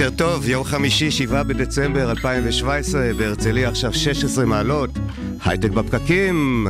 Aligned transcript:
בוקר 0.00 0.16
טוב, 0.16 0.48
יום 0.48 0.64
חמישי, 0.64 1.10
7 1.10 1.42
בדצמבר 1.42 2.10
2017, 2.10 3.12
בהרצליה 3.18 3.68
עכשיו 3.68 3.94
16 3.94 4.44
מעלות, 4.44 4.90
הייטק 5.44 5.70
בפקקים. 5.70 6.66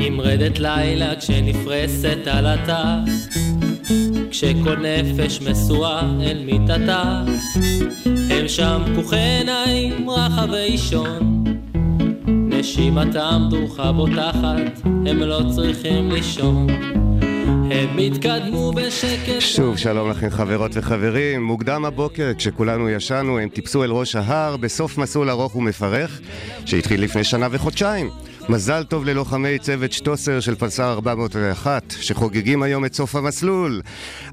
עם 0.00 0.20
רדת 0.20 0.58
לילה 0.58 1.16
כשנפרסת 1.16 2.18
עלתה, 2.26 2.98
כשכל 4.30 4.76
נפש 4.76 5.40
משואה 5.40 6.00
אל 6.20 6.44
מיטתה, 6.44 7.24
הם 8.30 8.48
שם 8.48 8.82
פקוחי 8.92 9.16
עיניים 9.16 10.10
רחבי 10.10 10.56
אישון, 10.56 11.44
נשימתם 12.26 13.42
דרוכה 13.50 13.92
בוטחת, 13.92 14.80
הם 14.84 15.18
לא 15.18 15.40
צריכים 15.54 16.10
לישון. 16.10 16.66
הם 17.72 17.98
התקדמו 17.98 18.72
בשקט. 18.72 19.40
שוב, 19.40 19.76
שלום 19.76 20.10
לכם 20.10 20.30
חברות 20.30 20.70
וחברים. 20.74 21.42
מוקדם 21.42 21.84
הבוקר, 21.84 22.30
כשכולנו 22.38 22.90
ישנו, 22.90 23.38
הם 23.38 23.48
טיפסו 23.48 23.84
אל 23.84 23.90
ראש 23.90 24.16
ההר 24.16 24.56
בסוף 24.56 24.98
מסלול 24.98 25.30
ארוך 25.30 25.56
ומפרך, 25.56 26.20
שהתחיל 26.66 27.02
לפני 27.02 27.24
שנה 27.24 27.48
וחודשיים. 27.50 28.10
מזל 28.48 28.84
טוב 28.84 29.04
ללוחמי 29.04 29.58
צוות 29.58 29.92
שטוסר 29.92 30.40
של 30.40 30.54
פלסר 30.54 30.92
401, 30.92 31.94
שחוגגים 32.00 32.62
היום 32.62 32.84
את 32.84 32.94
סוף 32.94 33.14
המסלול. 33.14 33.82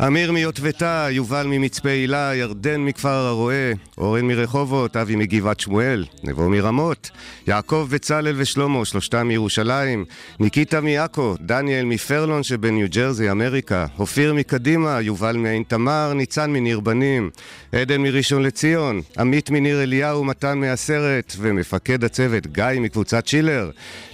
אמיר 0.07 0.31
מיוטבתה, 0.31 1.07
יובל 1.11 1.47
ממצפה 1.47 1.89
הילה, 1.89 2.31
ירדן 2.35 2.81
מכפר 2.81 3.09
הרועה, 3.09 3.71
אורן 3.97 4.25
מרחובות, 4.25 4.97
אבי 4.97 5.15
מגבעת 5.15 5.59
שמואל, 5.59 6.05
נבו 6.23 6.49
מרמות, 6.49 7.09
יעקב 7.47 7.87
בצלאל 7.91 8.33
ושלמה, 8.37 8.85
שלושתם 8.85 9.27
מירושלים, 9.27 10.05
ניקיטה 10.39 10.81
מעכו, 10.81 11.35
דניאל 11.41 11.85
מפרלון 11.85 12.43
שבניו 12.43 12.87
ג'רזי, 12.89 13.31
אמריקה, 13.31 13.85
אופיר 13.99 14.33
מקדימה, 14.33 15.01
יובל 15.01 15.37
מעין 15.37 15.63
תמר, 15.67 16.13
ניצן 16.13 16.51
מניר 16.51 16.79
בנים, 16.79 17.29
עדן 17.71 18.01
מראשון 18.01 18.43
לציון, 18.43 19.01
עמית 19.19 19.49
מניר 19.49 19.83
אליהו, 19.83 20.23
מתן 20.23 20.57
מהסרט, 20.57 21.35
ומפקד 21.37 22.03
הצוות 22.03 22.47
גיא 22.47 22.63
מקבוצת 22.79 23.27
שילר. 23.27 23.69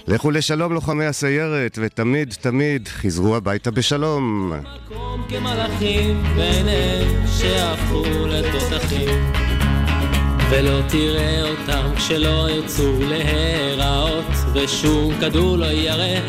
לכו 0.08 0.30
לשלום 0.30 0.72
לוחמי 0.72 1.04
הסיירת, 1.04 1.78
ותמיד 1.82 2.34
תמיד 2.40 2.88
חזרו 2.88 3.36
הביתה 3.36 3.70
בשלום. 3.70 4.52
ולא 10.50 10.80
תראה 10.88 11.42
אותם 11.42 11.94
כשלא 11.96 12.50
ירצו 12.50 12.98
להיראות 13.00 14.24
ושום 14.54 15.14
כדור 15.20 15.58
לא 15.58 15.66
יראה 15.66 16.20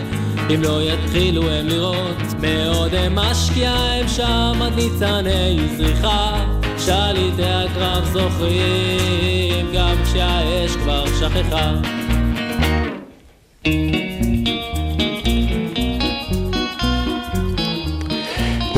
אם 0.54 0.62
לא 0.62 0.82
יתחילו 0.82 1.50
הם 1.50 1.68
לראות 1.68 2.24
מאודם 2.42 3.16
משקיע 3.16 3.72
הם 3.72 4.08
שם 4.08 4.60
עד 4.62 4.74
ניצני 4.76 5.60
זריחה 5.78 6.57
שליטי 6.88 7.44
הקרב 7.44 8.06
זוכרים 8.06 9.66
גם 9.74 9.96
כשהאש 10.04 10.76
כבר 10.76 11.06
שכחה 11.06 11.74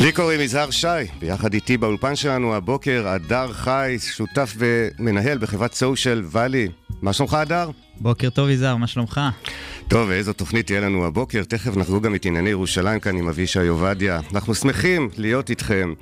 לי 0.01 0.11
קוראים 0.11 0.41
יזהר 0.41 0.71
שי, 0.71 0.87
ביחד 1.19 1.53
איתי 1.53 1.77
באולפן 1.77 2.15
שלנו 2.15 2.55
הבוקר, 2.55 3.07
הדר 3.07 3.53
חי, 3.53 3.97
שותף 3.99 4.55
ומנהל 4.57 5.37
בחברת 5.37 5.73
סושיאל 5.73 6.23
ואלי. 6.25 6.67
מה 7.01 7.13
שלומך, 7.13 7.33
הדר? 7.33 7.69
בוקר 7.99 8.29
טוב, 8.29 8.49
יזהר, 8.49 8.75
מה 8.75 8.87
שלומך? 8.87 9.21
טוב, 9.87 10.09
ואיזו 10.09 10.33
תוכנית 10.33 10.65
תהיה 10.65 10.81
לנו 10.81 11.05
הבוקר? 11.05 11.43
תכף 11.43 11.77
נחגוג 11.77 12.03
גם 12.03 12.15
את 12.15 12.25
ענייני 12.25 12.49
ירושלים 12.49 12.99
כאן 12.99 13.17
עם 13.17 13.27
אבישי 13.27 13.67
עובדיה. 13.67 14.19
אנחנו 14.33 14.55
שמחים 14.55 15.09
להיות 15.17 15.49
איתכם. 15.49 15.93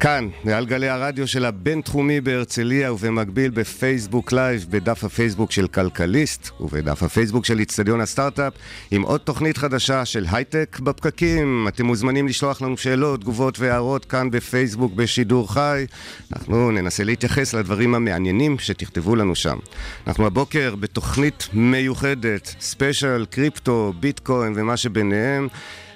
כאן, 0.00 0.28
מעל 0.44 0.66
גלי 0.66 0.88
הרדיו 0.88 1.28
של 1.28 1.44
הבינתחומי 1.44 2.20
בהרצליה 2.20 2.92
ובמקביל 2.92 3.50
בפייסבוק 3.50 4.32
לייב, 4.32 4.66
בדף 4.70 5.04
הפייסבוק 5.04 5.52
של 5.52 5.66
כלכליסט 5.66 6.50
ובדף 6.60 7.02
הפייסבוק 7.02 7.44
של 7.44 7.58
איצטדיון 7.58 8.00
הסטארט-אפ 8.00 8.52
עם 8.90 9.02
עוד 9.02 9.20
תוכנית 9.20 9.56
חדשה 9.56 10.04
של 10.04 10.26
הייטק 10.32 10.78
בפקקים. 10.82 11.68
אתם 11.68 11.86
מוזמנים 11.86 12.28
לשלוח 12.28 12.62
לנו 12.62 12.76
שאלות, 12.76 13.20
תגובות 13.20 13.58
והערות 13.58 14.04
כאן 14.04 14.30
בפייסבוק 14.30 14.92
בשידור 14.92 15.52
חי. 15.52 15.84
אנחנו 16.32 16.70
ננסה 16.70 17.04
להתייחס 17.04 17.54
לדברים 17.54 17.94
המעניינים 17.94 18.58
שתכתבו 18.58 19.16
לנו 19.16 19.34
שם. 19.34 19.58
אנחנו 20.06 20.26
הבוקר 20.26 20.74
בתוכנית 20.80 21.48
מיוחדת, 21.52 22.54
special, 22.60 23.26
קריפטו, 23.30 23.92
ביטקוין 24.00 24.52
ומה 24.56 24.76
שביניהם. 24.76 25.48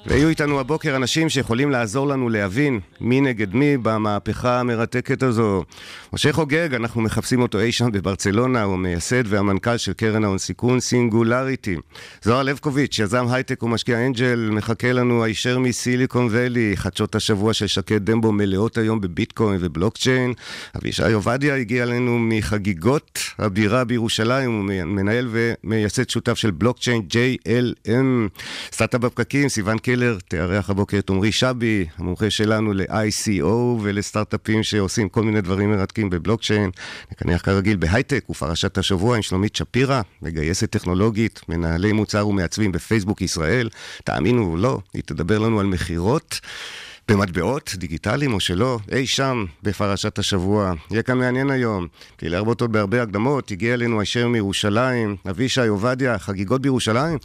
ויהיו 0.07 0.29
איתנו 0.29 0.61
הבוקר 0.61 0.97
אנשים 0.97 1.29
שיכולים 1.29 1.71
לעזור 1.71 2.07
לנו 2.09 2.29
להבין 2.29 2.81
מי 3.01 3.21
נגד 3.21 3.55
מי 3.55 3.77
במהפכה 3.77 4.61
המרתקת 4.61 5.23
הזו. 5.23 5.65
משה 6.13 6.33
חוגג, 6.33 6.75
אנחנו 6.75 7.01
מחפשים 7.01 7.43
אותו 7.43 7.61
אי 7.61 7.73
שם 7.73 7.93
בברצלונה, 7.93 8.63
הוא 8.63 8.75
המייסד 8.75 9.23
והמנכ"ל 9.27 9.77
של 9.77 9.93
קרן 9.93 10.25
ההון 10.25 10.39
סיכון 10.39 10.81
סינגולריטי. 10.81 11.77
זוהר 12.23 12.43
לבקוביץ', 12.43 12.99
יזם 12.99 13.27
הייטק 13.31 13.63
ומשקיע 13.63 14.07
angel, 14.07 14.51
מחכה 14.53 14.93
לנו 14.93 15.25
הישר 15.25 15.59
מסיליקון 15.59 16.29
ואלי, 16.31 16.73
חדשות 16.75 17.15
השבוע 17.15 17.53
של 17.53 17.67
שקד 17.67 18.11
דמבו 18.11 18.33
מלאות 18.33 18.79
היום 18.79 19.01
בביטקוין 19.01 19.59
ובלוקצ'יין. 19.63 20.33
אבישי 20.77 21.13
עובדיה 21.13 21.57
הגיע 21.57 21.83
אלינו 21.83 22.19
מחגיגות 22.19 23.21
הבירה 23.39 23.85
בירושלים, 23.85 24.53
הוא 24.53 24.65
מנהל 24.87 25.29
ומייסד 25.31 26.11
שותף 26.11 26.35
של 26.35 26.51
בלוקצ'יין 26.51 27.03
JLM. 27.13 28.39
סטארט-אפ 28.73 29.01
בפקקים, 29.01 29.49
סיון 29.49 29.79
קלר 29.89 30.19
תארח 30.29 30.71
הבוקר 30.71 30.99
את 30.99 31.11
עמרי 31.11 31.33
שבי, 31.33 31.87
המומחה 31.97 32.31
שלנו 32.31 32.73
ל-ICO 32.73 33.45
ולסטארט-אפים 33.83 34.63
שעושים 34.63 35.09
כל 35.09 35.23
מיני 35.23 35.41
דברים 35.41 35.71
מרתקים 35.71 36.11
בבלוקצ'יין. 36.11 36.71
נקנח 37.13 37.43
כרגיל 37.43 37.77
בהייטק 37.77 38.25
ופרשת 38.31 38.79
השבוע 38.79 39.17
עם 39.17 39.23
שלומית 39.23 39.57
שפירא, 39.57 40.01
מגייסת 40.23 40.71
טכנולוגית, 40.71 41.41
מנהלי 41.49 41.93
מוצר 41.93 42.29
ומעצבים 42.29 42.73
בפייסבוק 42.73 43.23
ישראל. 43.23 43.69
תאמינו 44.05 44.51
או 44.51 44.57
לא, 44.57 44.79
היא 44.95 45.03
תדבר 45.07 45.39
לנו 45.39 45.61
על 45.61 45.67
מכירות. 45.67 46.41
במטבעות 47.09 47.75
דיגיטליים 47.77 48.35
או 48.35 48.41
שלא, 48.41 48.79
אי 48.93 49.07
שם 49.07 49.45
בפרשת 49.63 50.19
השבוע. 50.19 50.73
יהיה 50.91 51.03
כאן 51.03 51.19
מעניין 51.19 51.51
היום, 51.51 51.87
כי 52.19 52.29
להרבות 52.29 52.61
עוד 52.61 52.73
בהרבה 52.73 53.03
הקדמות, 53.03 53.51
הגיע 53.51 53.75
אלינו 53.75 54.01
הישר 54.01 54.29
מירושלים, 54.29 55.17
אבישי 55.31 55.67
עובדיה, 55.67 56.19
חגיגות 56.19 56.63
בירושלים. 56.63 57.19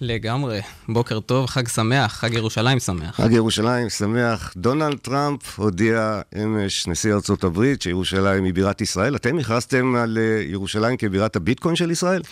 לגמרי. 0.00 0.60
בוקר 0.88 1.20
טוב, 1.20 1.46
חג 1.46 1.68
שמח, 1.68 2.12
חג 2.12 2.34
ירושלים 2.34 2.78
שמח. 2.78 3.16
חג 3.16 3.32
ירושלים 3.32 3.88
שמח. 3.88 4.52
דונלד 4.56 4.98
טראמפ 4.98 5.58
הודיע 5.58 6.20
אמש, 6.42 6.86
נשיא 6.86 7.14
ארצות 7.14 7.44
הברית, 7.44 7.82
שירושלים 7.82 8.44
היא 8.44 8.54
בירת 8.54 8.80
ישראל. 8.80 9.16
אתם 9.16 9.38
הכרזתם 9.38 9.94
על 9.96 10.18
ירושלים 10.46 10.96
כבירת 10.96 11.36
הביטקוין 11.36 11.76
של 11.76 11.90
ישראל? 11.90 12.22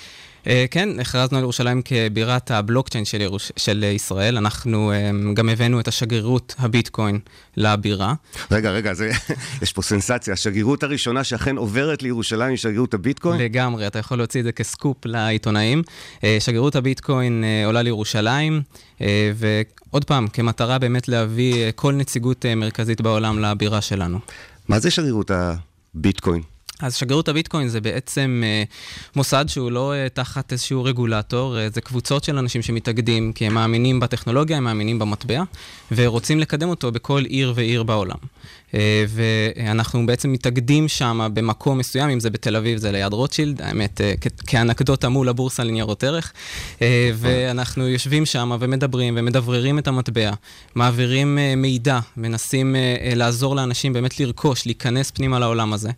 כן, 0.71 1.01
הכרזנו 1.01 1.37
על 1.39 1.43
ירושלים 1.43 1.83
כבירת 1.85 2.51
הבלוקצ'יין 2.51 3.05
של, 3.05 3.21
ירוש... 3.21 3.53
של 3.57 3.85
ישראל. 3.85 4.37
אנחנו 4.37 4.93
גם 5.35 5.49
הבאנו 5.49 5.81
את 5.81 5.89
השגרירות 5.89 6.55
הביטקוין 6.59 7.19
לבירה. 7.57 8.15
רגע, 8.51 8.71
רגע, 8.71 8.95
זה... 8.95 9.11
יש 9.63 9.73
פה 9.73 9.83
סנסציה. 9.83 10.33
השגרירות 10.35 10.83
הראשונה 10.83 11.25
שאכן 11.25 11.57
עוברת 11.57 12.03
לירושלים 12.03 12.51
היא 12.51 12.57
שגרירות 12.57 12.95
הביטקוין? 12.95 13.41
לגמרי, 13.41 13.87
אתה 13.87 13.99
יכול 13.99 14.19
להוציא 14.19 14.41
את 14.41 14.45
זה 14.45 14.53
כסקופ 14.53 14.97
לעיתונאים. 15.05 15.83
שגרירות 16.41 16.77
הביטקוין 16.77 17.45
עולה 17.67 17.83
לירושלים, 17.83 18.63
ועוד 19.35 20.05
פעם, 20.05 20.29
כמטרה 20.29 20.79
באמת 20.79 21.09
להביא 21.09 21.73
כל 21.75 21.93
נציגות 21.93 22.47
מרכזית 22.57 23.01
בעולם 23.01 23.39
לבירה 23.39 23.81
שלנו. 23.81 24.19
מה 24.69 24.79
זה 24.79 24.91
שגרירות 24.91 25.31
הביטקוין? 25.95 26.43
אז 26.81 26.95
שגרירות 26.95 27.29
הביטקוין 27.29 27.69
זה 27.69 27.81
בעצם 27.81 28.43
אה, 28.45 28.63
מוסד 29.17 29.45
שהוא 29.49 29.73
לא 29.73 29.95
אה, 29.95 30.09
תחת 30.09 30.53
איזשהו 30.53 30.85
רגולטור, 30.85 31.59
אה, 31.59 31.69
זה 31.71 31.81
קבוצות 31.81 32.25
של 32.25 32.39
אנשים 32.39 32.63
שמתאגדים 32.63 33.33
כי 33.33 33.47
הם 33.47 33.55
מאמינים 33.55 34.01
בטכנולוגיה, 34.01 34.57
הם 34.57 34.65
מאמינים 34.65 34.99
במטבע, 34.99 35.43
ורוצים 35.93 36.41
לקדם 36.41 36.69
אותו 36.69 36.93
בכל 36.93 37.25
עיר 37.25 37.53
ועיר 37.57 37.83
בעולם. 37.83 38.17
אה, 38.75 39.05
ואנחנו 39.09 40.07
בעצם 40.07 40.33
מתאגדים 40.33 40.89
שם 40.89 41.29
במקום 41.35 41.79
מסוים, 41.79 42.11
אם 42.11 42.21
זה 42.21 42.31
בתל 42.31 42.57
אביב 42.57 42.79
זה 42.79 42.93
ליד 42.93 43.13
רוטשילד, 43.13 43.63
האמת, 43.63 44.01
אה, 44.01 44.15
כאנקדוטה 44.47 45.09
מול 45.09 45.29
הבורסה 45.29 45.65
לניירות 45.65 46.05
ערך, 46.05 46.33
אה, 46.83 47.11
ואנחנו 47.15 47.89
יושבים 47.89 48.27
שם 48.27 48.57
ומדברים 48.61 49.15
ומדבררים 49.17 49.79
את 49.79 49.89
המטבע, 49.89 50.31
מעבירים 50.75 51.39
אה, 51.39 51.55
מידע, 51.57 51.99
מנסים 52.17 52.77
אה, 52.77 52.97
אה, 53.01 53.15
לעזור 53.15 53.57
לאנשים 53.57 53.93
באמת 53.93 54.21
לרכוש, 54.21 54.67
להיכנס 54.67 55.11
פנימה 55.11 55.39
לעולם 55.39 55.73
הזה. 55.73 55.91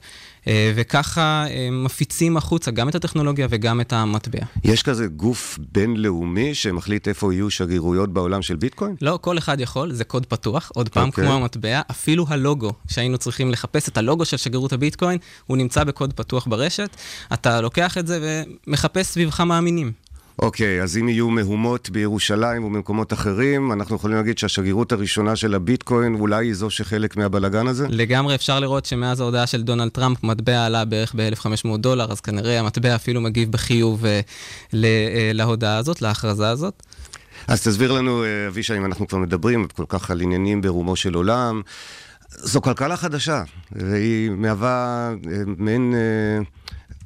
אה, 0.46 0.72
וככה 0.76 1.44
אה, 1.50 1.68
מפיצים 1.72 2.36
החוצה 2.36 2.70
גם 2.70 2.88
את 2.88 2.94
הטכנולוגיה 2.94 3.46
וגם 3.50 3.80
את 3.80 3.92
המטבע. 3.92 4.38
יש 4.64 4.82
כזה 4.82 5.06
גוף 5.06 5.58
בינלאומי 5.72 6.54
שמחליט 6.54 7.08
איפה 7.08 7.34
יהיו 7.34 7.50
שגרירויות 7.50 8.12
בעולם 8.12 8.42
של 8.42 8.56
ביטקוין? 8.56 8.96
לא, 9.00 9.18
כל 9.22 9.38
אחד 9.38 9.60
יכול, 9.60 9.92
זה 9.92 10.04
קוד 10.04 10.26
פתוח, 10.26 10.70
עוד 10.74 10.88
פעם, 10.88 11.08
אוקיי. 11.08 11.24
כמו 11.24 11.34
המטבע, 11.34 11.80
אפילו 11.90 12.26
הלוגו, 12.28 12.72
שהיינו 12.88 13.18
צריכים 13.18 13.50
לחפש 13.50 13.88
את 13.88 13.98
הלוגו 13.98 14.24
של 14.24 14.36
שגרירות 14.36 14.72
הביטקוין, 14.72 15.18
הוא 15.46 15.56
נמצא 15.56 15.84
בקוד 15.84 16.12
פתוח 16.12 16.46
ברשת, 16.46 16.96
אתה 17.32 17.60
לוקח 17.60 17.98
את 17.98 18.06
זה 18.06 18.44
ומחפש 18.66 19.06
סביבך 19.06 19.40
מאמינים. 19.40 19.92
אוקיי, 20.38 20.82
אז 20.82 20.96
אם 20.96 21.08
יהיו 21.08 21.30
מהומות 21.30 21.90
בירושלים 21.90 22.64
ובמקומות 22.64 23.12
אחרים, 23.12 23.72
אנחנו 23.72 23.96
יכולים 23.96 24.16
להגיד 24.16 24.38
שהשגרירות 24.38 24.92
הראשונה 24.92 25.36
של 25.36 25.54
הביטקוין 25.54 26.14
אולי 26.14 26.46
היא 26.46 26.54
זו 26.54 26.70
שחלק 26.70 27.16
מהבלגן 27.16 27.66
הזה? 27.66 27.86
לגמרי 27.88 28.34
אפשר 28.34 28.60
לראות 28.60 28.86
שמאז 28.86 29.20
ההודעה 29.20 29.46
של 29.46 29.62
דונלד 29.62 29.88
טראמפ, 29.88 30.24
מטבע 30.24 30.66
עלה 30.66 30.84
בערך 30.84 31.14
ב-1,500 31.16 31.76
דולר, 31.76 32.12
אז 32.12 32.20
כנראה 32.20 32.60
המטבע 32.60 32.94
אפילו 32.94 33.20
מגיב 33.20 33.52
בחיוב 33.52 34.04
אה, 34.06 34.20
ל- 34.72 34.84
אה, 34.84 35.30
להודעה 35.34 35.76
הזאת, 35.76 36.02
להכרזה 36.02 36.48
הזאת. 36.48 36.82
אז 37.48 37.62
תסביר 37.62 37.92
לנו, 37.92 38.24
אה, 38.24 38.48
אבישי, 38.48 38.76
אם 38.76 38.84
אנחנו 38.84 39.08
כבר 39.08 39.18
מדברים 39.18 39.66
כל 39.76 39.84
כך 39.88 40.10
על 40.10 40.20
עניינים 40.20 40.60
ברומו 40.60 40.96
של 40.96 41.14
עולם, 41.14 41.62
זו 42.30 42.60
כלכלה 42.60 42.96
חדשה, 42.96 43.42
והיא 43.72 44.30
מהווה 44.30 45.10
מעין... 45.58 45.94
אה, 45.94 46.44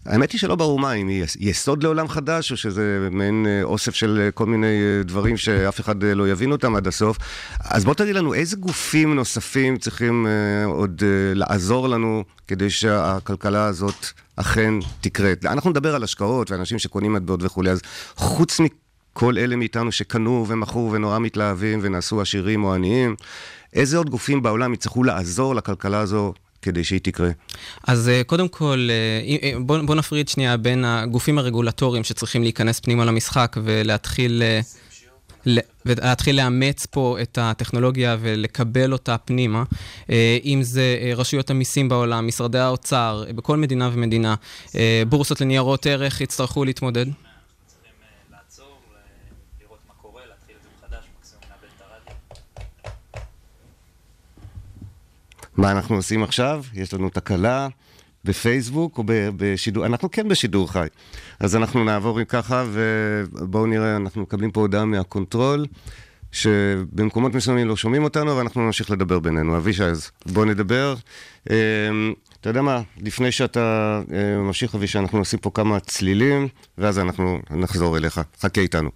האמת 0.07 0.33
היא 0.33 0.41
שלא 0.41 0.55
ברור 0.55 0.79
מה, 0.79 0.93
אם 0.93 1.09
היא 1.09 1.25
יס- 1.25 1.37
יסוד 1.41 1.83
לעולם 1.83 2.09
חדש, 2.09 2.53
או 2.53 2.57
שזה 2.57 3.09
מעין 3.11 3.47
אה, 3.49 3.63
אוסף 3.63 3.95
של 3.95 4.21
אה, 4.25 4.31
כל 4.31 4.47
מיני 4.47 4.67
אה, 4.67 5.03
דברים 5.03 5.37
שאף 5.37 5.81
אחד 5.81 6.03
לא 6.03 6.29
יבין 6.29 6.53
אותם 6.53 6.77
עד 6.77 6.87
הסוף. 6.87 7.19
אז 7.61 7.85
בוא 7.85 7.95
תגיד 7.95 8.15
לנו, 8.15 8.35
איזה 8.35 8.57
גופים 8.57 9.15
נוספים 9.15 9.77
צריכים 9.77 10.27
עוד 10.65 11.03
לעזור 11.35 11.89
לנו 11.89 12.25
כדי 12.49 12.71
שהכלכלה 12.71 13.65
הזאת 13.65 14.07
אכן 14.37 14.75
תקרה? 15.01 15.33
אנחנו 15.45 15.71
נדבר 15.71 15.95
על 15.95 16.03
השקעות 16.03 16.51
ואנשים 16.51 16.79
שקונים 16.79 17.13
מטבעות 17.13 17.43
וכולי, 17.43 17.71
אז 17.71 17.81
חוץ 18.17 18.61
מ... 18.61 18.65
כל 19.13 19.39
אלה 19.39 19.57
מאיתנו 19.57 19.93
שקנו 19.93 20.45
ומכרו 20.49 20.93
ונורא 20.93 21.19
מתלהבים 21.19 21.79
ונעשו 21.83 22.21
עשירים 22.21 22.65
או 22.65 22.75
עניים, 22.75 23.15
איזה 23.73 23.97
עוד 23.97 24.11
גופים 24.11 24.43
בעולם 24.43 24.75
יצטרכו 24.75 25.03
לעזור 25.05 25.55
לכלכלה 25.55 25.99
הזו 25.99 26.35
כדי 26.65 26.85
שהיא 26.85 27.01
תקרה? 27.03 27.31
אז 27.87 28.09
אה, 28.09 28.23
קודם 28.27 28.49
כל, 28.49 28.89
אה, 28.91 29.37
אה, 29.43 29.59
בוא, 29.61 29.79
בוא 29.79 29.95
נפריד 29.95 30.29
שנייה 30.29 30.57
בין 30.57 30.85
הגופים 30.85 31.39
הרגולטוריים 31.39 32.05
שצריכים 32.05 32.43
להיכנס 32.43 32.81
פנימה 32.81 33.05
למשחק 33.05 33.57
ולהתחיל... 33.65 34.43
ולהתחיל 35.87 36.37
לאמץ 36.37 36.87
פה 36.87 37.17
את 37.23 37.39
הטכנולוגיה 37.43 38.17
ולקבל 38.21 38.93
אותה 38.93 39.19
פנימה, 39.19 39.65
אם 40.45 40.59
זה 40.63 41.13
רשויות 41.17 41.51
המיסים 41.51 41.89
בעולם, 41.89 42.27
משרדי 42.27 42.59
האוצר, 42.59 43.25
בכל 43.35 43.57
מדינה 43.57 43.91
ומדינה, 43.93 44.35
בורסות 45.09 45.41
לניירות 45.41 45.87
ערך 45.87 46.21
יצטרכו 46.21 46.65
להתמודד. 46.65 47.07
מה 55.57 55.71
אנחנו 55.71 55.97
עושים 55.97 56.23
עכשיו? 56.23 56.65
יש 56.75 56.95
לנו 56.95 57.11
תקלה 57.11 57.69
בפייסבוק 58.25 58.99
או 58.99 59.05
בשידור, 59.07 59.87
אנחנו 59.87 60.11
כן 60.11 60.29
בשידור 60.29 60.73
חי. 60.73 60.87
אז 61.41 61.57
אנחנו 61.57 61.85
נעבור 61.85 62.19
עם 62.19 62.25
ככה 62.25 62.65
ובואו 62.73 63.67
נראה, 63.67 63.97
אנחנו 63.97 64.23
מקבלים 64.23 64.51
פה 64.51 64.61
הודעה 64.61 64.85
מה 64.85 65.01
control. 65.01 65.67
שבמקומות 66.35 67.35
מסוימים 67.35 67.69
לא 67.69 67.77
שומעים 67.77 68.05
אותנו, 68.05 68.33
אבל 68.33 68.41
אנחנו 68.41 68.67
נמשיך 68.67 68.91
לדבר 68.91 69.19
בינינו. 69.19 69.57
אבישי, 69.57 69.85
אז 69.85 70.11
בוא 70.27 70.45
נדבר. 70.45 70.95
אה, 71.51 71.57
אתה 72.41 72.51
יודע 72.51 72.63
מה, 72.63 72.81
לפני 73.03 73.33
שאתה 73.33 74.01
אה, 74.13 74.37
ממשיך, 74.37 74.75
אבישי, 74.75 74.99
אנחנו 74.99 75.21
נשים 75.21 75.39
פה 75.39 75.51
כמה 75.55 75.81
צלילים, 75.81 76.49
ואז 76.79 76.99
אנחנו 76.99 77.39
נחזור 77.51 77.97
אליך. 77.97 78.21
חכה 78.41 78.61
איתנו. 78.61 78.91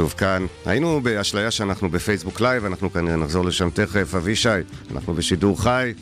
שוב 0.00 0.14
כאן. 0.18 0.46
היינו 0.66 1.00
באשליה 1.00 1.50
שאנחנו 1.50 1.90
בפייסבוק 1.90 2.40
לייב, 2.40 2.64
אנחנו 2.64 2.92
כנראה 2.92 3.16
נחזור 3.16 3.44
לשם 3.44 3.70
תכף. 3.70 4.14
אבישי, 4.14 4.48
אנחנו 4.90 5.14
בשידור 5.14 5.62
חי, 5.62 5.92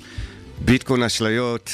ביטקוין 0.61 1.03
אשליות. 1.03 1.71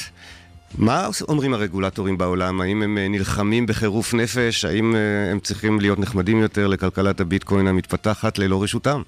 מה 0.78 1.08
אומרים 1.28 1.54
הרגולטורים 1.54 2.18
בעולם? 2.18 2.60
האם 2.60 2.82
הם 2.82 2.98
אה, 2.98 3.08
נלחמים 3.08 3.66
בחירוף 3.66 4.14
נפש? 4.14 4.64
האם 4.64 4.94
אה, 4.96 5.30
הם 5.30 5.40
צריכים 5.40 5.80
להיות 5.80 5.98
נחמדים 5.98 6.38
יותר 6.38 6.66
לכלכלת 6.66 7.20
הביטקוין 7.20 7.66
המתפתחת 7.66 8.38
ללא 8.38 8.62
רשותם? 8.62 9.02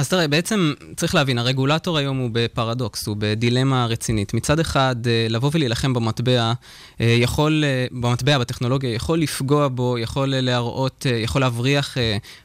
אז 0.00 0.08
תראה, 0.08 0.28
בעצם 0.28 0.72
צריך 0.96 1.14
להבין, 1.14 1.38
הרגולטור 1.38 1.98
היום 1.98 2.18
הוא 2.18 2.30
בפרדוקס, 2.32 3.06
הוא 3.06 3.16
בדילמה 3.18 3.86
רצינית. 3.86 4.34
מצד 4.34 4.60
אחד, 4.60 4.96
אה, 5.06 5.26
לבוא 5.30 5.50
ולהילחם 5.54 5.92
במטבע, 5.92 6.52
אה, 7.00 7.06
יכול, 7.06 7.64
אה, 7.64 7.86
במטבע, 7.92 8.38
בטכנולוגיה, 8.38 8.94
יכול 8.94 9.18
לפגוע 9.18 9.68
בו, 9.68 9.98
יכול 9.98 10.34
להראות, 10.36 11.06
יכול 11.22 11.40
להבריח 11.40 11.96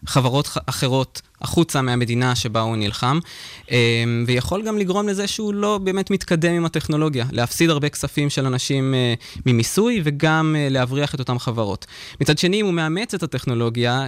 חברות 0.06 0.50
אחרות 0.66 1.22
החוצה 1.42 1.82
מהמדינה 1.82 2.36
שבה 2.36 2.62
הוא 2.62 2.76
נלחם, 2.76 3.20
ויכול 4.28 4.64
גם 4.64 4.78
לגרום 4.78 5.08
לזה 5.08 5.28
שהוא 5.28 5.54
לא 5.54 5.80
באמת 5.84 6.12
מתקדם 6.12 6.54
עם 6.54 6.66
הטכנולוגיה, 6.66 7.26
להפסיד 7.32 7.70
הרבה 7.70 7.90
כספים 7.90 8.30
של 8.30 8.46
אנשים 8.46 8.94
ממיסוי 9.46 10.02
וגם 10.04 10.56
להבריח 10.70 11.16
את 11.16 11.20
אותן 11.20 11.40
חברות. 11.40 11.86
מצד 12.22 12.38
שני, 12.38 12.62
אם 12.62 12.66
הוא 12.66 12.74
מאמץ 12.74 13.14
את 13.14 13.24
הטכנולוגיה 13.24 14.08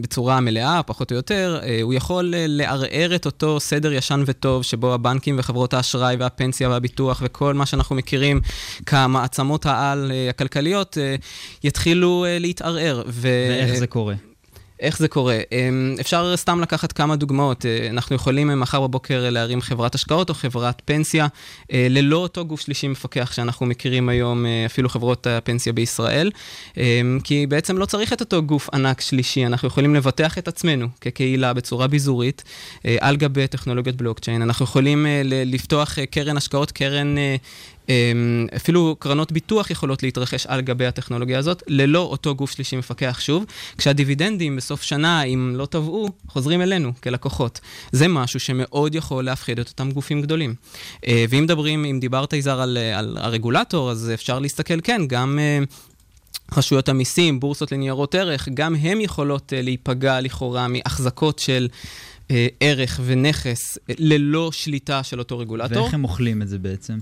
בצורה 0.00 0.40
מלאה, 0.40 0.82
פחות 0.82 1.10
או 1.10 1.16
יותר, 1.16 1.60
הוא 1.82 1.94
יכול 1.94 2.34
לערער 2.36 3.14
את 3.14 3.26
אותו 3.26 3.60
סדר 3.60 3.92
ישן 3.92 4.22
וטוב 4.26 4.62
שבו 4.62 4.94
הבנקים 4.94 5.36
וחברות 5.38 5.74
האשראי 5.74 6.16
והפנסיה 6.16 6.68
והביטוח 6.68 7.22
וכל 7.24 7.54
מה 7.54 7.66
שאנחנו 7.66 7.96
מכירים 7.96 8.40
כמעצמות 8.86 9.66
העל 9.66 10.12
הכלכליות 10.30 10.98
יתחילו 11.64 12.26
להתערער. 12.28 13.02
ו... 13.08 13.28
ואיך 13.48 13.74
זה 13.74 13.86
קורה? 13.86 14.14
איך 14.80 14.98
זה 14.98 15.08
קורה? 15.08 15.38
אמ, 15.52 15.94
אפשר 16.00 16.36
סתם 16.36 16.60
לקחת 16.60 16.92
כמה 16.92 17.16
דוגמאות. 17.16 17.66
אה, 17.66 17.90
אנחנו 17.90 18.16
יכולים 18.16 18.60
מחר 18.60 18.80
בבוקר 18.80 19.30
להרים 19.30 19.60
חברת 19.60 19.94
השקעות 19.94 20.28
או 20.28 20.34
חברת 20.34 20.82
פנסיה, 20.84 21.26
אה, 21.72 21.86
ללא 21.90 22.16
אותו 22.16 22.44
גוף 22.44 22.60
שלישי 22.60 22.88
מפקח 22.88 23.32
שאנחנו 23.32 23.66
מכירים 23.66 24.08
היום, 24.08 24.46
אה, 24.46 24.66
אפילו 24.66 24.88
חברות 24.88 25.26
הפנסיה 25.26 25.72
בישראל, 25.72 26.30
אמ, 26.76 27.18
כי 27.24 27.46
בעצם 27.46 27.78
לא 27.78 27.86
צריך 27.86 28.12
את 28.12 28.20
אותו 28.20 28.42
גוף 28.42 28.68
ענק 28.74 29.00
שלישי, 29.00 29.46
אנחנו 29.46 29.68
יכולים 29.68 29.94
לבטח 29.94 30.38
את 30.38 30.48
עצמנו 30.48 30.86
כקהילה 31.00 31.52
בצורה 31.52 31.86
ביזורית, 31.86 32.44
על 33.00 33.16
גבי 33.16 33.46
טכנולוגיות 33.46 33.96
בלוקצ'יין. 33.96 34.42
אנחנו 34.42 34.64
יכולים 34.64 35.06
לפתוח 35.24 35.98
קרן 36.10 36.36
השקעות, 36.36 36.70
קרן 36.70 37.14
אפילו 38.56 38.96
קרנות 38.98 39.32
ביטוח 39.32 39.70
יכולות 39.70 40.02
להתרחש 40.02 40.46
על 40.46 40.60
גבי 40.60 40.86
הטכנולוגיה 40.86 41.38
הזאת, 41.38 41.62
ללא 41.66 41.98
אותו 41.98 42.34
גוף 42.34 42.50
שלישי 42.50 42.76
מפקח 42.76 43.18
שוב, 43.20 43.44
כשהדיבידנדים 43.78 44.56
בסוף 44.56 44.82
שנה, 44.82 45.22
אם 45.22 45.52
לא 45.56 45.66
תבעו, 45.66 46.08
חוזרים 46.28 46.62
אלינו 46.62 46.92
כלקוחות. 47.02 47.60
זה 47.92 48.08
משהו 48.08 48.40
שמאוד 48.40 48.94
יכול 48.94 49.24
להפחיד 49.24 49.58
את 49.58 49.68
אותם 49.68 49.90
גופים 49.90 50.22
גדולים. 50.22 50.54
אה, 51.06 51.24
ואם 51.28 51.42
מדברים, 51.42 51.84
אם 51.84 52.00
דיברת 52.00 52.32
יזהר 52.32 52.60
על, 52.60 52.78
על 52.94 53.16
הרגולטור, 53.20 53.90
אז 53.90 54.10
אפשר 54.14 54.38
להסתכל, 54.38 54.80
כן, 54.80 55.02
גם... 55.06 55.38
אה, 55.38 55.64
רשויות 56.56 56.88
המיסים, 56.88 57.40
בורסות 57.40 57.72
לניירות 57.72 58.14
ערך, 58.14 58.48
גם 58.54 58.74
הן 58.74 59.00
יכולות 59.00 59.52
אה, 59.52 59.62
להיפגע 59.62 60.20
לכאורה 60.20 60.68
מהחזקות 60.68 61.38
של 61.38 61.68
ערך 62.60 63.00
ונכס 63.04 63.78
אה, 63.90 63.94
ללא 63.98 64.52
שליטה 64.52 65.02
של 65.02 65.18
אותו 65.18 65.38
רגולטור. 65.38 65.82
ואיך 65.82 65.94
הם 65.94 66.04
אוכלים 66.04 66.42
את 66.42 66.48
זה 66.48 66.58
בעצם? 66.58 66.98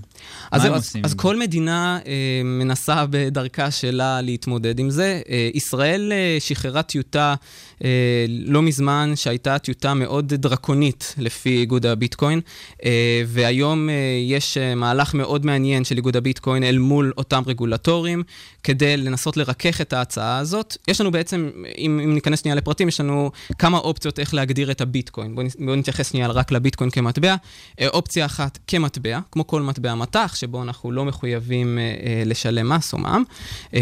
אז, 0.51 0.61
מה 0.61 0.67
הם 0.67 0.73
עושים? 0.73 1.05
אז 1.05 1.13
כל 1.13 1.39
מדינה 1.39 1.99
אה, 2.07 2.41
מנסה 2.43 3.05
בדרכה 3.09 3.71
שלה 3.71 4.21
להתמודד 4.21 4.79
עם 4.79 4.89
זה. 4.89 5.21
אה, 5.29 5.49
ישראל 5.53 6.11
אה, 6.11 6.37
שחררה 6.39 6.81
טיוטה 6.81 7.35
אה, 7.83 8.25
לא 8.29 8.61
מזמן, 8.61 9.11
שהייתה 9.15 9.59
טיוטה 9.59 9.93
מאוד 9.93 10.33
דרקונית 10.33 11.15
לפי 11.17 11.49
איגוד 11.57 11.85
הביטקוין, 11.85 12.41
אה, 12.85 13.23
והיום 13.27 13.89
אה, 13.89 13.93
יש 14.27 14.57
אה, 14.57 14.75
מהלך 14.75 15.13
מאוד 15.13 15.45
מעניין 15.45 15.83
של 15.83 15.97
איגוד 15.97 16.15
הביטקוין 16.15 16.63
אל 16.63 16.77
מול 16.77 17.13
אותם 17.17 17.41
רגולטורים, 17.47 18.23
כדי 18.63 18.97
לנסות 18.97 19.37
לרכך 19.37 19.81
את 19.81 19.93
ההצעה 19.93 20.37
הזאת. 20.37 20.77
יש 20.87 21.01
לנו 21.01 21.11
בעצם, 21.11 21.49
אם, 21.77 21.99
אם 22.03 22.13
ניכנס 22.13 22.41
שנייה 22.41 22.55
לפרטים, 22.55 22.87
יש 22.87 22.99
לנו 22.99 23.31
כמה 23.57 23.77
אופציות 23.77 24.19
איך 24.19 24.33
להגדיר 24.33 24.71
את 24.71 24.81
הביטקוין. 24.81 25.18
ביטקוין. 25.27 25.35
בואו 25.35 25.65
בוא 25.67 25.75
נתייחס 25.75 26.09
שנייה 26.11 26.27
רק 26.27 26.51
לביטקוין 26.51 26.89
כמטבע. 26.89 27.35
אה, 27.79 27.87
אופציה 27.87 28.25
אחת 28.25 28.59
כמטבע, 28.67 29.19
כמו 29.31 29.47
כל 29.47 29.61
מטבע 29.61 29.95
מטח, 29.95 30.35
שבו 30.35 30.63
אנחנו 30.63 30.91
לא 30.91 31.05
מחויבים 31.05 31.77
אה, 31.77 31.83
אה, 31.83 32.23
לשלם 32.25 32.69
מס 32.69 32.93
או 32.93 32.97
מע"מ 32.97 33.23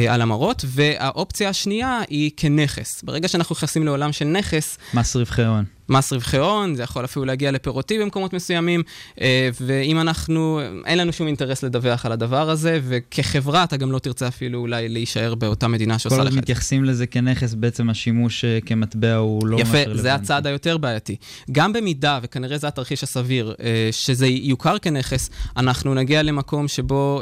על 0.10 0.22
המרות, 0.22 0.65
והאופציה 0.67 1.50
השנייה 1.50 2.01
היא 2.10 2.32
כנכס. 2.38 3.03
ברגע 3.03 3.27
שאנחנו 3.27 3.53
נכנסים 3.53 3.86
לעולם 3.86 4.12
של 4.12 4.25
נכס... 4.25 4.77
מס 4.94 5.15
רווחי 5.15 5.44
הון. 5.44 5.76
מס 5.89 6.13
רווחי 6.13 6.38
הון, 6.38 6.75
זה 6.75 6.84
יכול 6.84 7.06
אפילו 7.06 7.25
להגיע 7.25 7.51
לפירותי 7.51 8.00
במקומות 8.00 8.34
מסוימים, 8.34 8.84
אה, 9.22 9.50
ואם 9.62 10.00
אנחנו, 10.00 10.62
אין 10.86 10.98
לנו 10.98 11.13
שום 11.13 11.27
אינטרס 11.27 11.63
לדווח 11.63 12.06
על 12.06 12.12
הדבר 12.12 12.50
הזה, 12.50 12.79
וכחברה 12.84 13.63
אתה 13.63 13.77
גם 13.77 13.91
לא 13.91 14.00
תרצה 14.00 14.27
אפילו 14.27 14.60
אולי 14.60 14.89
להישאר 14.89 15.36
באותה 15.36 15.67
מדינה 15.67 16.00
שעושה 16.00 16.15
לך 16.15 16.22
את 16.22 16.25
זה. 16.25 16.29
כל 16.29 16.36
עוד 16.36 16.44
מתייחסים 16.44 16.84
לזה 16.84 17.08
כנכס, 17.08 17.53
בעצם 17.53 17.89
השימוש 17.89 18.46
אה, 18.46 18.60
כמטבע 18.65 19.15
הוא 19.15 19.48
לא 19.48 19.58
יפה, 19.60 19.77
זה 19.94 20.13
הצעד 20.13 20.48
היותר 20.48 20.77
בעייתי. 20.77 21.15
גם 21.51 21.74
במידה, 21.74 22.20
וכנראה 22.24 22.58
זה 22.58 22.67
התרחיש 22.67 23.03
הסביר, 23.03 23.56
אה, 23.63 23.89
שזה 23.91 24.27
יוכר 24.27 24.77
כנכס, 24.77 25.29
אנחנו 25.58 25.94
נגיע 25.94 26.24
למקום 26.24 26.67
שבו... 26.67 27.22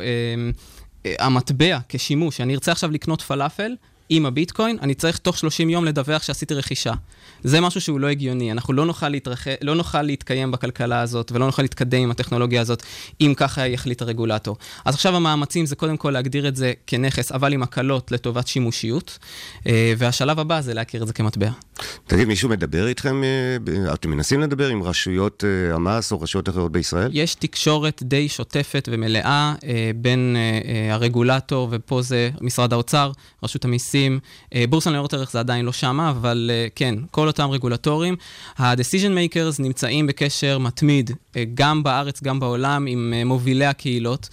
המטבע 1.19 1.77
כשימוש, 1.89 2.41
אני 2.41 2.53
ארצה 2.53 2.72
עכשיו 2.72 2.91
לקנות 2.91 3.22
פלאפל, 3.22 3.72
עם 4.10 4.25
הביטקוין, 4.25 4.77
אני 4.81 4.93
צריך 4.93 5.17
תוך 5.17 5.38
30 5.38 5.69
יום 5.69 5.86
לדווח 5.86 6.24
שעשיתי 6.24 6.53
רכישה. 6.53 6.93
זה 7.46 7.62
משהו 7.62 7.82
שהוא 7.82 8.00
לא 8.00 8.08
הגיוני, 8.08 8.52
אנחנו 8.52 8.74
לא 8.74 8.86
נוכל, 8.86 9.10
להתרח... 9.10 9.48
לא 9.62 9.75
נוכל 9.75 10.02
להתקיים 10.02 10.52
בכלכלה 10.52 11.02
הזאת 11.02 11.32
ולא 11.32 11.46
נוכל 11.46 11.62
להתקדם 11.62 12.02
עם 12.02 12.12
הטכנולוגיה 12.12 12.62
הזאת, 12.62 12.84
אם 13.22 13.34
ככה 13.38 13.68
יחליט 13.68 14.02
הרגולטור. 14.02 14.58
אז 14.86 14.96
עכשיו 14.96 15.16
המאמצים 15.16 15.66
זה 15.66 15.75
קודם 15.75 15.98
כל 15.98 16.12
להגדיר 16.12 16.48
את 16.48 16.56
זה 16.56 16.74
כנכס, 16.88 17.32
אבל 17.32 17.54
עם 17.54 17.64
הקלות 17.64 18.12
לטובת 18.12 18.48
שימושיות, 18.48 19.20
אה, 19.68 19.94
והשלב 19.98 20.40
הבא 20.40 20.62
זה 20.62 20.74
להכיר 20.74 21.02
את 21.02 21.08
זה 21.08 21.14
כמטבע. 21.14 21.50
תגיד, 22.08 22.28
מישהו 22.28 22.50
מדבר 22.50 22.88
איתכם, 22.88 23.24
אה, 23.24 23.94
אתם 23.94 24.10
מנסים 24.10 24.42
לדבר 24.42 24.68
עם 24.68 24.84
רשויות 24.84 25.44
אה, 25.44 25.75
המס 25.75 26.12
או 26.12 26.22
רשויות 26.22 26.50
אחרות 26.50 26.72
בישראל? 26.72 27.10
יש 27.14 27.36
תקשורת 27.36 28.04
די 28.04 28.30
שוטפת 28.30 28.90
ומלאה 28.92 29.54
בין 29.96 30.36
הרגולטור, 30.92 31.68
ופה 31.72 32.02
זה 32.02 32.30
משרד 32.42 32.74
האוצר, 32.74 33.12
רשות 33.44 33.66
המיסים. 33.66 33.75
מיסים. 33.75 34.20
בורסה 34.70 34.90
לניירות 34.90 35.14
ערך 35.14 35.32
זה 35.32 35.40
עדיין 35.40 35.66
לא 35.66 35.74
שמה, 35.74 36.10
אבל 36.10 36.52
כן, 36.75 36.96
כל 37.12 37.30
אותם 37.39 37.51
רגולטורים. 37.51 38.15
ה-decision 38.58 39.34
makers 39.34 39.56
נמצאים 39.60 40.08
בקשר 40.08 40.58
מתמיד, 40.58 41.12
אה, 41.36 41.44
גם 41.54 41.84
בארץ, 41.84 42.24
גם 42.24 42.39
בעולם, 42.39 42.86
עם 42.88 43.13
מובילי 43.25 43.65
הקהילות, 43.65 44.30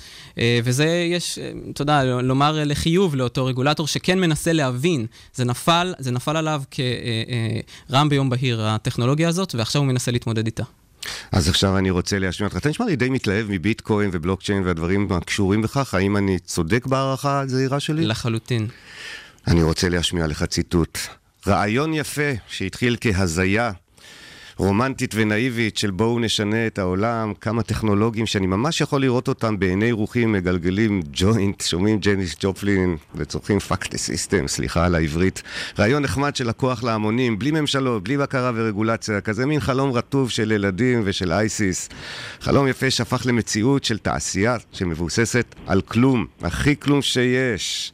וזה 0.64 0.86
יש, 0.86 1.38
אתה 1.72 1.82
יודע, 1.82 2.04
לומר 2.04 2.64
לחיוב 2.64 3.16
לאותו 3.16 3.44
רגולטור 3.46 3.86
שכן 3.86 4.20
מנסה 4.20 4.52
להבין. 4.52 5.06
זה 5.34 5.44
נפל, 5.44 5.94
זה 5.98 6.10
נפל 6.10 6.36
עליו 6.36 6.62
כרעם 6.70 8.08
ביום 8.08 8.30
בהיר, 8.30 8.62
הטכנולוגיה 8.62 9.28
הזאת, 9.28 9.54
ועכשיו 9.54 9.82
הוא 9.82 9.88
מנסה 9.88 10.10
להתמודד 10.10 10.46
איתה. 10.46 10.62
אז 11.32 11.48
עכשיו 11.48 11.78
אני 11.78 11.90
רוצה 11.90 12.18
להשמיע 12.18 12.46
אותך. 12.46 12.56
אתה 12.56 12.68
נשמע 12.68 12.86
לי 12.86 12.96
די 12.96 13.10
מתלהב 13.10 13.46
מביטקוין 13.48 14.10
ובלוקצ'יין 14.12 14.62
והדברים 14.66 15.08
הקשורים 15.12 15.62
בכך. 15.62 15.94
האם 15.94 16.16
אני 16.16 16.38
צודק 16.38 16.86
בהערכה 16.86 17.40
הזהירה 17.40 17.80
שלי? 17.80 18.06
לחלוטין. 18.06 18.66
אני 19.46 19.62
רוצה 19.62 19.88
להשמיע 19.88 20.26
לך 20.26 20.42
ציטוט. 20.44 20.98
רעיון 21.46 21.94
יפה 21.94 22.30
שהתחיל 22.48 22.96
כהזיה 23.00 23.72
רומנטית 24.56 25.14
ונאיבית 25.14 25.76
של 25.76 25.90
בואו 25.90 26.18
נשנה 26.18 26.66
את 26.66 26.78
העולם, 26.78 27.32
כמה 27.40 27.62
טכנולוגים 27.62 28.26
שאני 28.26 28.46
ממש 28.46 28.80
יכול 28.80 29.00
לראות 29.00 29.28
אותם 29.28 29.58
בעיני 29.58 29.92
רוחי 29.92 30.32
מגלגלים 30.32 31.02
ג'וינט, 31.12 31.60
שומעים 31.60 31.98
ג'ניס 31.98 32.36
ג'ופלין 32.40 32.96
וצורכים 33.14 33.58
fuck 33.58 33.81
the 33.81 33.98
system, 33.98 34.48
סליחה 34.48 34.86
על 34.86 34.94
העברית. 34.94 35.42
רעיון 35.78 36.02
נחמד 36.02 36.36
של 36.36 36.48
לקוח 36.48 36.84
להמונים, 36.84 37.38
בלי 37.38 37.50
ממשלות, 37.50 38.04
בלי 38.04 38.16
בקרה 38.16 38.50
ורגולציה, 38.54 39.20
כזה 39.20 39.46
מין 39.46 39.60
חלום 39.60 39.92
רטוב 39.92 40.30
של 40.30 40.52
ילדים 40.52 41.02
ושל 41.04 41.32
אייסיס. 41.32 41.88
חלום 42.40 42.68
יפה 42.68 42.90
שהפך 42.90 43.26
למציאות 43.26 43.84
של 43.84 43.98
תעשייה 43.98 44.56
שמבוססת 44.72 45.54
על 45.66 45.80
כלום, 45.80 46.26
הכי 46.42 46.76
כלום 46.80 47.02
שיש. 47.02 47.92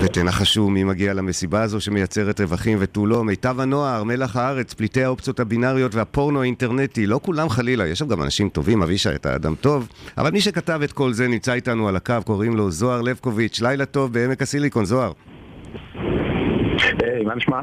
ותנחשו 0.00 0.70
מי 0.70 0.84
מגיע 0.84 1.14
למסיבה 1.14 1.62
הזו 1.62 1.80
שמייצרת 1.80 2.40
רווחים 2.40 2.78
ותו 2.80 3.06
לא. 3.06 3.24
מיטב 3.24 3.60
הנוער, 3.60 4.04
מלח 4.04 4.36
הארץ, 4.36 4.74
פליטי 4.74 5.04
האופציות 5.04 5.40
הבינאריות 5.40 5.94
והפורנו 5.94 6.42
האינטרנטי. 6.42 7.06
לא 7.06 7.20
כולם 7.22 7.48
חלילה, 7.48 7.86
יש 7.86 7.98
שם 7.98 8.08
גם 8.08 8.22
אנשים 8.22 8.48
טובים, 8.48 8.82
אבישי, 8.82 9.14
אתה 9.14 9.34
אדם 9.34 9.54
טוב. 9.54 9.88
אבל 10.18 10.30
מי 10.30 10.40
שכתב 10.40 10.80
את 10.84 10.92
כל 10.92 11.12
זה 11.12 11.28
נמצא 11.28 11.52
איתנו 11.52 11.88
על 11.88 11.96
הקו, 11.96 12.14
קוראים 12.24 12.56
לו 12.56 12.70
זוהר 12.70 13.02
לבקוביץ'. 13.02 13.60
לילה 13.60 13.86
טוב 13.86 14.12
בעמק 14.12 14.42
הסיליקון, 14.42 14.84
זוהר. 14.84 15.12
היי, 17.18 17.24
מה 17.24 17.34
נשמע? 17.34 17.60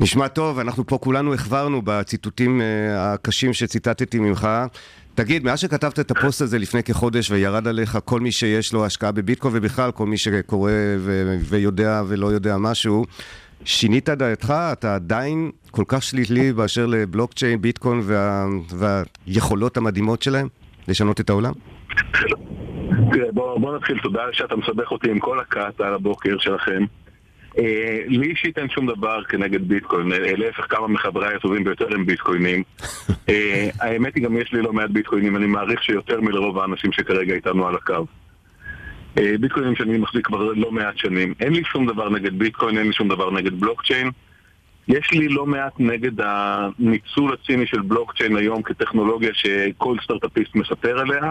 נשמע 0.00 0.28
טוב, 0.28 0.58
אנחנו 0.58 0.86
פה 0.86 0.98
כולנו 0.98 1.34
החברנו 1.34 1.82
בציטוטים 1.84 2.60
אה, 2.60 3.12
הקשים 3.12 3.52
שציטטתי 3.52 4.18
ממך. 4.18 4.48
תגיד, 5.14 5.44
מאז 5.44 5.60
שכתבת 5.60 6.00
את 6.00 6.10
הפוסט 6.10 6.42
הזה 6.42 6.58
לפני 6.58 6.82
כחודש 6.82 7.30
וירד 7.30 7.68
עליך 7.68 7.98
כל 8.04 8.20
מי 8.20 8.32
שיש 8.32 8.72
לו 8.72 8.86
השקעה 8.86 9.12
בביטקוין 9.12 9.54
ובכלל 9.56 9.90
כל 9.92 10.06
מי 10.06 10.18
שקורא 10.18 10.70
ו- 10.98 11.36
ויודע 11.48 12.02
ולא 12.08 12.26
יודע 12.26 12.56
משהו, 12.58 13.04
שינית 13.64 14.08
דעתך? 14.08 14.54
אתה 14.72 14.94
עדיין 14.94 15.50
כל 15.70 15.84
כך 15.88 16.02
שלילי 16.02 16.52
באשר 16.52 16.86
לבלוקצ'יין, 16.86 17.60
ביטקוין 17.60 18.00
וה... 18.02 18.44
והיכולות 19.26 19.76
המדהימות 19.76 20.22
שלהם 20.22 20.48
לשנות 20.88 21.20
את 21.20 21.30
העולם? 21.30 21.52
תראה, 23.12 23.32
בוא, 23.32 23.58
בוא 23.60 23.76
נתחיל, 23.76 23.98
תודה 24.02 24.20
שאתה 24.32 24.56
מסבך 24.56 24.92
אותי 24.92 25.10
עם 25.10 25.18
כל 25.18 25.40
הכת 25.40 25.80
על 25.80 25.94
הבוקר 25.94 26.38
שלכם. 26.38 26.84
אה, 27.58 28.00
לי 28.06 28.26
אישית 28.26 28.58
אין 28.58 28.68
שום 28.68 28.86
דבר 28.86 29.24
כנגד 29.24 29.68
ביטקוין, 29.68 30.12
אה, 30.12 30.36
להפך 30.36 30.66
כמה 30.68 30.88
מחבריי 30.88 31.34
הטובים 31.34 31.64
ביותר 31.64 31.94
הם 31.94 32.06
ביטקוינים. 32.06 32.62
אה, 33.28 33.68
האמת 33.80 34.14
היא 34.14 34.24
גם 34.24 34.36
יש 34.36 34.52
לי 34.52 34.62
לא 34.62 34.72
מעט 34.72 34.90
ביטקוינים, 34.90 35.36
אני 35.36 35.46
מעריך 35.46 35.82
שיותר 35.82 36.20
מלרוב 36.20 36.58
האנשים 36.58 36.92
שכרגע 36.92 37.34
איתנו 37.34 37.68
על 37.68 37.74
הקו. 37.74 38.06
ביטקוינים 39.40 39.76
שאני 39.76 39.98
מחזיק 39.98 40.26
כבר 40.26 40.52
לא 40.52 40.72
מעט 40.72 40.98
שנים. 40.98 41.34
אין 41.40 41.52
לי 41.52 41.64
שום 41.64 41.86
דבר 41.86 42.10
נגד 42.10 42.38
ביטקוין, 42.38 42.78
אין 42.78 42.86
לי 42.86 42.92
שום 42.92 43.08
דבר 43.08 43.30
נגד 43.30 43.60
בלוקצ'יין. 43.60 44.10
יש 44.88 45.10
לי 45.12 45.28
לא 45.28 45.46
מעט 45.46 45.72
נגד 45.78 46.12
הניצול 46.18 47.32
הציני 47.32 47.66
של 47.66 47.80
בלוקצ'יין 47.80 48.36
היום 48.36 48.62
כטכנולוגיה 48.62 49.30
שכל 49.34 49.96
סטארט-אפיסט 50.04 50.54
מספר 50.54 50.98
עליה. 50.98 51.30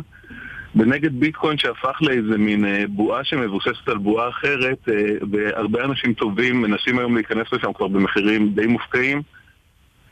ונגד 0.75 1.19
ביטקוין 1.19 1.57
שהפך 1.57 2.01
לאיזה 2.01 2.37
מין 2.37 2.65
אה, 2.65 2.83
בועה 2.89 3.23
שמבוססת 3.23 3.87
על 3.87 3.97
בועה 3.97 4.29
אחרת, 4.29 4.89
אה, 4.89 4.93
והרבה 5.31 5.85
אנשים 5.85 6.13
טובים 6.13 6.61
מנסים 6.61 6.99
היום 6.99 7.15
להיכנס 7.15 7.47
לשם 7.53 7.73
כבר 7.73 7.87
במחירים 7.87 8.49
די 8.49 8.67
מופקעים, 8.67 9.21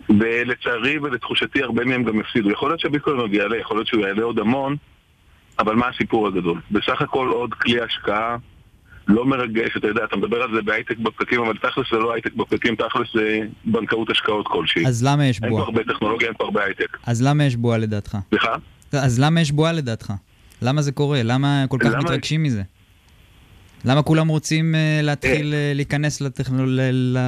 ולצערי 0.10 0.98
ולתחושתי 0.98 1.64
הרבה 1.64 1.86
מהם 1.86 2.04
גם 2.04 2.20
יפסידו. 2.20 2.52
יכול 2.52 2.70
להיות 2.70 2.80
שהביטקוין 2.80 3.18
עוד 3.18 3.34
יעלה, 3.34 3.58
יכול 3.58 3.78
להיות 3.78 3.88
שהוא 3.88 4.02
יעלה 4.02 4.24
עוד 4.24 4.40
המון, 4.40 4.76
אבל 5.60 5.76
מה 5.76 5.88
הסיפור 5.88 6.28
הגדול? 6.28 6.60
בסך 6.72 7.02
הכל 7.02 7.28
עוד 7.28 7.54
כלי 7.54 7.82
השקעה 7.82 8.38
לא 9.08 9.26
מרגש, 9.26 9.78
אתה 9.78 9.88
יודע, 9.88 10.04
אתה 10.04 10.18
מדבר 10.18 10.44
על 10.44 10.56
זה 10.56 10.62
בהייטק 10.62 10.98
בפקקים, 10.98 11.42
אבל 11.42 11.58
תכלס 11.58 11.86
זה 11.92 11.98
לא 11.98 12.14
הייטק 12.14 12.34
בפקקים, 12.34 12.76
תכלס 12.76 13.08
זה 13.14 13.40
בנקאות 13.66 14.10
השקעות 14.10 14.48
כלשהי. 14.48 14.88
אז 14.88 15.04
למה 15.04 15.26
יש 15.26 15.42
אין 15.42 15.50
פה 15.50 15.56
בועה? 15.56 15.64
הרבה 15.64 15.84
טכנולוגיה, 15.84 16.28
אין 16.28 16.38
פה 16.38 16.44
הרבה 16.44 16.64
הייטק. 16.64 16.98
אז 17.08 17.22
למה 17.22 17.44
יש 17.44 17.56
בועה 17.56 17.78
לדעתך? 17.78 18.18
סליחה? 18.30 18.56
אז 18.92 19.20
למה 19.20 19.42
יש 19.42 19.52
בועה 19.52 19.72
לדעתך? 19.74 20.14
למה 20.62 20.82
זה 20.82 20.92
קורה? 20.92 21.24
למה 21.24 21.66
כל 21.70 21.78
כך 21.80 21.86
למה- 21.90 22.00
מתרגשים 22.00 22.44
מזה? 22.44 22.62
למה 23.86 24.02
כולם 24.02 24.28
רוצים 24.28 24.76
אה, 24.76 25.00
להתחיל 25.04 25.54
אה, 25.54 25.72
להיכנס 25.76 26.22
לטכנול... 26.22 26.80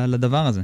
לדבר 0.07 0.45
הזה? 0.45 0.61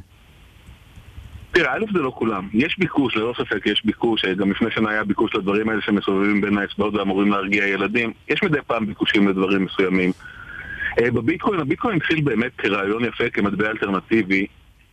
תראה, 1.51 1.73
א' 1.73 1.85
זה 1.93 1.99
לא 1.99 2.11
כולם. 2.15 2.49
יש 2.53 2.79
ביקוש, 2.79 3.15
ללא 3.15 3.33
ספק 3.37 3.65
יש 3.65 3.85
ביקוש. 3.85 4.25
אה, 4.25 4.33
גם 4.33 4.51
לפני 4.51 4.67
שנה 4.71 4.89
היה 4.89 5.03
ביקוש 5.03 5.35
לדברים 5.35 5.69
האלה 5.69 5.81
שמסובבים 5.81 6.41
בין 6.41 6.57
האצבעות 6.57 6.93
ואמורים 6.93 7.31
להרגיע 7.31 7.67
ילדים. 7.67 8.13
יש 8.27 8.43
מדי 8.43 8.57
פעם 8.67 8.85
ביקושים 8.85 9.27
לדברים 9.27 9.65
מסוימים. 9.65 10.11
אה, 11.01 11.11
בביטקוין, 11.11 11.59
הביטקוין 11.59 11.95
התחיל 11.97 12.21
באמת 12.21 12.51
כרעיון 12.57 13.05
יפה, 13.05 13.29
כמטבע 13.29 13.69
אלטרנטיבי. 13.69 14.45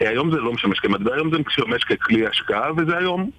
אה, 0.02 0.09
היום 0.09 0.30
זה 0.30 0.37
לא 0.37 0.52
משמש 0.52 0.78
כמטבע, 0.78 1.14
היום 1.14 1.30
זה 1.30 1.37
משמש 1.47 1.85
ככלי 1.85 2.26
השקעה, 2.26 2.73
וזה 2.76 2.99
היום 2.99 3.30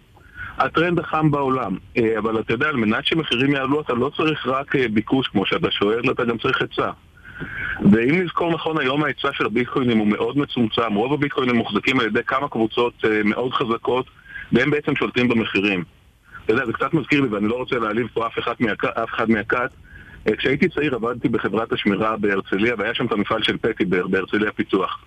הטרנד 0.57 0.99
החם 0.99 1.31
בעולם. 1.31 1.77
אה, 1.97 2.17
אבל 2.17 2.39
אתה 2.39 2.53
יודע, 2.53 2.67
על 2.67 2.75
מנת 2.75 3.05
שמחירים 3.05 3.51
יעלו, 3.51 3.81
אתה 3.81 3.93
לא 3.93 4.11
צריך 4.17 4.47
רק 4.47 4.75
אה, 4.75 4.87
ביקוש, 4.87 5.27
כמו 5.27 5.45
שאתה 5.45 5.71
שואל, 5.71 6.11
אתה 6.11 6.25
גם 6.25 6.37
צריך 6.37 6.61
היצע. 6.61 6.91
ואם 7.91 8.21
נזכור 8.21 8.53
נכון, 8.53 8.77
היום 8.77 9.03
ההיצע 9.03 9.33
של 9.33 9.45
הביטקוינים 9.45 9.97
הוא 9.97 10.07
מאוד 10.07 10.37
מצומצם. 10.37 10.93
רוב 10.93 11.13
הביטקוינים 11.13 11.55
מוחזקים 11.55 11.99
על 11.99 12.05
ידי 12.05 12.23
כמה 12.27 12.49
קבוצות 12.49 12.93
אה, 13.05 13.21
מאוד 13.23 13.53
חזקות, 13.53 14.05
והם 14.51 14.71
בעצם 14.71 14.95
שולטים 14.95 15.27
במחירים. 15.27 15.83
אתה 16.45 16.53
יודע, 16.53 16.65
זה 16.65 16.73
קצת 16.73 16.93
מזכיר 16.93 17.21
לי, 17.21 17.27
ואני 17.27 17.47
לא 17.47 17.55
רוצה 17.55 17.79
להעליב 17.79 18.07
פה 18.13 18.27
אף 18.27 18.39
אחד, 18.39 18.53
מהכ... 18.59 18.85
אף 18.85 19.09
אחד 19.09 19.29
מהכת. 19.29 19.69
אה, 20.29 20.35
כשהייתי 20.35 20.69
צעיר 20.69 20.95
עבדתי 20.95 21.29
בחברת 21.29 21.73
השמירה 21.73 22.17
בהרצליה, 22.17 22.75
והיה 22.77 22.93
שם 22.93 23.05
את 23.05 23.11
המפעל 23.11 23.43
של 23.43 23.57
פטיבר 23.57 24.07
בהרצליה 24.07 24.51
פיצוח. 24.51 25.03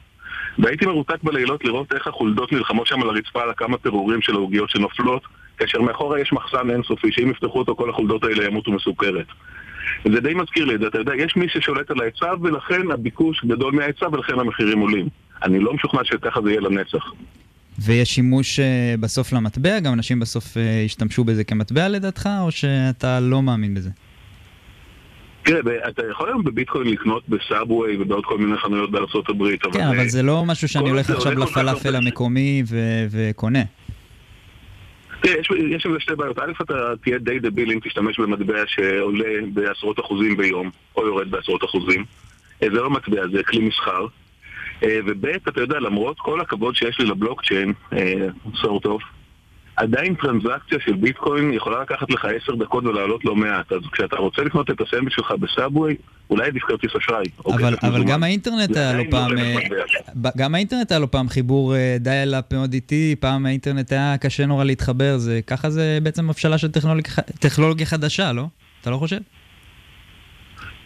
והייתי 0.59 0.87
מרותק 0.87 1.23
בלילות 1.23 1.64
לראות 1.64 1.92
איך 1.92 2.07
החולדות 2.07 2.52
נלחמות 2.52 2.87
שם 2.87 3.02
על 3.02 3.09
הרצפה 3.09 3.42
על 3.42 3.50
הכמה 3.50 3.78
פירורים 3.78 4.23
של 4.23 4.35
העוגיות 4.35 4.71
שנופלות, 4.71 5.23
כאשר 5.59 5.80
מאחורה 5.80 6.21
יש 6.21 6.33
מחסן 6.33 6.71
אינסופי, 6.71 7.12
שאם 7.12 7.30
יפתחו 7.30 7.59
אותו 7.59 7.76
כל 7.76 7.90
החולדות 7.90 8.25
האלה 8.25 8.45
ימותו 8.45 8.73
מסוכרת. 8.73 9.26
זה 10.12 10.21
די 10.21 10.35
מזכיר 10.35 10.64
לי 10.64 10.75
את 10.75 10.80
זה, 10.80 10.87
אתה 10.87 10.99
יודע, 10.99 11.12
יש 11.14 11.37
מי 11.37 11.47
ששולט 11.49 11.90
על 11.90 12.00
ההיצע 12.00 12.35
ולכן 12.42 12.90
הביקוש 12.90 13.45
גדול 13.45 13.75
מההיצע 13.75 14.07
ולכן 14.12 14.39
המחירים 14.39 14.78
עולים. 14.78 15.08
אני 15.43 15.58
לא 15.60 15.75
משוכנע 15.75 16.00
שככה 16.04 16.43
זה 16.43 16.50
יהיה 16.50 16.60
לנצח. 16.60 17.13
ויש 17.78 18.15
שימוש 18.15 18.60
אה, 18.60 18.95
בסוף 19.00 19.32
למטבע? 19.32 19.80
גם 19.80 19.93
אנשים 19.93 20.21
בסוף 20.21 20.56
אה, 20.56 20.63
ישתמשו 20.63 21.25
בזה 21.25 21.45
כמטבע 21.45 21.89
לדעתך, 21.89 22.28
או 22.41 22.50
שאתה 22.50 23.21
לא 23.21 23.43
מאמין 23.43 23.75
בזה? 23.75 23.91
תראה, 25.43 25.89
אתה 25.89 26.03
יכול 26.11 26.29
היום 26.29 26.45
בביטקוין 26.45 26.87
לקנות 26.87 27.29
בסאבווי 27.29 27.97
ובעוד 28.00 28.25
כל 28.25 28.39
מיני 28.39 28.57
חנויות 28.57 28.91
בארצות 28.91 29.29
הברית, 29.29 29.67
אבל... 29.67 29.75
כן, 29.75 29.87
אבל 29.87 30.09
זה 30.09 30.23
לא 30.23 30.45
משהו 30.47 30.69
שאני 30.69 30.91
הולך 30.91 31.11
עכשיו 31.11 31.33
כך 31.33 31.39
לפלאפל. 31.39 31.97
המקומי 31.97 32.63
וקונה. 33.11 33.63
תראה, 35.23 35.41
יש, 35.41 35.50
יש 35.71 35.87
עם 35.87 35.93
זה 35.93 36.00
שתי 36.00 36.15
בעיות. 36.15 36.39
א', 36.39 36.53
אתה 36.63 36.93
תהיה 37.03 37.19
די 37.19 37.39
דביל 37.39 37.73
אם 37.73 37.79
תשתמש 37.85 38.21
במטבע 38.21 38.63
שעולה 38.67 39.25
בעשרות 39.53 40.00
אחוזים 40.00 40.37
ביום, 40.37 40.71
או 40.97 41.07
יורד 41.07 41.31
בעשרות 41.31 41.65
אחוזים. 41.65 42.05
אה, 42.63 42.69
זה 42.69 42.81
לא 42.81 42.91
מטבע, 42.91 43.23
זה 43.33 43.43
כלי 43.43 43.61
מסחר. 43.61 44.07
אה, 44.83 44.99
וב', 45.07 45.26
אתה 45.26 45.61
יודע, 45.61 45.81
למרות 45.81 46.17
כל 46.19 46.41
הכבוד 46.41 46.76
שיש 46.76 46.99
לי 46.99 47.05
לבלוקצ'יין, 47.05 47.73
סורט 48.61 48.87
אוף, 48.87 49.03
עדיין 49.80 50.14
טרנזקציה 50.14 50.78
של 50.80 50.93
ביטקוין 50.93 51.52
יכולה 51.52 51.82
לקחת 51.82 52.10
לך 52.10 52.25
עשר 52.25 52.54
דקות 52.54 52.84
ולעלות 52.84 53.25
לא 53.25 53.36
מעט. 53.36 53.73
אז 53.73 53.78
כשאתה 53.93 54.16
רוצה 54.16 54.43
לקנות 54.43 54.71
את 54.71 54.80
הסנדוויץ' 54.80 55.14
שלך 55.14 55.32
בסאבווי, 55.40 55.97
אולי 56.30 56.47
עדיף 56.47 56.62
כרטיס 56.62 56.90
אשראי. 56.97 57.25
או 57.45 57.54
אבל, 57.54 57.76
אבל 57.82 57.90
מזומן. 57.90 58.10
גם 58.10 58.23
האינטרנט 58.23 58.76
היה 58.76 58.93
לא 58.93 59.02
פעם, 59.10 59.38
אה, 59.38 60.30
גם 60.36 60.54
האינטרנט 60.54 60.93
היה 60.93 60.99
לו 60.99 61.10
פעם 61.10 61.28
חיבור 61.28 61.75
אה, 61.75 61.97
דיאל-אפ 62.00 62.52
מאוד 62.52 62.73
איטי, 62.73 63.14
פעם 63.21 63.47
האינטרנט 63.47 63.93
היה 63.93 64.16
קשה 64.19 64.47
נורא 64.47 64.64
להתחבר, 64.64 65.19
זה 65.19 65.40
ככה 65.47 65.71
זה 65.71 65.99
בעצם 66.02 66.30
הבשלה 66.30 66.58
של 66.58 66.71
טכנולוגיה, 66.71 67.12
טכנולוגיה 67.40 67.86
חדשה, 67.86 68.32
לא? 68.32 68.47
אתה 68.80 68.90
לא 68.90 68.97
חושב? 68.97 69.19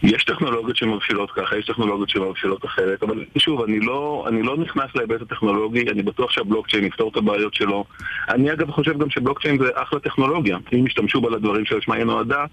יש 0.05 0.25
טכנולוגיות 0.25 0.77
שמבשילות 0.77 1.31
ככה, 1.31 1.57
יש 1.59 1.67
טכנולוגיות 1.67 2.09
שמבשילות 2.09 2.65
אחרת, 2.65 3.03
אבל 3.03 3.25
שוב, 3.39 3.63
אני 3.63 3.81
לא, 3.81 4.25
אני 4.29 4.43
לא 4.43 4.57
נכנס 4.57 4.91
להיבט 4.95 5.23
הטכנולוגי, 5.23 5.91
אני 5.91 6.03
בטוח 6.03 6.31
שהבלוקצ'יין 6.31 6.85
יפתור 6.85 7.11
את 7.13 7.17
הבעיות 7.17 7.55
שלו. 7.55 7.85
אני 8.29 8.53
אגב 8.53 8.71
חושב 8.71 8.99
גם 8.99 9.11
שבלוקצ'יין 9.11 9.59
זה 9.59 9.69
אחלה 9.75 10.01
טכנולוגיה, 10.01 10.59
אם 10.73 10.87
ישתמשו 10.87 11.21
בה 11.21 11.31
לדברים 11.31 11.65
שלשמה 11.65 11.95
היא 11.95 12.05
נועדה, 12.05 12.45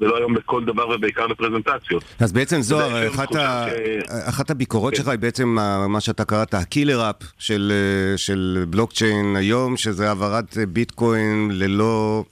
ולא 0.00 0.16
היום 0.16 0.36
לכל 0.36 0.64
דבר 0.64 0.88
ובעיקר 0.88 1.26
לפרזנטציות. 1.26 2.04
אז 2.20 2.32
בעצם 2.32 2.60
זוהר, 2.60 3.08
אחת, 3.08 3.34
ה... 3.36 3.66
ש- 3.68 4.28
אחת 4.28 4.50
הביקורות 4.50 4.94
כן. 4.94 4.96
שלך 4.96 5.08
היא 5.08 5.18
בעצם 5.18 5.56
מה 5.88 6.00
שאתה 6.00 6.24
קראת 6.24 6.54
הקילר 6.54 7.10
אפ 7.10 7.16
של, 7.38 7.72
אה, 7.74 8.18
של 8.18 8.64
בלוקצ'יין 8.68 9.36
היום, 9.36 9.76
שזה 9.76 10.08
העברת 10.08 10.56
ביטקוין 10.68 11.48
ללא 11.52 12.24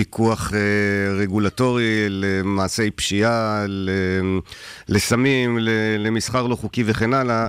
פיקוח 0.00 0.52
אה, 0.54 0.58
רגולטורי 1.22 2.06
למעשי 2.08 2.90
פשיעה, 2.90 3.64
לסמים, 4.88 5.58
למסחר 5.98 6.46
לא 6.46 6.54
חוקי 6.54 6.82
וכן 6.86 7.14
הלאה. 7.14 7.46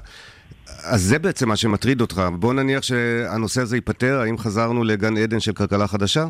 אז 0.68 1.02
זה 1.02 1.20
בעצם 1.20 1.50
מה 1.50 1.56
שמטריד 1.56 2.02
אותך. 2.02 2.22
בוא 2.40 2.54
נניח 2.54 2.84
שהנושא 2.84 3.62
הזה 3.62 3.78
ייפתר, 3.78 4.20
האם 4.20 4.38
חזרנו 4.38 4.84
לגן 4.84 5.18
עדן 5.18 5.40
של 5.40 5.54
כלכלה 5.54 5.88
חדשה? 5.88 6.26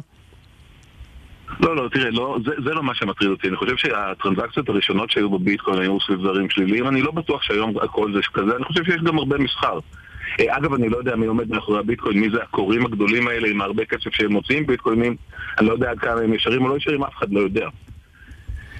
לא, 1.60 1.76
לא, 1.76 1.90
תראה, 1.94 2.10
לא, 2.12 2.38
זה, 2.46 2.52
זה 2.66 2.74
לא 2.74 2.84
מה 2.84 2.96
שמטריד 2.96 3.32
אותי. 3.32 3.48
אני 3.48 3.56
חושב 3.56 3.78
שהטרנזקציות 3.78 4.70
הראשונות 4.70 5.12
שהיו 5.12 5.30
בביטקוין 5.30 5.80
היו 5.82 5.98
סביב 6.00 6.20
זרים 6.22 6.50
שליליים. 6.50 6.88
אני 6.88 7.02
לא 7.02 7.12
בטוח 7.12 7.42
שהיום 7.44 7.74
הכל 7.82 8.14
זה 8.14 8.20
כזה. 8.34 8.56
אני 8.56 8.66
חושב 8.66 8.84
שיש 8.84 9.02
גם 9.04 9.18
הרבה 9.18 9.38
מסחר. 9.38 9.80
אה, 10.39 10.58
אגב, 10.58 10.74
אני 10.74 10.89
לא 10.89 10.98
יודע 10.98 11.15
מי 11.15 11.26
עומד 11.26 11.50
מאחורי 11.50 11.80
הביטקוין, 11.80 12.20
מי 12.20 12.30
זה 12.30 12.44
הקוראים 12.44 12.86
הגדולים 12.86 13.28
האלה 13.28 13.48
עם 13.48 13.62
הרבה 13.62 13.86
כסף 13.86 14.13
שהם 14.13 14.32
מוציאים 14.32 14.65
ביטקוינים. 14.65 15.15
אני 15.60 15.67
לא 15.67 15.74
יודע 15.74 15.91
עד 15.91 16.00
כמה 16.00 16.22
הם 16.22 16.34
ישרים 16.34 16.62
או 16.62 16.67
לא 16.67 16.78
ישרים, 16.78 17.04
אף 17.04 17.15
אחד 17.17 17.34
לא 17.34 17.39
יודע. 17.39 17.67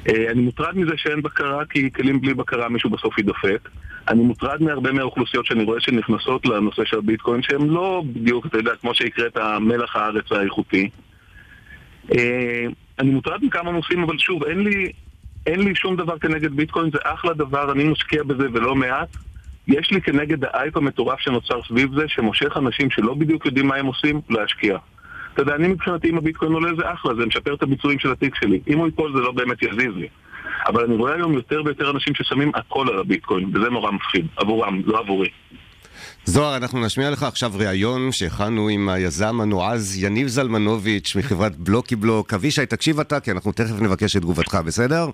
אה, 0.10 0.32
אני 0.32 0.42
מוטרד 0.42 0.78
מזה 0.78 0.94
שאין 0.98 1.22
בקרה, 1.22 1.66
כי 1.66 1.92
כלים 1.92 2.22
בלי 2.22 2.34
בקרה 2.34 2.70
מישהו 2.70 2.90
בסוף 2.90 3.18
יידפק. 3.18 3.70
אני 4.08 4.24
מוטרד 4.24 4.64
מהרבה 4.64 4.92
מהאוכלוסיות 4.92 5.46
שאני 5.46 5.64
רואה 5.64 5.80
שנכנסות 5.80 6.46
לנושא 6.46 6.86
של 6.86 6.98
הביטקוין, 6.98 7.42
שהן 7.42 7.68
לא 7.68 8.04
בדיוק, 8.14 8.46
אתה 8.46 8.58
יודע, 8.58 8.72
כמו 8.82 8.94
שהקראת, 8.94 9.38
מלח 9.62 9.96
הארץ 9.96 10.32
האיכותי. 10.32 10.90
אה, 12.18 12.66
אני 13.00 13.12
מוטרד 13.12 13.46
מכמה 13.46 13.72
נושאים, 13.72 14.04
אבל 14.04 14.18
שוב, 14.18 14.44
אין 14.44 14.60
לי, 14.64 14.92
אין 15.48 15.60
לי 15.60 15.76
שום 15.76 15.96
דבר 15.96 16.20
כנגד 16.20 16.52
ביטקוין, 16.52 16.92
זה 16.92 16.98
אחלה 17.04 17.34
דבר, 17.34 17.72
אני 17.72 17.84
משקיע 17.84 18.24
בזה 18.24 18.48
ולא 18.54 18.76
מעט. 18.76 19.18
יש 19.74 19.92
לי 19.92 20.02
כנגד 20.02 20.46
האייפ 20.46 20.78
המטורף 20.78 21.20
שנוצר 21.20 21.62
סביב 21.68 21.90
זה, 21.96 22.04
שמושך 22.08 22.58
אנשים 22.58 22.92
שלא 22.92 23.14
בדיוק 23.14 23.46
יודעים 23.46 23.68
מה 23.68 23.76
הם 23.76 23.86
עושים, 23.86 24.22
להשקיע. 24.30 24.78
אתה 25.34 25.42
יודע, 25.42 25.56
אני 25.56 25.68
מבחינתי 25.68 26.10
אם 26.10 26.18
הביטקוין 26.18 26.52
עולה 26.52 26.70
זה 26.78 26.94
אחלה, 26.94 27.16
זה 27.16 27.26
משפר 27.26 27.54
את 27.54 27.64
הביצועים 27.64 28.00
של 28.00 28.12
התיק 28.12 28.36
שלי. 28.36 28.60
אם 28.68 28.78
הוא 28.78 28.86
ייפול 28.86 29.14
זה 29.16 29.20
לא 29.20 29.32
באמת 29.32 29.64
יזיז 29.64 29.96
לי. 29.96 30.08
אבל 30.68 30.84
אני 30.84 30.96
רואה 30.96 31.14
היום 31.16 31.34
יותר 31.34 31.62
ויותר 31.66 31.92
אנשים 31.92 32.16
ששמים 32.16 32.52
הכל 32.56 32.90
על 32.90 33.00
הביטקוין, 33.00 33.52
וזה 33.54 33.70
נורא 33.70 33.92
מפחיד. 33.92 34.26
עבורם, 34.38 34.82
לא 34.86 35.00
עבורי. 35.00 35.30
זוהר, 36.26 36.58
אנחנו 36.58 36.86
נשמיע 36.86 37.12
לך 37.12 37.24
עכשיו 37.24 37.52
ראיון 37.56 38.12
שהכנו 38.12 38.68
עם 38.68 38.90
היזם 38.90 39.42
הנועז 39.42 40.04
יניב 40.04 40.28
זלמנוביץ' 40.28 41.16
מחברת 41.16 41.58
בלוקי 41.58 41.96
בלוק. 41.96 42.34
אבישי, 42.34 42.66
תקשיב 42.66 43.00
אתה, 43.00 43.20
כי 43.20 43.32
אנחנו 43.32 43.52
תכף 43.52 43.82
נבקש 43.82 44.16
את 44.16 44.22
תגובתך, 44.22 44.56
בסדר? 44.66 45.10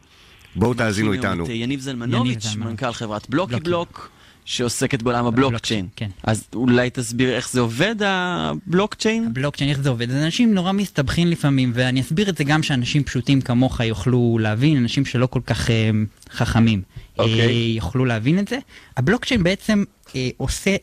בואו 0.56 0.74
תאזינו 0.74 1.14
איתנו. 1.14 1.46
יניב 1.50 1.80
זלמנוביץ'. 1.80 2.56
מנכ"ל 2.56 2.92
חברת 2.92 3.30
בלוקי. 3.30 3.56
בלוק, 3.56 4.10
שעוסקת 4.48 5.02
בעולם 5.02 5.26
הבלוקצ'יין. 5.26 5.88
כן. 5.96 6.10
אז 6.24 6.44
אולי 6.56 6.90
תסביר 6.90 7.36
איך 7.36 7.52
זה 7.52 7.60
עובד, 7.60 7.96
הבלוקצ'יין? 8.06 9.26
הבלוקצ'יין, 9.26 9.70
איך 9.70 9.80
זה 9.80 9.90
עובד? 9.90 10.10
אז 10.10 10.16
אנשים 10.16 10.54
נורא 10.54 10.72
מסתבכים 10.72 11.28
לפעמים, 11.28 11.72
ואני 11.74 12.02
אסביר 12.02 12.30
את 12.30 12.38
זה 12.38 12.44
גם 12.44 12.64
שאנשים 12.64 13.04
פשוטים 13.04 13.42
כמוך 13.42 13.80
יוכלו 13.80 14.38
להבין, 14.42 14.78
אנשים 14.78 15.06
שלא 15.06 15.26
כל 15.26 15.42
כך 15.46 15.70
אה, 15.70 15.90
חכמים 16.30 16.82
אוקיי. 17.20 17.42
אה, 17.42 17.52
יוכלו 17.76 18.06
להבין 18.06 18.40
את 18.40 18.48
זה. 18.48 18.58
הבלוקצ'יין 18.98 19.44
בעצם 19.44 19.84
אה, 20.16 20.30
עושה 20.38 20.76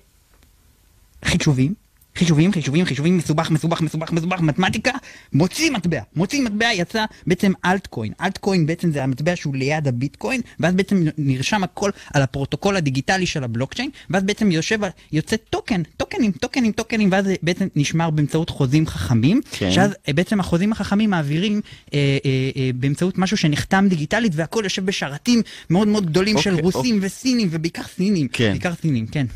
חישובים. 1.25 1.75
חישובים, 2.19 2.53
חישובים, 2.53 2.85
חישובים, 2.85 3.17
מסובך, 3.17 3.51
מסובך, 3.51 3.81
מסובך, 3.81 4.13
מסובך, 4.13 4.41
מתמטיקה, 4.41 4.91
מוציא 5.33 5.71
מטבע. 5.71 6.01
מוציא 6.17 6.43
מטבע 6.43 6.73
יצא 6.73 7.05
בעצם 7.27 7.53
altcoin. 7.65 8.13
altcoin 8.21 8.67
בעצם 8.67 8.93
זה 8.93 9.03
המטבע 9.03 9.37
שהוא 9.37 9.57
ליד 9.57 9.89
הביטקוין, 9.89 10.41
ואז 10.61 10.75
בעצם 10.75 11.03
נרשם 11.19 11.65
הכל 11.65 11.91
על 12.15 12.23
הפרוטוקול 12.23 12.77
הדיגיטלי 12.77 13.27
של 13.27 13.45
הבלוקצ'יין, 13.45 13.91
ואז 14.11 14.23
בעצם 14.23 14.51
יושב, 14.51 14.79
יוצא 15.13 15.37
טוקן, 15.37 15.83
טוקנים, 15.97 16.33
טוקנים, 16.33 16.73
טוקנים, 16.73 17.09
ואז 17.13 17.25
זה 17.25 17.35
בעצם 17.43 17.69
נשמר 17.77 18.11
באמצעות 18.11 18.51
חוזים 18.51 18.87
חכמים, 18.87 19.41
כן. 19.51 19.71
שאז 19.71 19.91
אה, 20.09 20.13
בעצם 20.13 20.41
החוזים 20.41 20.73
החכמים 20.73 21.11
מעבירים 21.11 21.61
אה, 21.95 21.99
אה, 22.25 22.51
אה, 22.57 22.71
באמצעות 22.75 23.19
משהו 23.19 23.37
שנחתם 23.37 23.87
דיגיטלית, 23.89 24.33
והכל 24.35 24.61
יושב 24.65 24.87
בשרתים 24.87 25.43
מאוד 25.71 25.89
מאוד 25.89 26.07
גדולים 26.07 26.39
של 26.39 26.51
אוקיי, 26.51 26.65
רוסים 26.65 26.99
וסינים, 27.03 27.49
ובעיקר 27.51 27.83
סינים. 27.83 28.29
כן. 28.29 28.51
בעיקר 28.51 28.75
סינים, 28.75 29.07
כן. 29.07 29.27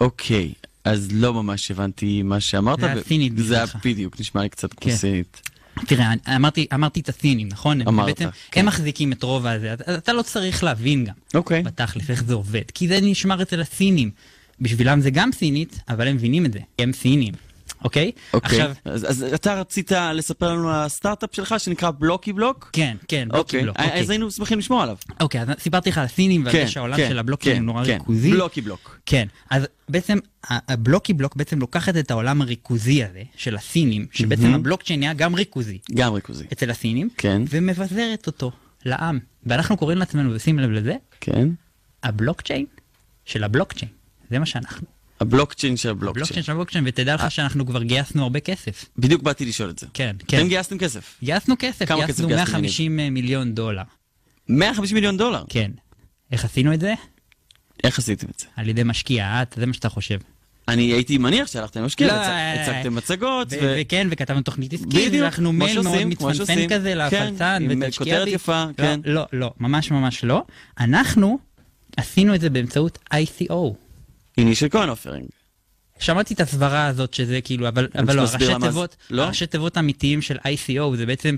אוקיי, 0.00 0.52
אז 0.90 1.08
לא 1.12 1.34
ממש 1.34 1.70
הבנתי 1.70 2.22
מה 2.22 2.40
שאמרת. 2.40 2.80
זה 2.80 2.86
היה 2.86 2.96
ו- 2.96 3.04
סינית 3.08 3.32
זה 3.36 3.54
היה 3.54 3.66
בשבילך. 3.66 3.86
בדיוק, 3.86 4.20
נשמע 4.20 4.42
לי 4.42 4.48
קצת 4.48 4.72
כמו 4.72 4.92
כן. 4.92 5.22
תראה, 5.86 6.12
אמרתי, 6.36 6.66
אמרתי 6.74 7.00
את 7.00 7.08
הסינים, 7.08 7.48
נכון? 7.48 7.82
אמרת, 7.82 8.06
בעצם, 8.06 8.28
כן. 8.50 8.60
הם 8.60 8.66
מחזיקים 8.66 9.12
את 9.12 9.22
רוב 9.22 9.46
הזה, 9.46 9.74
אז 9.86 9.94
אתה 9.94 10.12
לא 10.12 10.22
צריך 10.22 10.64
להבין 10.64 11.04
גם, 11.04 11.14
אוקיי. 11.34 11.62
בתכלס, 11.62 12.10
איך 12.10 12.24
זה 12.24 12.34
עובד, 12.34 12.62
כי 12.74 12.88
זה 12.88 12.98
נשמר 13.02 13.42
אצל 13.42 13.60
הסינים. 13.60 14.10
בשבילם 14.60 15.00
זה 15.00 15.10
גם 15.10 15.32
סינית, 15.32 15.80
אבל 15.88 16.08
הם 16.08 16.16
מבינים 16.16 16.46
את 16.46 16.52
זה, 16.52 16.58
הם 16.78 16.92
סינים, 16.92 17.34
אוקיי? 17.84 18.12
אוקיי. 18.34 18.48
עכשיו, 18.48 18.72
אז, 18.84 19.10
אז 19.10 19.34
אתה 19.34 19.60
רצית 19.60 19.92
לספר 20.14 20.52
לנו 20.52 20.70
על 20.70 20.84
הסטארט-אפ 20.84 21.34
שלך 21.34 21.54
שנקרא 21.58 21.90
בלוקי 21.90 22.32
בלוק? 22.32 22.70
כן, 22.72 22.96
כן, 23.08 23.28
בלוקי 23.28 23.38
אוקיי. 23.40 23.62
בלוק, 23.62 23.76
אז 23.76 23.86
אוקיי. 23.86 24.06
היינו 24.08 24.30
שמחים 24.30 24.58
לשמוע 24.58 24.82
עליו. 24.82 24.96
אוקיי, 25.20 25.40
אז 25.40 25.48
סיפרתי 25.58 25.90
לך 25.90 25.98
על 25.98 26.04
הסינים 26.04 26.44
ועל 26.44 26.52
כן, 26.52 26.64
זה 26.64 26.70
שהעולם 26.70 26.96
כן, 26.96 27.08
של 27.08 27.18
הבלוקים 27.18 27.52
כן, 27.52 27.58
הוא 27.58 27.66
נורא 27.66 27.84
כן. 27.84 27.92
ריכוזי. 27.92 28.30
בלוקי 28.30 28.60
בלוק. 28.60 28.98
כן, 29.06 29.26
אז 29.50 29.62
בעצם 29.88 30.18
הבלוקי 30.44 31.12
בלוק 31.12 31.36
בעצם 31.36 31.58
לוקחת 31.58 31.96
את 31.96 32.10
העולם 32.10 32.42
הריכוזי 32.42 33.04
הזה, 33.04 33.22
של 33.36 33.56
הסינים, 33.56 34.06
שבעצם 34.12 34.42
מהמם. 34.42 34.54
הבלוקצ'יין 34.54 35.00
נהיה 35.00 35.14
גם 35.14 35.34
ריכוזי. 35.34 35.78
גם 35.94 36.12
ריכוזי. 36.12 36.44
אצל 36.52 36.70
הסינים, 36.70 37.08
כן. 37.16 37.42
ומבזרת 37.50 38.26
אותו 38.26 38.52
לעם. 38.84 39.18
ואנחנו 39.46 39.76
קוראים 39.76 39.98
לעצמנו, 39.98 40.34
ושים 40.34 40.58
לב 40.58 40.70
לזה, 40.70 40.96
כן. 41.20 41.48
הבלוקצ'יין 42.02 42.66
של 43.24 43.44
הבלוקצ'יין. 43.44 43.90
זה 44.30 44.38
מה 44.38 44.46
שאנחנו. 44.46 44.97
הבלוקצ'יין 45.20 45.76
של 45.76 45.88
הבלוקצ'יין. 45.88 46.22
הבלוקצ'יין 46.22 46.42
של 46.42 46.52
הבלוקצ'יין, 46.52 46.84
ותדע 46.86 47.14
לך 47.14 47.30
שאנחנו 47.30 47.66
כבר 47.66 47.82
גייסנו 47.82 48.22
הרבה 48.22 48.40
כסף. 48.40 48.84
בדיוק 48.98 49.22
באתי 49.22 49.44
לשאול 49.44 49.70
את 49.70 49.78
זה. 49.78 49.86
כן, 49.94 50.16
כן. 50.28 50.38
אתם 50.38 50.48
גייסתם 50.48 50.78
כסף. 50.78 51.16
גייסנו 51.22 51.54
כסף, 51.58 51.84
כמה 51.88 51.98
כסף 51.98 52.06
גייסנו 52.06 52.28
גייסתם, 52.28 52.52
150 52.52 52.96
מיליון 52.96 53.54
דולר. 53.54 53.82
150 54.48 54.94
מיליון 54.94 55.16
דולר. 55.16 55.44
כן. 55.48 55.70
איך 56.32 56.44
עשינו 56.44 56.74
את 56.74 56.80
זה? 56.80 56.94
איך 57.84 57.98
עשיתם 57.98 58.26
את 58.34 58.38
זה? 58.40 58.46
על 58.56 58.68
ידי 58.68 58.82
משקיע, 58.84 59.42
את, 59.42 59.54
זה 59.58 59.66
מה 59.66 59.72
שאתה 59.72 59.88
חושב. 59.88 60.18
אני 60.68 60.82
הייתי 60.82 61.18
מניח 61.18 61.46
שהלכתם 61.46 61.82
למשקיע, 61.82 62.06
לא, 62.06 62.12
אה, 62.12 62.62
הצגתם 62.62 62.94
מצגות. 62.94 63.48
וכן, 63.60 64.08
וכתבנו 64.10 64.42
תוכנית 64.42 64.72
עסקית, 64.72 65.12
כמו 65.32 65.52
מייל 65.52 65.80
מאוד 65.80 66.04
מתפנפן. 66.04 66.68
כזה 66.68 66.90
כן, 66.90 66.98
להפצן, 66.98 67.66
ותשקיע. 67.80 68.24
יפה, 68.26 68.64
לא, 68.64 68.72
כן. 68.76 69.00
לא, 69.04 69.26
לא, 69.32 69.52
ממש 69.60 69.90
ממש 69.90 70.24
לא. 70.24 70.42
אנחנו 70.80 71.38
עשינו 71.96 72.34
את 72.34 72.40
זה 72.40 72.50
באמצעות 72.50 72.98
ICO. 73.14 73.87
אינישל 74.38 74.68
קוין 74.68 74.88
אופרינג. 74.88 75.26
שמעתי 75.98 76.34
את 76.34 76.40
הסברה 76.40 76.86
הזאת 76.86 77.14
שזה 77.14 77.40
כאילו, 77.40 77.68
אבל, 77.68 77.88
אבל 77.98 78.16
לא, 78.16 78.26
זה- 78.26 78.38
תיבות, 78.60 78.96
לא? 79.10 79.22
הראשי 79.22 79.46
תיבות 79.46 79.76
האמיתיים 79.76 80.22
של 80.22 80.36
ICO 80.36 80.96
זה 80.96 81.06
בעצם 81.06 81.36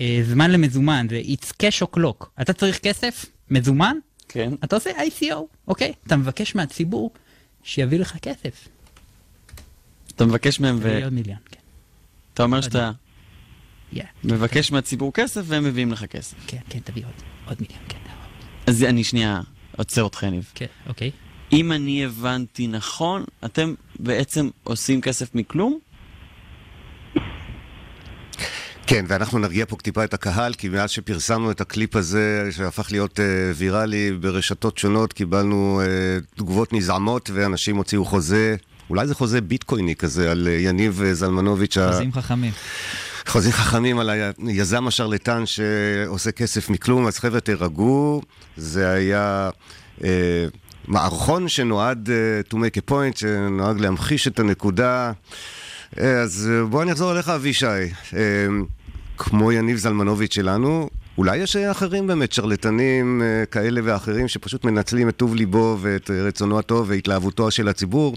אה, 0.00 0.20
זמן 0.28 0.50
למזומן, 0.50 1.06
זה 1.10 1.20
It's 1.24 1.46
cash 1.62 1.86
or 1.86 1.98
clock. 1.98 2.26
אתה 2.40 2.52
צריך 2.52 2.78
כסף, 2.78 3.26
מזומן, 3.50 3.96
כן. 4.28 4.52
אתה 4.64 4.76
עושה 4.76 4.90
ICO, 4.90 5.34
אוקיי? 5.68 5.92
אתה 6.06 6.16
מבקש 6.16 6.54
מהציבור 6.54 7.10
שיביא 7.64 7.98
לך 7.98 8.16
כסף. 8.22 8.68
אתה 10.16 10.24
מבקש 10.26 10.60
מהם 10.60 10.78
ו... 10.82 11.00
עוד 11.04 11.12
מיליון, 11.12 11.38
כן. 11.50 11.60
אתה 12.34 12.42
אומר 12.42 12.60
שאתה 12.60 12.90
Yeah, 13.94 13.98
מבקש 14.24 14.72
מהציבור 14.72 15.12
כסף 15.12 15.40
והם 15.44 15.64
מביאים 15.64 15.92
לך 15.92 16.04
כסף. 16.04 16.34
כן, 16.46 16.58
כן, 16.68 16.78
תביא 16.84 17.04
עוד, 17.04 17.12
עוד 17.48 17.56
מיליון, 17.60 17.78
כן. 17.88 17.98
אז 18.66 18.82
אני 18.82 19.04
שנייה 19.04 19.40
עוצר 19.76 20.02
אותך, 20.02 20.22
יניב. 20.22 20.50
כן, 20.54 20.66
אוקיי. 20.86 21.10
אם 21.52 21.72
אני 21.72 22.04
הבנתי 22.04 22.66
נכון, 22.66 23.24
אתם 23.44 23.74
בעצם 23.98 24.48
עושים 24.64 25.00
כסף 25.00 25.34
מכלום? 25.34 25.78
כן, 28.86 29.04
ואנחנו 29.08 29.38
נרגיע 29.38 29.66
פה 29.66 29.76
טיפה 29.76 30.04
את 30.04 30.14
הקהל, 30.14 30.54
כי 30.54 30.68
מאז 30.68 30.90
שפרסמנו 30.90 31.50
את 31.50 31.60
הקליפ 31.60 31.96
הזה, 31.96 32.48
שהפך 32.50 32.92
להיות 32.92 33.18
uh, 33.18 33.22
ויראלי 33.54 34.12
ברשתות 34.12 34.78
שונות, 34.78 35.12
קיבלנו 35.12 35.82
uh, 35.84 36.36
תגובות 36.36 36.72
נזעמות, 36.72 37.30
ואנשים 37.34 37.76
הוציאו 37.76 38.04
חוזה, 38.04 38.56
אולי 38.90 39.06
זה 39.06 39.14
חוזה 39.14 39.40
ביטקויני 39.40 39.96
כזה, 39.96 40.30
על 40.30 40.48
uh, 40.48 40.50
יניב 40.50 41.02
אה, 41.02 41.14
זלמנוביץ', 41.14 41.76
ה- 41.76 41.92
חוזים 41.92 42.12
חכמים. 42.12 42.52
חוזים 43.26 43.52
חכמים 43.52 43.98
על 43.98 44.10
היזם 44.46 44.86
השרלטן 44.86 45.46
שעושה 45.46 46.32
כסף 46.32 46.68
מכלום, 46.70 47.06
אז 47.06 47.18
חבר'ה 47.18 47.40
תירגעו, 47.40 48.22
זה 48.56 48.90
היה 48.90 49.50
אה, 50.04 50.46
מערכון 50.88 51.48
שנועד 51.48 52.10
אה, 52.10 52.40
to 52.50 52.54
make 52.54 52.76
a 52.76 52.90
point, 52.90 53.18
שנועד 53.18 53.80
להמחיש 53.80 54.28
את 54.28 54.40
הנקודה. 54.40 55.12
אה, 55.98 56.20
אז 56.20 56.50
אה, 56.52 56.64
בוא 56.64 56.82
אני 56.82 56.92
אחזור 56.92 57.12
אליך 57.12 57.28
אבישי. 57.28 57.66
אה, 57.66 58.46
כמו 59.18 59.52
יניב 59.52 59.76
זלמנוביץ' 59.76 60.34
שלנו, 60.34 60.88
אולי 61.18 61.36
יש 61.36 61.56
אחרים 61.56 62.06
באמת, 62.06 62.32
שרלטנים 62.32 63.22
אה, 63.22 63.46
כאלה 63.46 63.80
ואחרים, 63.84 64.28
שפשוט 64.28 64.64
מנצלים 64.64 65.08
את 65.08 65.16
טוב 65.16 65.34
ליבו 65.34 65.78
ואת 65.80 66.10
רצונו 66.10 66.58
הטוב 66.58 66.90
והתלהבותו 66.90 67.50
של 67.50 67.68
הציבור, 67.68 68.16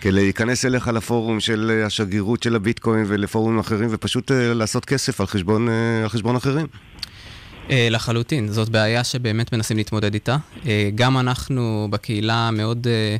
כדי 0.00 0.12
להיכנס 0.12 0.64
אליך 0.64 0.88
לפורום 0.88 1.40
של 1.40 1.82
השגרירות 1.86 2.42
של 2.42 2.56
הביטקוין 2.56 3.04
ולפורומים 3.08 3.58
אחרים, 3.58 3.88
ופשוט 3.92 4.30
אה, 4.32 4.54
לעשות 4.54 4.84
כסף 4.84 5.20
על 5.20 5.26
חשבון, 5.26 5.68
אה, 5.68 6.02
על 6.02 6.08
חשבון 6.08 6.36
אחרים. 6.36 6.66
אה, 7.70 7.88
לחלוטין, 7.90 8.48
זאת 8.48 8.68
בעיה 8.68 9.04
שבאמת 9.04 9.52
מנסים 9.52 9.76
להתמודד 9.76 10.14
איתה. 10.14 10.36
אה, 10.66 10.90
גם 10.94 11.18
אנחנו 11.18 11.88
בקהילה 11.90 12.50
מאוד 12.50 12.86
אה, 12.86 13.16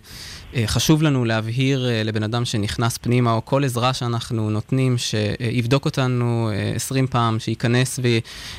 חשוב 0.66 1.02
לנו 1.02 1.24
להבהיר 1.24 1.88
אה, 1.88 2.02
לבן 2.02 2.22
אדם 2.22 2.44
שנכנס 2.44 2.98
פנימה, 2.98 3.32
או 3.32 3.44
כל 3.44 3.64
עזרה 3.64 3.94
שאנחנו 3.94 4.50
נותנים, 4.50 4.96
שיבדוק 4.98 5.84
אותנו 5.84 6.50
אה, 6.52 6.72
20 6.74 7.06
פעם, 7.06 7.38
שייכנס 7.38 8.00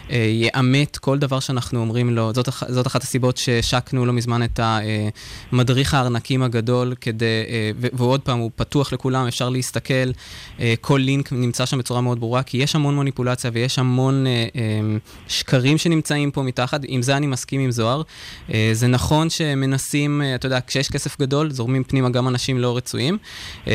ויאמת 0.10 0.98
כל 0.98 1.20
דבר 1.20 1.40
שאנחנו 1.40 1.80
אומרים 1.80 2.10
לו. 2.10 2.34
זאת, 2.34 2.50
זאת 2.68 2.88
אחת 2.88 3.04
הסיבות 3.04 3.38
שהשקנו 3.38 4.06
לא 4.06 4.14
מזמן 4.14 4.44
את 4.44 4.60
המדריך 5.52 5.94
הארנקים 5.94 6.44
הגדול, 6.44 6.94
כדי, 7.02 7.26
אה, 7.50 7.72
ו- 7.80 7.88
והוא 7.94 8.10
עוד 8.10 8.22
פעם, 8.22 8.40
הוא 8.40 8.52
פתוח 8.56 8.94
לכולם, 8.94 9.28
אפשר 9.28 9.50
להסתכל, 9.50 9.94
אה, 10.60 10.74
כל 10.82 10.98
לינק 10.98 11.32
נמצא 11.32 11.66
שם 11.66 11.78
בצורה 11.78 12.02
מאוד 12.02 12.20
ברורה, 12.20 12.44
כי 12.44 12.58
יש 12.58 12.76
המון 12.76 12.98
מניפולציה 12.98 13.52
ויש 13.54 13.80
המון 13.80 14.28
אה, 14.28 14.48
אה, 14.56 14.80
שקרים 15.28 15.78
שנמצאים 15.78 16.32
פה 16.32 16.44
מתחת, 16.44 16.82
עם 16.88 17.02
זה 17.02 17.18
אני 17.18 17.28
מסכים 17.28 17.62
עם 17.62 17.72
זוהר. 17.72 18.02
אה, 18.54 18.70
זה 18.74 18.88
נכון 18.88 19.30
שמנסים, 19.30 20.22
אה, 20.22 20.36
אתה 20.36 20.46
יודע, 20.46 20.60
כשיש 20.68 20.90
כסף 20.90 21.20
גדול, 21.20 21.52
זורמים 21.52 21.79
פנימה 21.84 22.10
גם 22.10 22.28
אנשים 22.28 22.58
לא 22.58 22.78
רצויים. 22.78 23.18
אה, 23.68 23.74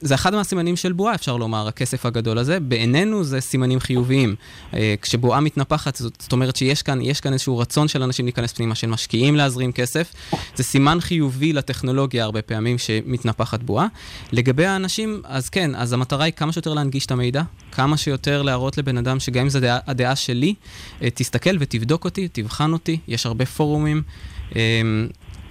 זה 0.00 0.14
אחד 0.14 0.34
מהסימנים 0.34 0.76
של 0.76 0.92
בועה, 0.92 1.14
אפשר 1.14 1.36
לומר, 1.36 1.68
הכסף 1.68 2.06
הגדול 2.06 2.38
הזה. 2.38 2.60
בעינינו 2.60 3.24
זה 3.24 3.40
סימנים 3.40 3.80
חיוביים. 3.80 4.34
אה, 4.74 4.94
כשבועה 5.02 5.40
מתנפחת, 5.40 5.96
זאת, 5.96 6.32
אומרת 6.32 6.56
שיש 6.56 6.82
כאן, 6.82 6.98
כאן 7.22 7.32
איזשהו 7.32 7.58
רצון 7.58 7.88
של 7.88 8.02
אנשים 8.02 8.24
להיכנס 8.24 8.52
פנימה, 8.52 8.74
של 8.74 8.86
משקיעים 8.86 9.36
להזרים 9.36 9.72
כסף. 9.72 10.12
זה 10.56 10.62
סימן 10.62 11.00
חיובי 11.00 11.52
לטכנולוגיה 11.52 12.24
הרבה 12.24 12.42
פעמים 12.42 12.78
שמתנפחת 12.78 13.62
בועה. 13.62 13.86
לגבי 14.32 14.66
האנשים, 14.66 15.22
אז 15.24 15.48
כן, 15.48 15.74
אז 15.74 15.92
המטרה 15.92 16.24
היא 16.24 16.32
כמה 16.32 16.52
שיותר 16.52 16.74
להנגיש 16.74 17.06
את 17.06 17.10
המידע, 17.10 17.42
כמה 17.72 17.96
שיותר 17.96 18.42
להראות 18.42 18.78
לבן 18.78 18.98
אדם 18.98 19.20
שגם 19.20 19.42
אם 19.42 19.48
זו 19.48 19.58
הדעה 19.86 20.16
שלי, 20.16 20.54
אה, 21.02 21.08
תסתכל 21.10 21.56
ותבדוק 21.60 22.04
אותי, 22.04 22.28
תבחן 22.28 22.72
אותי, 22.72 22.98
יש 23.08 23.26
הרבה 23.26 23.46
פורומים. 23.46 24.02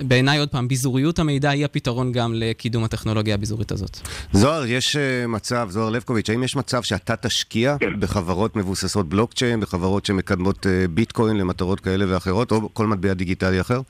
בעיניי, 0.01 0.39
עוד 0.39 0.49
פעם, 0.49 0.67
ביזוריות 0.67 1.19
המידע 1.19 1.49
היא 1.49 1.65
הפתרון 1.65 2.11
גם 2.11 2.31
לקידום 2.35 2.83
הטכנולוגיה 2.83 3.35
הביזורית 3.35 3.71
הזאת. 3.71 3.97
זוהר, 4.31 4.65
יש 4.65 4.95
אה, 4.95 5.27
מצב, 5.27 5.67
זוהר 5.69 5.89
לבקוביץ', 5.89 6.29
האם 6.29 6.43
יש 6.43 6.55
מצב 6.55 6.83
שאתה 6.83 7.15
תשקיע 7.15 7.75
בחברות 7.99 8.55
מבוססות 8.55 9.09
בלוקצ'יין, 9.09 9.59
בחברות 9.59 10.05
שמקדמות 10.05 10.67
אה, 10.67 10.85
ביטקוין 10.89 11.37
למטרות 11.37 11.79
כאלה 11.79 12.05
ואחרות, 12.13 12.51
או 12.51 12.73
כל 12.73 12.87
מטבע 12.87 13.13
דיגיטלי 13.13 13.61
אחר? 13.61 13.81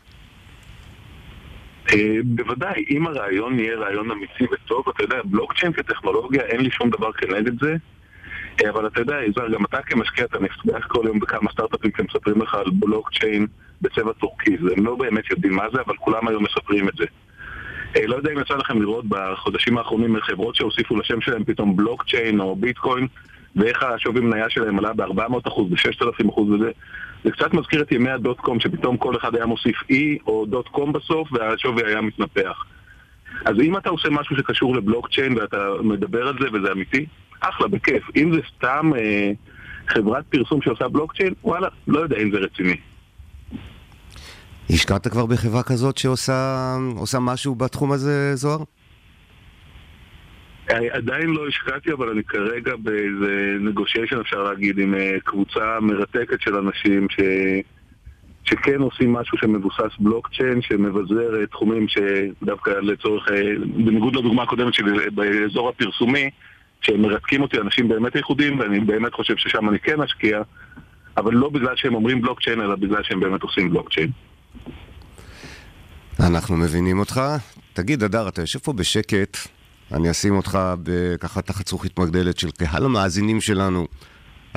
אה, 1.94 2.18
בוודאי, 2.24 2.84
אם 2.90 3.08
הרעיון 3.08 3.60
יהיה 3.60 3.78
רעיון 3.78 4.12
אמיתי 4.12 4.44
וטוב, 4.54 4.84
אתה 4.96 5.04
יודע, 5.04 5.18
בלוקצ'יין 5.26 5.74
כטכנולוגיה, 5.74 6.42
אין 6.42 6.62
לי 6.62 6.72
שום 6.72 6.90
דבר 6.90 7.12
כנגד 7.12 7.60
זה, 7.62 7.76
אבל 8.70 8.88
אתה 8.88 9.00
יודע, 9.00 9.16
יזהר, 9.24 9.50
גם 9.50 9.66
אתה 9.66 9.82
כמשקיע, 9.82 10.26
אתה 10.26 10.40
נפגש 10.40 10.84
כל 10.88 11.04
יום 11.06 11.20
בכמה 11.20 11.52
סטארט-אפים 11.52 11.92
שמספרים 11.98 12.42
לך 12.42 12.56
על 12.56 12.70
בלוקצ'יין 12.74 13.48
בצבע 13.82 14.14
טורקיז. 14.14 14.60
הם 14.78 14.86
לא 14.86 14.96
באמת 14.96 15.30
יודעים 15.32 15.56
מה 15.56 15.64
זה, 15.74 15.82
אבל 15.86 15.96
כולם 15.96 16.28
היום 16.28 16.44
מספרים 16.44 16.90
את 16.90 16.94
זה. 16.98 17.06
אה, 17.96 18.08
לא 18.08 18.16
יודע 18.16 18.32
אם 18.32 18.40
יצא 18.40 18.54
לכם 18.54 18.82
לראות 18.82 19.06
בחודשים 19.08 19.78
האחרונים 19.78 20.22
חברות 20.22 20.56
שהוסיפו 20.56 20.96
לשם 20.96 21.22
שלהם 21.22 21.44
פתאום 21.44 21.78
בלוקצ'יין 21.78 22.40
או 22.40 22.56
ביטקוין, 22.56 23.08
ואיך 23.56 23.84
השווי 23.84 24.22
מניה 24.22 24.50
שלהם 24.50 24.80
עלה 24.80 24.94
ב-400%, 24.94 25.62
ב-6,000% 25.70 26.40
וזה. 26.40 26.72
זה 27.24 27.32
קצת 27.32 27.54
מזכיר 27.54 27.82
את 27.82 27.92
ימי 27.92 28.10
ה 28.10 28.17
dot 28.17 28.40
com, 28.40 28.60
שפתאום 28.60 28.98
כל 28.98 29.16
אחד 29.16 29.36
היה 29.36 29.46
מוסיף 29.46 29.76
e 29.90 30.18
או 30.28 30.46
dot 30.46 30.68
com 30.68 30.94
בסוף, 30.94 31.30
והשווי 31.32 31.84
היה 31.86 32.02
מתנפח. 32.02 32.66
אז 33.46 33.56
אם 33.64 33.78
אתה 33.78 33.90
עושה 33.90 34.10
משהו 34.10 34.36
שקשור 34.36 34.76
לבלוקצ'יין 34.76 35.38
ואתה 35.38 35.58
מדבר 35.84 36.28
על 36.28 36.36
זה 36.40 36.48
וזה 36.54 36.72
אמיתי, 36.72 37.06
אחלה, 37.40 37.68
בכיף. 37.68 38.04
אם 38.16 38.32
זה 38.34 38.40
סתם 38.56 38.92
אה, 38.98 39.32
חברת 39.88 40.26
פרסום 40.30 40.62
שעושה 40.62 40.88
בלוקצ'יין, 40.88 41.34
וואלה, 41.44 41.68
לא 41.88 42.00
יודע 42.00 42.18
אם 42.18 42.32
זה 42.32 42.38
רציני. 42.38 42.76
השקעת 44.70 45.08
כבר 45.08 45.26
בחברה 45.26 45.64
כזאת 45.64 45.98
שעושה 45.98 46.76
עושה 46.96 47.20
משהו 47.20 47.56
בתחום 47.56 47.92
הזה, 47.92 48.36
זוהר? 48.36 48.64
אה, 50.72 50.78
עדיין 50.92 51.30
לא 51.30 51.48
השקעתי, 51.48 51.92
אבל 51.92 52.10
אני 52.10 52.24
כרגע 52.24 52.76
באיזה 52.76 53.58
נגושיישן, 53.60 54.20
אפשר 54.20 54.44
להגיד, 54.44 54.80
עם 54.80 54.96
אה, 54.96 55.18
קבוצה 55.24 55.80
מרתקת 55.82 56.42
של 56.42 56.56
אנשים 56.56 57.08
ש... 57.10 57.20
שכן 58.44 58.82
עושים 58.82 59.14
משהו 59.14 59.38
שמבוסס 59.38 59.98
בלוקצ'יין, 60.00 60.62
שמבזר 60.62 61.42
אה, 61.42 61.48
תחומים 61.48 61.86
שדווקא 61.88 62.70
לצורך, 62.70 63.28
בניגוד 63.76 64.16
לדוגמה 64.16 64.44
הקודמת 64.44 64.74
שלי 64.74 65.10
באזור 65.10 65.70
הפרסומי, 65.70 66.30
שמרתקים 66.82 67.42
אותי 67.42 67.58
אנשים 67.58 67.88
באמת 67.88 68.16
ייחודיים, 68.16 68.60
ואני 68.60 68.80
באמת 68.80 69.14
חושב 69.14 69.38
ששם 69.38 69.70
אני 69.70 69.80
כן 69.80 70.02
אשקיע, 70.02 70.42
אבל 71.18 71.34
לא 71.34 71.50
בגלל 71.50 71.76
שהם 71.76 71.96
אומרים 71.96 72.22
בלוקצ'יין, 72.22 72.62
אלא 72.62 72.76
בגלל 72.76 73.04
שהם 73.04 73.20
באמת 73.20 73.42
עושים 73.42 73.70
בלוקצ'יין. 73.70 74.12
אנחנו 76.20 76.58
מבינים 76.58 77.00
אותך. 77.00 77.22
תגיד, 77.74 78.04
אדר, 78.04 78.28
אתה 78.28 78.42
יושב 78.42 78.60
פה 78.60 78.74
בשקט, 78.74 79.38
אני 79.92 80.12
אשים 80.12 80.36
אותך 80.36 80.60
ככה 81.20 81.42
תחת 81.42 81.68
זכוכית 81.68 82.00
מגדלת 82.00 82.40
של 82.40 82.52
קהל 82.52 82.86
המאזינים 82.86 83.42
שלנו. 83.42 83.88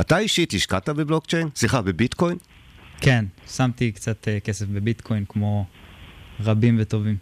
אתה 0.01 0.19
אישית 0.19 0.55
השקעת 0.55 0.89
בבלוקצ'יין? 0.89 1.49
סליחה, 1.55 1.83
בביטקוין? 1.83 2.39
כן, 3.01 3.25
שמתי 3.47 3.93
קצת 3.93 4.25
uh, 4.29 4.45
כסף 4.45 4.67
בביטקוין 4.67 5.25
כמו 5.29 5.67
רבים 6.41 6.77
וטובים. 6.81 7.17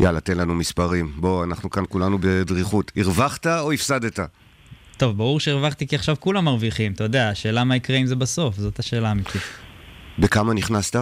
יאללה, 0.00 0.20
תן 0.20 0.38
לנו 0.38 0.54
מספרים. 0.54 1.12
בוא, 1.16 1.44
אנחנו 1.44 1.70
כאן 1.70 1.84
כולנו 1.88 2.18
בדריכות. 2.20 2.92
הרווחת 2.96 3.46
או 3.46 3.72
הפסדת? 3.72 4.18
טוב, 4.96 5.16
ברור 5.16 5.40
שהרווחתי 5.40 5.86
כי 5.86 5.96
עכשיו 5.96 6.16
כולם 6.20 6.44
מרוויחים, 6.44 6.92
אתה 6.92 7.04
יודע, 7.04 7.28
השאלה 7.28 7.64
מה 7.64 7.76
יקרה 7.76 7.96
עם 7.96 8.06
זה 8.06 8.16
בסוף, 8.16 8.56
זאת 8.56 8.78
השאלה 8.78 9.08
האמיתית. 9.08 9.42
בכמה 10.18 10.54
נכנסת? 10.54 10.96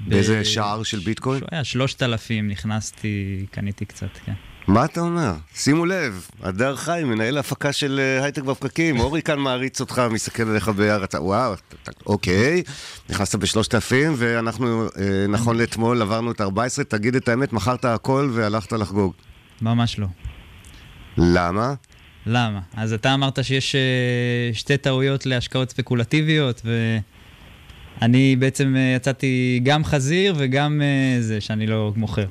באיזה 0.00 0.44
שער 0.44 0.82
של 0.82 0.98
ביטקוין? 0.98 1.42
היה 1.50 1.64
שלושת 1.64 2.02
אלפים, 2.02 2.48
נכנסתי, 2.48 3.46
קניתי 3.50 3.84
קצת, 3.84 4.08
כן. 4.24 4.32
מה 4.66 4.84
אתה 4.84 5.00
אומר? 5.00 5.32
שימו 5.54 5.86
לב, 5.86 6.28
הדר 6.42 6.76
חי, 6.76 7.02
מנהל 7.04 7.36
ההפקה 7.36 7.72
של 7.72 8.00
אה, 8.02 8.24
הייטק 8.24 8.42
בפקקים, 8.42 9.00
אורי 9.00 9.22
כאן 9.22 9.38
מעריץ 9.38 9.80
אותך, 9.80 10.02
מסתכל 10.10 10.42
עליך 10.42 10.68
בהערצה. 10.68 11.22
וואו, 11.22 11.54
אוקיי, 12.06 12.62
נכנסת 13.10 13.34
בשלושת 13.38 13.74
אלפים, 13.74 14.12
ואנחנו, 14.16 14.84
אה, 14.84 15.26
נכון 15.28 15.58
לאתמול, 15.58 16.02
עברנו 16.02 16.30
את 16.30 16.40
14, 16.40 16.84
תגיד 16.84 17.16
את 17.16 17.28
האמת, 17.28 17.52
מכרת 17.52 17.84
הכל 17.84 18.30
והלכת 18.32 18.72
לחגוג. 18.72 19.12
ממש 19.62 19.98
לא. 19.98 20.06
למה? 21.18 21.74
למה? 22.26 22.60
אז 22.76 22.92
אתה 22.92 23.14
אמרת 23.14 23.44
שיש 23.44 23.74
אה, 23.74 24.50
שתי 24.52 24.76
טעויות 24.76 25.26
להשקעות 25.26 25.70
ספקולטיביות, 25.70 26.62
ואני 28.00 28.36
בעצם 28.36 28.76
אה, 28.76 28.92
יצאתי 28.96 29.60
גם 29.62 29.84
חזיר 29.84 30.34
וגם 30.38 30.82
זה, 31.20 31.40
שאני 31.40 31.66
לא 31.66 31.92
מוכר. 31.96 32.26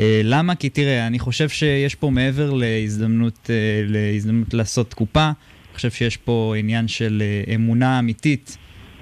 אה, 0.00 0.20
למה? 0.24 0.54
כי 0.54 0.68
תראה, 0.68 1.06
אני 1.06 1.18
חושב 1.18 1.48
שיש 1.48 1.94
פה 1.94 2.10
מעבר 2.10 2.50
להזדמנות, 2.50 3.50
אה, 3.50 3.54
להזדמנות 3.86 4.54
לעשות 4.54 4.94
קופה, 4.94 5.24
אני 5.24 5.76
חושב 5.76 5.90
שיש 5.90 6.16
פה 6.16 6.54
עניין 6.58 6.88
של 6.88 7.22
אה, 7.48 7.54
אמונה 7.54 7.98
אמיתית 7.98 8.56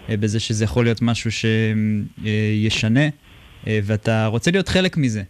בזה 0.09 0.41
שזה 0.41 0.65
יכול 0.65 0.85
להיות 0.85 1.03
משהו 1.03 1.31
שישנה, 1.33 3.09
ואתה 3.67 4.27
רוצה 4.27 4.51
להיות 4.51 4.69
חלק 4.69 4.97
מזה. 4.97 5.23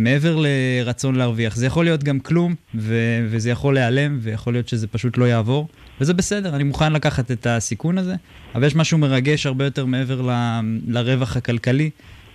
מעבר 0.00 0.36
לרצון 0.40 1.14
להרוויח. 1.16 1.56
זה 1.56 1.66
יכול 1.66 1.84
להיות 1.84 2.04
גם 2.04 2.20
כלום, 2.20 2.54
ו- 2.74 3.26
וזה 3.30 3.50
יכול 3.50 3.74
להיעלם, 3.74 4.18
ויכול 4.22 4.52
להיות 4.52 4.68
שזה 4.68 4.86
פשוט 4.86 5.16
לא 5.18 5.24
יעבור, 5.24 5.68
וזה 6.00 6.14
בסדר, 6.14 6.56
אני 6.56 6.64
מוכן 6.64 6.92
לקחת 6.92 7.30
את 7.30 7.46
הסיכון 7.46 7.98
הזה, 7.98 8.14
אבל 8.54 8.66
יש 8.66 8.76
משהו 8.76 8.98
מרגש 8.98 9.46
הרבה 9.46 9.64
יותר 9.64 9.86
מעבר 9.86 10.22
ל- 10.22 10.60
לרווח 10.88 11.36
הכלכלי, 11.36 11.90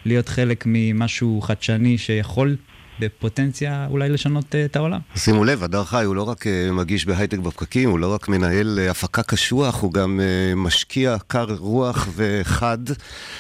להיות 0.08 0.30
חלק 0.30 0.64
ממשהו 0.68 1.42
חדשני 1.42 1.98
שיכול 1.98 2.56
בפוטנציה 3.00 3.88
אולי 3.90 4.10
לשנות 4.10 4.46
uh, 4.46 4.58
את 4.66 4.76
העולם. 4.76 5.00
שימו 5.16 5.46
לב, 5.46 5.64
הדר 5.64 5.84
חי 5.84 6.04
הוא 6.04 6.16
לא 6.16 6.24
רק 6.24 6.44
uh, 6.44 6.72
מגיש 6.72 7.06
בהייטק 7.06 7.38
בפקקים, 7.38 7.90
הוא 7.90 8.00
לא 8.00 8.14
רק 8.14 8.28
מנהל 8.28 8.80
uh, 8.88 8.92
הפקה 8.92 9.24
קשוח, 9.24 9.82
הוא 9.82 9.94
גם 9.94 10.20
משקיע 10.56 11.16
קר 11.28 11.56
רוח 11.60 12.08
וחד, 12.16 12.78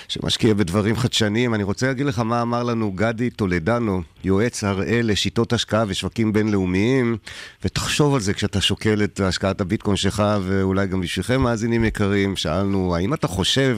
שמשקיע 0.07 0.53
בדברים 0.53 0.95
חדשניים. 0.95 1.53
אני 1.53 1.63
רוצה 1.63 1.87
להגיד 1.87 2.05
לך 2.05 2.19
מה 2.19 2.41
אמר 2.41 2.63
לנו 2.63 2.91
גדי 2.91 3.29
טולדנו, 3.29 4.01
יועץ 4.23 4.63
הראל 4.63 5.11
לשיטות 5.11 5.53
השקעה 5.53 5.83
ושווקים 5.87 6.33
בינלאומיים, 6.33 7.17
ותחשוב 7.63 8.13
על 8.15 8.21
זה 8.21 8.33
כשאתה 8.33 8.61
שוקל 8.61 9.03
את 9.03 9.19
השקעת 9.19 9.61
הביטקוין 9.61 9.97
שלך, 9.97 10.23
ואולי 10.43 10.87
גם 10.87 11.01
בשבילכם 11.01 11.41
מאזינים 11.41 11.85
יקרים, 11.85 12.35
שאלנו, 12.35 12.95
האם 12.95 13.13
אתה 13.13 13.27
חושב... 13.27 13.77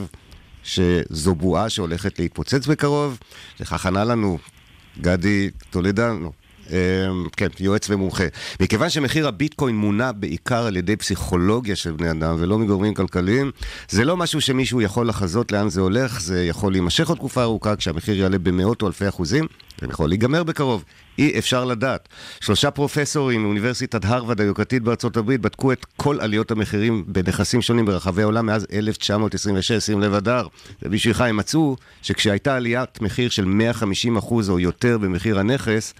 שזו 0.64 1.34
בועה 1.34 1.70
שהולכת 1.70 2.18
להתפוצץ 2.18 2.66
בקרוב, 2.66 3.18
לכך 3.60 3.86
ענה 3.86 4.04
לנו 4.04 4.38
גדי 5.00 5.50
טולדנו. 5.70 6.32
כן, 7.36 7.48
יועץ 7.60 7.90
ומומחה. 7.90 8.24
מכיוון 8.60 8.90
שמחיר 8.90 9.28
הביטקוין 9.28 9.76
מונע 9.76 10.12
בעיקר 10.12 10.66
על 10.66 10.76
ידי 10.76 10.96
פסיכולוגיה 10.96 11.76
של 11.76 11.92
בני 11.92 12.10
אדם 12.10 12.36
ולא 12.38 12.58
מגורמים 12.58 12.94
כלכליים, 12.94 13.50
זה 13.88 14.04
לא 14.04 14.16
משהו 14.16 14.40
שמישהו 14.40 14.80
יכול 14.80 15.08
לחזות 15.08 15.52
לאן 15.52 15.68
זה 15.68 15.80
הולך, 15.80 16.20
זה 16.20 16.44
יכול 16.44 16.72
להימשך 16.72 17.08
עוד 17.08 17.18
תקופה 17.18 17.42
ארוכה 17.42 17.76
כשהמחיר 17.76 18.18
יעלה 18.18 18.38
במאות 18.38 18.82
או 18.82 18.86
אלפי 18.86 19.08
אחוזים, 19.08 19.46
זה 19.80 19.86
יכול 19.86 20.08
להיגמר 20.08 20.42
בקרוב. 20.42 20.84
אי 21.20 21.38
אפשר 21.38 21.64
לדעת. 21.64 22.08
שלושה 22.40 22.70
פרופסורים 22.70 23.42
מאוניברסיטת 23.42 24.04
הרווארד 24.04 24.40
היוקרתית 24.40 24.82
בארצות 24.82 25.16
הברית 25.16 25.40
בדקו 25.40 25.72
את 25.72 25.86
כל 25.96 26.20
עליות 26.20 26.50
המחירים 26.50 27.04
בנכסים 27.06 27.62
שונים 27.62 27.86
ברחבי 27.86 28.22
העולם 28.22 28.46
מאז 28.46 28.66
1926, 28.72 29.72
שים 29.72 30.00
לב 30.00 30.14
אדר. 30.14 30.46
ובשבילך 30.82 31.20
הם 31.20 31.36
מצאו 31.36 31.76
שכשהייתה 32.02 32.56
עליית 32.56 33.02
מחיר 33.02 33.30
של 33.30 33.44
150% 34.18 34.32
או 34.48 34.60
יותר 34.60 34.98
במחיר 34.98 35.38
הנכס, 35.38 35.94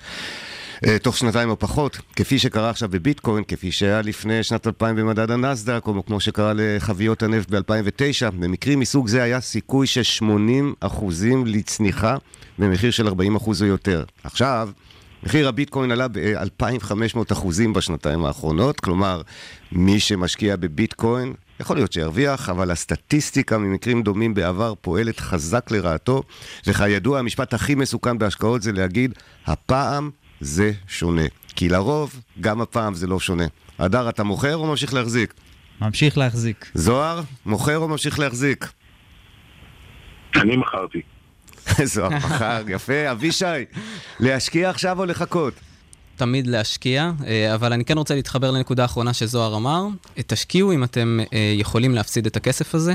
אה, 0.87 0.99
תוך 0.99 1.17
שנתיים 1.17 1.51
או 1.51 1.59
פחות, 1.59 1.99
כפי 2.17 2.39
שקרה 2.39 2.71
עכשיו 2.71 2.89
בביטקוין, 2.89 3.45
כפי 3.49 3.73
שהיה 3.73 4.03
לפני 4.03 4.43
שנת 4.43 4.67
2000 4.67 4.97
במדד 4.97 5.31
הנסדק, 5.31 5.87
או 5.87 6.07
כמו 6.07 6.21
שקרה 6.21 6.53
לחביות 6.57 7.23
הנפט 7.23 7.51
ב-2009, 7.51 8.31
במקרים 8.31 8.81
מסוג 8.81 9.09
זה 9.09 9.23
היה 9.23 9.41
סיכוי 9.41 9.87
של 9.87 10.03
80 10.03 10.75
אחוזים 10.81 11.47
לצניחה 11.47 12.17
במחיר 12.59 12.91
של 12.91 13.07
40 13.07 13.37
אחוז 13.37 13.63
או 13.63 13.67
יותר. 13.67 14.05
עכשיו, 14.25 14.71
מחיר 15.23 15.49
הביטקוין 15.49 15.91
עלה 15.91 16.09
ב-2,500 16.09 17.33
אחוזים 17.33 17.73
בשנתיים 17.73 18.25
האחרונות, 18.25 18.81
כלומר, 18.81 19.23
מי 19.73 20.01
שמשקיע 20.01 20.57
בביטקוין 20.57 21.35
יכול 21.61 21.77
להיות 21.77 21.93
שירוויח, 21.93 22.49
אבל 22.49 22.71
הסטטיסטיקה 22.71 23.59
ממקרים 23.59 24.03
דומים 24.03 24.35
בעבר 24.35 24.75
פועלת 24.81 25.21
חזק 25.21 25.71
לרעתו, 25.71 26.23
וכידוע, 26.67 27.19
המשפט 27.19 27.55
הכי 27.55 27.75
מסוכן 27.75 28.19
בהשקעות 28.19 28.63
זה 28.63 28.73
להגיד, 28.73 29.15
הפעם 29.47 30.11
זה 30.41 30.73
שונה. 30.89 31.23
כי 31.57 31.69
לרוב, 31.69 32.21
גם 32.41 32.61
הפעם 32.61 32.95
זה 32.95 33.07
לא 33.07 33.21
שונה. 33.21 33.47
הדר, 33.79 34.09
אתה 34.09 34.25
מוכר 34.25 34.57
או 34.57 34.67
ממשיך 34.67 34.95
להחזיק? 34.95 35.35
ממשיך 35.81 36.19
להחזיק. 36.19 36.71
זוהר, 36.75 37.21
מוכר 37.47 37.79
או 37.79 37.89
ממשיך 37.89 38.19
להחזיק? 38.19 38.73
אני 40.37 40.57
מכרתי. 40.57 41.03
זוהר 41.85 42.09
מכר, 42.09 42.63
יפה. 42.69 43.11
אבישי, 43.11 43.45
להשקיע 44.21 44.71
עכשיו 44.71 44.99
או 44.99 45.05
לחכות? 45.05 45.55
תמיד 46.21 46.47
להשקיע, 46.47 47.11
אה, 47.27 47.55
אבל 47.55 47.73
אני 47.73 47.85
כן 47.85 47.99
רוצה 47.99 48.15
להתחבר 48.15 48.51
לנקודה 48.51 48.83
האחרונה 48.83 49.13
שזוהר 49.13 49.57
אמר. 49.57 49.87
תשקיעו 50.27 50.73
אם 50.73 50.85
אתם 50.85 51.19
אה, 51.33 51.55
יכולים 51.57 51.95
להפסיד 51.95 52.27
את 52.27 52.37
הכסף 52.37 52.75
הזה, 52.75 52.95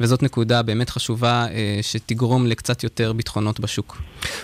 וזאת 0.00 0.22
נקודה 0.22 0.62
באמת 0.62 0.90
חשובה 0.90 1.46
אה, 1.50 1.78
שתגרום 1.82 2.46
לקצת 2.46 2.84
יותר 2.84 3.12
ביטחונות 3.12 3.60
בשוק. 3.60 3.96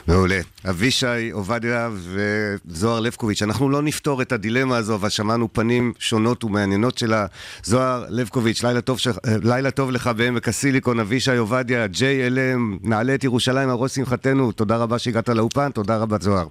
מעולה. 0.06 0.40
אבישי 0.68 1.30
עובדיה 1.32 1.90
וזוהר 1.94 3.00
לבקוביץ', 3.00 3.42
אנחנו 3.42 3.70
לא 3.70 3.82
נפתור 3.82 4.22
את 4.22 4.32
הדילמה 4.32 4.76
הזו, 4.76 4.94
אבל 4.94 5.08
שמענו 5.08 5.48
פנים 5.52 5.92
שונות 5.98 6.44
ומעניינות 6.44 6.98
שלה. 6.98 7.26
זוהר 7.64 8.04
לבקוביץ', 8.08 8.62
לילה 8.62 8.80
טוב, 8.80 8.98
ש... 8.98 9.08
לילה 9.42 9.70
טוב 9.70 9.90
לך 9.90 10.10
בעמק 10.16 10.48
הסיליקון, 10.48 11.00
אבישי 11.00 11.36
עובדיה, 11.36 11.86
JLM, 11.86 12.88
נעלה 12.88 13.14
את 13.14 13.24
ירושלים 13.24 13.68
על 13.68 13.76
ראש 13.76 13.94
שמחתנו. 13.94 14.52
תודה 14.52 14.76
רבה 14.76 14.98
שהגעת 14.98 15.28
לאופן, 15.28 15.70
תודה 15.70 15.96
רבה 15.96 16.16
זוהר. 16.20 16.46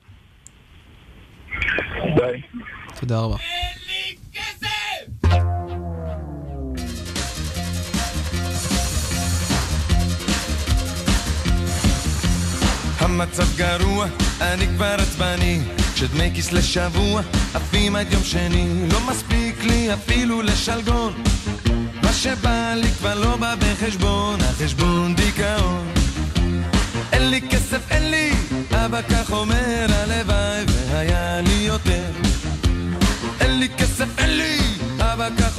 די. 2.16 2.42
תודה 3.00 3.20
רבה. 3.20 3.36
המצב 13.00 13.58
גרוע, 13.58 14.06
אני 14.42 14.68
כבר 14.68 14.96
עצבני. 15.00 15.60
כשדמי 15.94 16.32
כיס 16.34 16.52
לשבוע 16.52 17.22
עפים 17.54 17.96
עד 17.96 18.14
יום 18.14 18.24
שני. 18.24 18.68
לא 18.92 19.00
מספיק 19.10 19.64
לי 19.64 19.94
אפילו 19.94 20.42
לשלגון. 20.42 21.14
מה 22.04 22.14
שבא 22.14 22.74
לי 22.76 22.88
כבר 22.88 23.20
לא 23.20 23.38
בא 23.38 23.56
בחשבון 23.56 24.40
החשבון 24.42 25.16
דיכאון. 25.16 25.88
אין 27.14 27.30
לי 27.30 27.42
כסף, 27.42 27.92
אין 27.92 28.12
לי 28.12 28.32
אבא 28.72 29.02
כך 29.02 29.32
אומר 29.32 29.61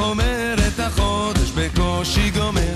אומר 0.02 0.54
את 0.68 0.80
החודש 0.80 1.50
בקושי 1.50 2.30
גומר. 2.30 2.74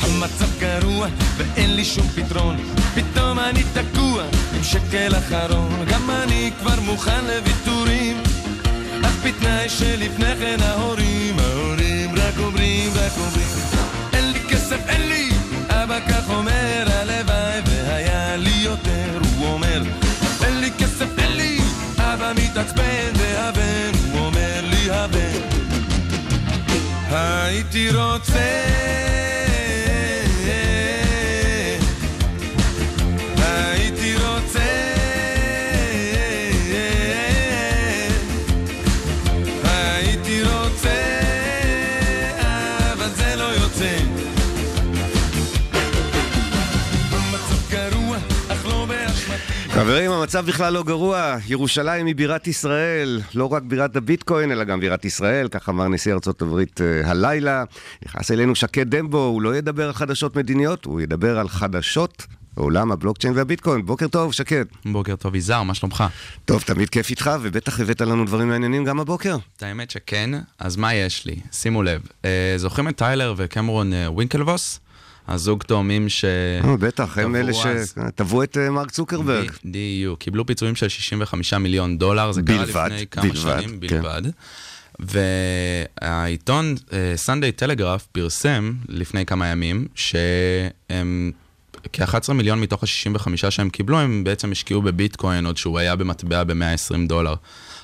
המצב 0.00 0.58
גרוע 0.60 1.06
ואין 1.36 1.76
לי 1.76 1.84
שום 1.84 2.08
פתרון. 2.08 2.56
פתאום 2.94 3.38
אני 3.38 3.62
תקוע 3.72 4.22
עם 4.56 4.62
שקל 4.62 5.12
אחרון. 5.18 5.84
גם 5.90 6.10
אני 6.10 6.50
כבר 6.60 6.80
מוכן 6.80 7.24
לוויתורים. 7.24 8.22
אך 9.04 9.14
בתנאי 9.24 9.68
שלפני 9.68 10.36
כן 10.40 10.56
ההורים 10.62 11.38
ההורים 11.38 12.10
רק 12.16 12.38
אומרים 12.38 12.90
רק 12.94 13.12
אומרים. 13.18 13.48
אין 14.12 14.32
לי 14.32 14.40
כסף 14.50 14.88
אין 14.88 15.08
לי. 15.08 15.30
אבא 15.68 16.00
כך 16.08 16.30
אומר 16.30 16.91
הייתי 27.52 27.90
רוצה 27.90 29.11
המצב 50.34 50.46
בכלל 50.46 50.72
לא 50.72 50.82
גרוע. 50.82 51.36
ירושלים 51.46 52.06
היא 52.06 52.16
בירת 52.16 52.46
ישראל, 52.46 53.20
לא 53.34 53.52
רק 53.52 53.62
בירת 53.62 53.96
הביטקוין, 53.96 54.52
אלא 54.52 54.64
גם 54.64 54.80
בירת 54.80 55.04
ישראל, 55.04 55.48
כך 55.48 55.68
אמר 55.68 55.88
נשיא 55.88 56.12
ארצות 56.12 56.42
הברית 56.42 56.80
אה, 56.80 57.10
הלילה. 57.10 57.64
נכנס 58.04 58.30
אלינו 58.30 58.54
שקד 58.54 58.94
דמבו, 58.94 59.24
הוא 59.24 59.42
לא 59.42 59.56
ידבר 59.56 59.86
על 59.86 59.92
חדשות 59.92 60.36
מדיניות, 60.36 60.84
הוא 60.84 61.00
ידבר 61.00 61.38
על 61.38 61.48
חדשות 61.48 62.26
בעולם 62.56 62.92
הבלוקצ'יין 62.92 63.36
והביטקוין. 63.36 63.86
בוקר 63.86 64.08
טוב, 64.08 64.32
שקד. 64.32 64.64
בוקר 64.84 65.16
טוב, 65.16 65.34
יזהר, 65.34 65.62
מה 65.62 65.74
שלומך? 65.74 66.04
טוב, 66.44 66.62
תמיד 66.62 66.88
כיף 66.88 67.10
איתך, 67.10 67.30
ובטח 67.42 67.80
הבאת 67.80 68.00
לנו 68.00 68.24
דברים 68.24 68.48
מעניינים 68.48 68.84
גם 68.84 69.00
הבוקר. 69.00 69.36
את 69.56 69.62
האמת 69.62 69.90
שכן, 69.90 70.30
אז 70.58 70.76
מה 70.76 70.94
יש 70.94 71.26
לי? 71.26 71.36
שימו 71.52 71.82
לב, 71.82 72.02
אה, 72.24 72.54
זוכרים 72.56 72.88
את 72.88 72.96
טיילר 72.96 73.34
וקמרון 73.36 73.92
אה, 73.92 74.12
וינקלבוס? 74.12 74.80
הזוג 75.28 75.62
תאומים 75.62 76.08
ש... 76.08 76.24
אה, 76.64 76.76
בטח, 76.76 77.18
הם 77.18 77.36
אלה. 77.36 77.52
שטבעו 77.54 78.42
את 78.42 78.56
אה, 78.56 78.70
מרק 78.70 78.90
צוקרברג. 78.90 79.50
בדיוק, 79.64 80.20
קיבלו 80.20 80.46
פיצויים 80.46 80.74
של 80.74 80.88
65 80.88 81.54
מיליון 81.54 81.98
דולר, 81.98 82.32
זה 82.32 82.42
קרה 82.42 82.64
לפני 82.64 83.06
כמה 83.06 83.34
שנים 83.34 83.80
כן. 83.80 84.02
בלבד. 84.02 84.22
והעיתון 84.98 86.74
סנדיי 87.16 87.52
טלגרף 87.52 88.06
פרסם 88.06 88.72
לפני 88.88 89.26
כמה 89.26 89.46
ימים 89.46 89.86
שהם 89.94 91.32
כ-11 91.92 92.32
מיליון 92.32 92.60
מתוך 92.60 92.82
ה-65 92.82 93.50
שהם 93.50 93.70
קיבלו, 93.70 93.98
הם 93.98 94.24
בעצם 94.24 94.52
השקיעו 94.52 94.82
בביטקוין 94.82 95.46
עוד 95.46 95.56
שהוא 95.56 95.78
היה 95.78 95.96
במטבע 95.96 96.44
ב-120 96.44 97.08
דולר. 97.08 97.34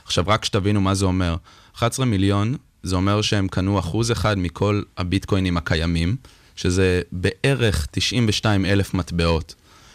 עכשיו, 0.04 0.24
רק 0.26 0.44
שתבינו 0.44 0.80
מה 0.80 0.94
זה 0.94 1.04
אומר. 1.04 1.36
11 1.76 2.06
מיליון, 2.06 2.54
זה 2.82 2.96
אומר 2.96 3.22
שהם 3.22 3.48
קנו 3.48 3.78
אחוז 3.78 4.12
אחד 4.12 4.38
מכל 4.38 4.82
הביטקוינים 4.98 5.56
הקיימים, 5.56 6.16
שזה 6.58 7.02
בערך 7.12 7.86
92 7.90 8.64
אלף 8.66 8.94
מטבעות. 8.94 9.54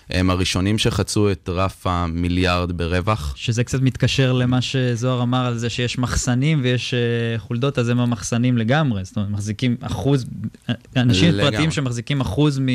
הם 0.09 0.29
הראשונים 0.29 0.77
שחצו 0.77 1.31
את 1.31 1.49
רף 1.49 1.87
המיליארד 1.87 2.77
ברווח. 2.77 3.33
שזה 3.35 3.63
קצת 3.63 3.81
מתקשר 3.81 4.33
למה 4.33 4.61
שזוהר 4.61 5.23
אמר 5.23 5.45
על 5.45 5.57
זה 5.57 5.69
שיש 5.69 5.97
מחסנים 5.97 6.59
ויש 6.63 6.93
אה, 6.93 7.39
חולדות, 7.39 7.79
אז 7.79 7.89
הם 7.89 7.99
המחסנים 7.99 8.57
לגמרי. 8.57 9.05
זאת 9.05 9.15
אומרת, 9.15 9.31
מחזיקים 9.31 9.75
אחוז, 9.81 10.25
אנשים 10.95 11.29
לגמרי. 11.29 11.51
פרטיים 11.51 11.71
שמחזיקים 11.71 12.21
אחוז 12.21 12.59
מ, 12.59 12.65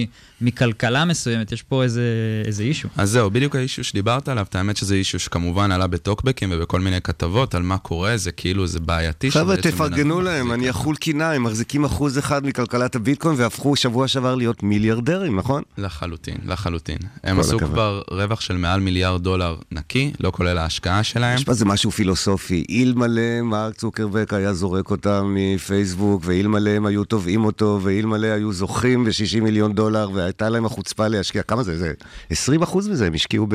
מכלכלה 0.41 1.05
מסוימת, 1.05 1.53
יש 1.53 1.62
פה 1.62 1.83
איזה, 1.83 2.03
איזה 2.45 2.62
אישו. 2.62 2.88
אז 2.97 3.11
זהו, 3.11 3.31
בדיוק 3.31 3.57
האישו 3.57 3.85
שדיברת 3.85 4.29
עליו, 4.29 4.47
את 4.49 4.55
האמת 4.55 4.77
שזה 4.77 4.95
אישו 4.95 5.19
שכמובן 5.19 5.73
עלה 5.73 5.87
בטוקבקים 5.87 6.49
ובכל 6.53 6.81
מיני 6.81 7.01
כתבות 7.01 7.55
על 7.55 7.62
מה 7.62 7.79
קורה, 7.79 8.17
זה 8.17 8.33
כאילו, 8.33 8.67
זה 8.67 8.81
בעייתי. 8.81 9.31
חבר'ה, 9.31 9.57
תפרגנו 9.57 10.21
להם, 10.21 10.53
אני 10.53 10.71
אכול 10.71 10.97
קינה, 10.97 11.33
הם 11.33 11.43
מחזיקים 11.43 11.85
אחוז 11.85 12.19
אחד 12.19 12.47
מכלכלת 12.47 12.97
הביטקוין 12.97 13.35
והפכו 13.38 13.77
שבוע 13.77 14.09
שעבר 14.09 14.35
להיות 14.35 14.62
מיליארדרים, 14.62 15.37
נכון? 15.37 15.62
לחלוטין, 15.79 16.37
לחלוטין. 16.47 16.99
הם 17.23 17.41
עשו 17.41 17.57
הכבוד. 17.57 17.73
כבר 17.73 18.03
רווח 18.11 18.41
של 18.41 18.57
מעל 18.57 18.81
מיליארד 18.81 19.23
דולר 19.23 19.57
נקי, 19.73 20.13
לא 20.21 20.31
כולל 20.31 20.59
ההשקעה 20.59 21.03
שלהם. 21.03 21.35
יש 21.35 21.45
בזה 21.45 21.65
משהו 21.65 21.91
פילוסופי. 21.91 22.65
אלמלא 22.71 23.43
מרק 23.43 23.75
צוקרברג 23.75 24.35
היה 24.35 24.53
זורק 24.53 24.91
אותם 24.91 25.35
מפייסבוק, 25.39 26.23
ואלמלא 26.25 26.71
הם 26.71 26.87
היו 26.87 27.05
תובעים 27.05 27.45
אותו, 27.45 27.81
ואלמלא 27.83 28.27
היו 28.27 28.53
זוכים 28.53 29.05
ב-60 29.05 29.41
מיליון 29.41 29.73
דולר, 29.73 30.11
והייתה 30.15 30.49
להם 30.49 30.67
החוצפה 30.67 31.09
להשקיע, 31.09 31.43
כמה 31.43 31.63
זה? 31.63 31.79
זה 31.79 31.93
20 32.31 32.63
אחוז 32.63 32.89
מזה, 32.89 33.07
הם 33.07 33.15
השקיעו 33.15 33.47
ב... 33.49 33.55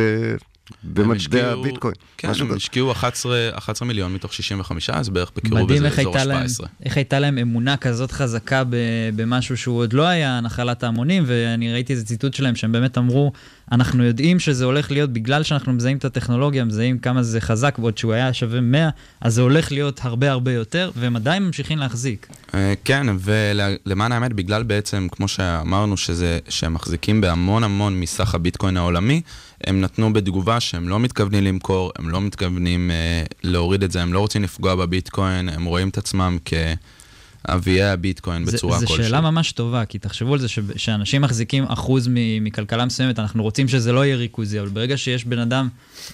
במטבע 0.84 1.52
הביטקוין. 1.52 1.94
כן, 2.18 2.32
הם. 2.40 2.52
השקיעו 2.52 2.92
11 2.92 3.50
11 3.54 3.88
מיליון 3.88 4.14
מתוך 4.14 4.34
65, 4.34 4.90
אז 4.90 5.10
בערך 5.10 5.32
בקירוב 5.36 5.72
איזה 5.72 5.88
אזור 5.88 6.18
הייתה, 6.18 6.26
להם, 6.26 6.38
ה-17. 6.38 6.68
איך 6.86 6.98
הייתה 6.98 7.20
להם 7.20 7.38
אמונה 7.38 7.78
כזאת 7.78 8.12
חזקה 8.12 8.64
ב, 8.64 8.76
במשהו 9.16 9.58
שהוא 9.58 9.78
עוד 9.78 9.94
לא 9.94 10.08
היה 10.08 10.42
נחלת 10.42 10.84
ההמונים, 10.84 11.24
ואני 11.28 11.74
ראיתי 11.74 11.94
איזה 11.94 12.06
ציטוט 12.06 12.34
שלהם 12.34 12.56
שהם 12.56 12.72
באמת 12.72 12.98
אמרו, 12.98 13.32
אנחנו 13.72 14.04
יודעים 14.04 14.40
שזה 14.40 14.66
הולך 14.66 14.92
להיות, 14.92 15.10
בגלל 15.10 15.44
שאנחנו 15.44 15.74
מזהים 15.74 15.98
את 15.98 16.06
הטכנולוגיה, 16.06 16.66
מזהים 16.66 17.00
כמה 17.00 17.24
זה 17.24 17.42
חזק, 17.42 17.76
ועוד 17.80 17.98
שהוא 17.98 18.14
היה 18.14 18.34
שווה 18.34 18.62
100, 18.62 18.90
אז 19.22 19.34
זה 19.34 19.42
הולך 19.42 19.72
להיות 19.72 20.00
הרבה 20.04 20.32
הרבה 20.32 20.52
יותר, 20.52 20.92
והם 20.96 21.16
עדיין 21.16 21.44
ממשיכים 21.44 21.78
להחזיק. 21.78 22.28
אה, 22.54 22.74
כן, 22.86 23.08
ולמען 23.20 24.12
האמת, 24.12 24.34
בגלל 24.34 24.64
בעצם, 24.64 25.08
כמו 25.12 25.28
שאמרנו, 25.28 25.98
שזה, 25.98 26.40
שהם 26.50 26.74
מחזיקים 26.74 27.22
בהמון 27.22 27.64
המון 27.64 28.00
מסך 28.00 28.36
הביטקוין 28.36 28.78
העולמי, 28.78 29.22
הם 29.68 29.82
נתנו 29.82 30.14
בתגובה 30.14 30.60
שהם 30.60 30.90
לא 30.90 31.00
מתכוונים 31.00 31.44
למכור, 31.44 31.92
הם 32.00 32.10
לא 32.10 32.22
מתכוונים 32.22 32.92
אה, 32.92 33.24
להוריד 33.44 33.84
את 33.84 33.92
זה, 33.92 34.02
הם 34.02 34.14
לא 34.14 34.20
רוצים 34.20 34.44
לפגוע 34.44 34.76
בביטקוין, 34.76 35.50
הם 35.50 35.66
רואים 35.66 35.90
את 35.90 35.98
עצמם 35.98 36.38
כאביי 36.46 37.84
הביטקוין 37.84 38.46
בצורה 38.46 38.80
זו 38.80 38.88
כלשהי. 38.88 39.04
שאלה 39.04 39.22
ממש 39.22 39.52
טובה, 39.52 39.86
כי 39.86 40.00
תחשבו 40.00 40.34
על 40.34 40.40
זה 40.40 40.48
ש- 40.48 40.60
שאנשים 40.76 41.22
מחזיקים 41.22 41.64
אחוז 41.64 42.08
מ- 42.08 42.44
מכלכלה 42.44 42.86
מסוימת, 42.86 43.20
אנחנו 43.20 43.44
רוצים 43.44 43.68
שזה 43.68 43.92
לא 43.92 44.06
יהיה 44.06 44.16
ריכוזי, 44.16 44.60
אבל 44.60 44.70
ברגע 44.70 44.98
שיש 44.98 45.26
בן 45.26 45.40
אדם 45.40 45.68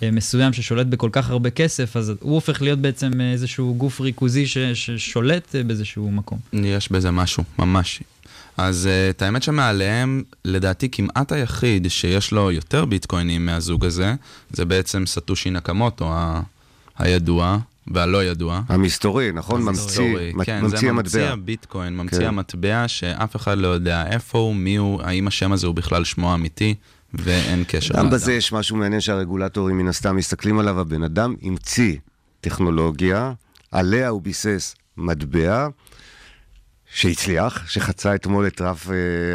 אה, 0.04 0.12
מסוים 0.12 0.54
ששולט 0.54 0.88
בכל 0.88 1.10
כך 1.12 1.30
הרבה 1.30 1.50
כסף, 1.50 1.98
אז 1.98 2.14
הוא 2.20 2.34
הופך 2.36 2.62
להיות 2.62 2.80
בעצם 2.80 3.12
אה, 3.22 3.32
איזשהו 3.32 3.76
גוף 3.78 4.02
ריכוזי 4.02 4.48
ש- 4.48 4.58
ששולט 4.58 5.56
אה, 5.56 5.64
באיזשהו 5.64 6.12
מקום. 6.12 6.40
יש 6.54 6.92
בזה 6.92 7.12
משהו, 7.12 7.44
ממש. 7.60 8.00
אז 8.60 8.86
uh, 8.91 9.15
את 9.15 9.22
האמת 9.22 9.43
שמעליהם, 9.43 10.24
לדעתי 10.45 10.89
כמעט 10.91 11.32
היחיד 11.32 11.88
שיש 11.88 12.32
לו 12.32 12.52
יותר 12.52 12.86
ביטקוינים 12.86 13.45
מהזוג 13.45 13.86
הזה, 13.86 14.13
זה 14.52 14.65
בעצם 14.65 15.06
סטושי 15.06 15.50
נקמוטו 15.50 16.06
ה- 16.12 16.41
הידוע 16.98 17.58
והלא 17.93 18.24
ידוע. 18.24 18.62
המסתורי, 18.69 19.32
נכון? 19.32 19.62
ממציא, 19.63 19.82
המסתורי, 19.84 20.32
מת- 20.34 20.45
כן, 20.45 20.62
ממציא 20.62 20.78
זה 20.80 20.89
המטבע. 20.89 21.02
ממציא 21.02 21.22
הביטקוין, 21.24 21.98
ממציא 21.98 22.19
כן. 22.19 22.26
המטבע 22.26 22.84
שאף 22.88 23.36
אחד 23.36 23.58
לא 23.58 23.67
יודע 23.67 24.06
איפה 24.08 24.38
הוא, 24.38 24.56
מי 24.56 24.76
הוא, 24.76 25.02
האם 25.02 25.28
השם 25.28 25.52
הזה 25.52 25.67
הוא 25.67 25.76
בכלל 25.76 26.04
שמו 26.04 26.32
האמיתי, 26.32 26.76
ואין 27.13 27.63
קשר. 27.67 27.93
גם 27.93 28.00
לאדם. 28.04 28.15
בזה 28.15 28.34
יש 28.34 28.54
משהו 28.54 28.78
מעניין 28.78 29.02
שהרגולטורים 29.02 29.78
מן 29.78 29.88
הסתם 29.88 30.15
מסתכלים 30.15 30.60
עליו. 30.60 30.80
הבן 30.80 31.04
אדם 31.04 31.36
המציא 31.41 31.95
טכנולוגיה, 32.41 33.34
עליה 33.72 34.10
הוא 34.10 34.22
ביסס 34.22 34.76
מטבע, 34.97 35.68
שהצליח, 36.94 37.70
שחצה 37.70 38.16
אתמול 38.16 38.48
את 38.48 38.62
רף 38.62 38.88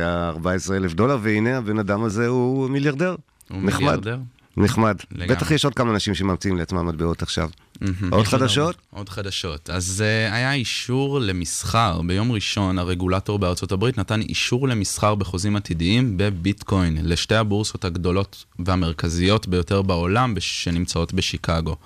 ה-14 0.04 0.72
אלף 0.72 0.94
דולר, 0.94 1.18
והנה 1.22 1.58
הבן 1.58 1.78
אדם 1.78 2.04
הזה 2.04 2.26
הוא 2.26 2.70
מיליארדר. 2.70 3.14
הוא 3.50 3.62
נחמד. 3.62 3.80
מיליארדר. 3.80 4.18
נחמד. 4.56 4.96
לגמרי. 5.12 5.36
בטח 5.36 5.50
יש 5.50 5.64
עוד 5.64 5.74
כמה 5.74 5.92
אנשים 5.92 6.14
שממציאים 6.14 6.56
לעצמם 6.56 6.86
מטבעות 6.86 7.22
עכשיו. 7.22 7.50
מהמם. 7.80 7.94
עוד 8.02 8.12
עוד 8.12 8.26
חדשות? 8.26 8.74
הרבה. 8.74 8.98
עוד 8.98 9.08
חדשות. 9.08 9.70
אז 9.70 10.04
uh, 10.06 10.34
היה 10.34 10.52
אישור 10.52 11.20
למסחר. 11.20 12.00
ביום 12.06 12.32
ראשון 12.32 12.78
הרגולטור 12.78 13.38
בארצות 13.38 13.72
הברית 13.72 13.98
נתן 13.98 14.20
אישור 14.20 14.68
למסחר 14.68 15.14
בחוזים 15.14 15.56
עתידיים 15.56 16.16
בביטקוין 16.16 16.98
לשתי 17.02 17.34
הבורסות 17.34 17.84
הגדולות 17.84 18.44
והמרכזיות 18.58 19.48
ביותר 19.48 19.82
בעולם 19.82 20.34
שנמצאות 20.38 21.14
בשיקגו. 21.14 21.76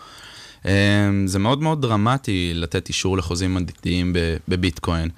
Um, 0.63 0.67
זה 1.27 1.39
מאוד 1.39 1.63
מאוד 1.63 1.83
דרמטי 1.83 2.53
לתת 2.55 2.89
אישור 2.89 3.17
לחוזים 3.19 3.57
עתידיים 3.57 4.13
בביטקוין. 4.49 5.09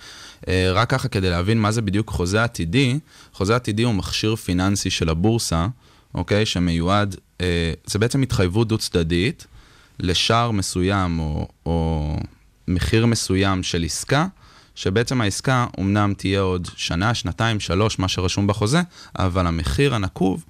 Uh, 0.43 0.47
רק 0.73 0.91
ככה 0.91 1.09
כדי 1.09 1.31
להבין 1.31 1.61
מה 1.61 1.73
זה 1.73 1.83
בדיוק 1.83 2.11
חוזה 2.11 2.45
עתידי, 2.45 2.99
חוזה 3.33 3.57
עתידי 3.57 3.83
הוא 3.83 3.95
מכשיר 3.95 4.37
פיננסי 4.37 4.91
של 4.91 5.09
הבורסה. 5.09 5.67
אוקיי? 6.15 6.47
שמיועד, 6.47 7.17
אה, 7.41 7.73
זה 7.87 7.99
בעצם 7.99 8.23
התחייבות 8.23 8.69
דו-צדדית 8.69 9.47
לשער 10.01 10.51
מסוים 10.51 11.19
או, 11.19 11.49
או 11.67 12.17
מחיר 12.69 13.07
מסוים 13.07 13.63
של 13.63 13.85
עסקה, 13.85 14.27
שבעצם 14.75 15.21
העסקה 15.21 15.67
אומנם 15.79 16.15
תהיה 16.17 16.41
עוד 16.41 16.69
שנה, 16.77 17.15
שנתיים, 17.15 17.61
שלוש, 17.61 17.99
מה 17.99 18.09
שרשום 18.09 18.47
בחוזה, 18.47 18.81
אבל 19.19 19.47
המחיר 19.47 19.95
הנקוב 19.95 20.45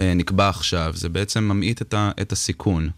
אה, 0.00 0.14
נקבע 0.14 0.48
עכשיו. 0.48 0.92
זה 0.96 1.08
בעצם 1.08 1.44
ממעיט 1.44 1.82
את, 1.82 1.94
ה, 1.94 2.10
את 2.20 2.32
הסיכון. 2.32 2.90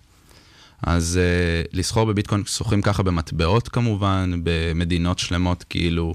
אז 0.86 1.18
uh, 1.20 1.68
לסחור 1.72 2.05
בביטקוין, 2.05 2.45
שוכרים 2.47 2.82
ככה 2.82 3.03
במטבעות 3.03 3.68
כמובן, 3.68 4.40
במדינות 4.45 5.18
שלמות 5.18 5.64
כאילו 5.68 6.14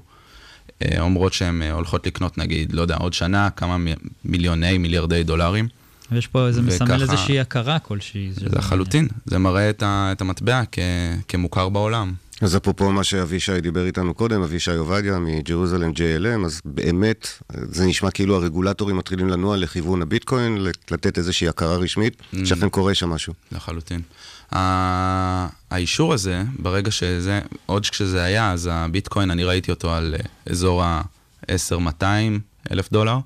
אומרות 1.00 1.34
שהן 1.34 1.62
uh, 1.62 1.74
הולכות 1.74 2.08
לקנות 2.08 2.38
נגיד, 2.38 2.74
לא 2.74 2.82
יודע, 2.82 2.96
עוד 2.96 3.14
שנה, 3.14 3.50
כמה 3.50 3.78
מ- 3.78 3.86
מיליוני, 4.26 4.78
מיליארדי 4.78 5.24
דולרים. 5.24 5.68
ויש 6.12 6.28
פה, 6.28 6.52
זה 6.52 6.62
מסמל 6.62 6.88
וככה- 6.88 7.02
איזושהי 7.02 7.40
הכרה 7.40 7.80
כלשהי. 7.80 8.32
שזה- 8.36 8.46
לחלוטין, 8.52 9.08
זה 9.26 9.38
מראה 9.38 9.70
את, 9.70 9.84
ה, 9.84 10.10
את 10.12 10.22
המטבע 10.22 10.62
כ, 10.72 10.80
כמוכר 11.28 11.70
בעולם. 11.70 12.14
אז 12.42 12.58
אפרופו 12.58 12.92
מה 12.92 13.04
שאבישי 13.04 13.62
דיבר 13.62 13.86
איתנו 13.86 14.14
קודם, 14.14 14.42
אבישי 14.42 14.72
עובדיה 14.72 15.20
מג'רוזלם 15.20 15.92
JLM, 15.92 16.46
אז 16.46 16.62
באמת, 16.66 17.28
זה 17.54 17.86
נשמע 17.86 18.12
כאילו 18.12 18.36
הרגולטורים 18.36 18.98
מתחילים 18.98 19.30
לנוע 19.30 19.58
לכיוון 19.58 20.02
הביטקוין, 20.02 20.58
לתת 20.92 21.18
איזושהי 21.18 21.48
הכרה 21.48 21.76
רשמית, 21.76 22.14
Mm. 22.34 22.38
שאכן 22.46 22.70
קורה 22.70 22.94
שם 22.96 23.10
משהו. 23.10 23.34
לחלוטין. 23.52 24.02
האישור 24.52 26.14
הזה, 26.14 26.44
ברגע 26.60 26.92
שזה, 26.92 27.42
עוד 27.66 27.86
כשזה 27.86 28.24
היה, 28.24 28.52
אז 28.52 28.70
הביטקוין, 28.72 29.32
אני 29.32 29.44
ראיתי 29.44 29.72
אותו 29.72 29.94
על 29.94 30.16
אה, 30.20 30.52
אזור 30.52 30.84
ה-10-200 30.84 32.04
אלף 32.72 32.92
דולר, 32.92 33.18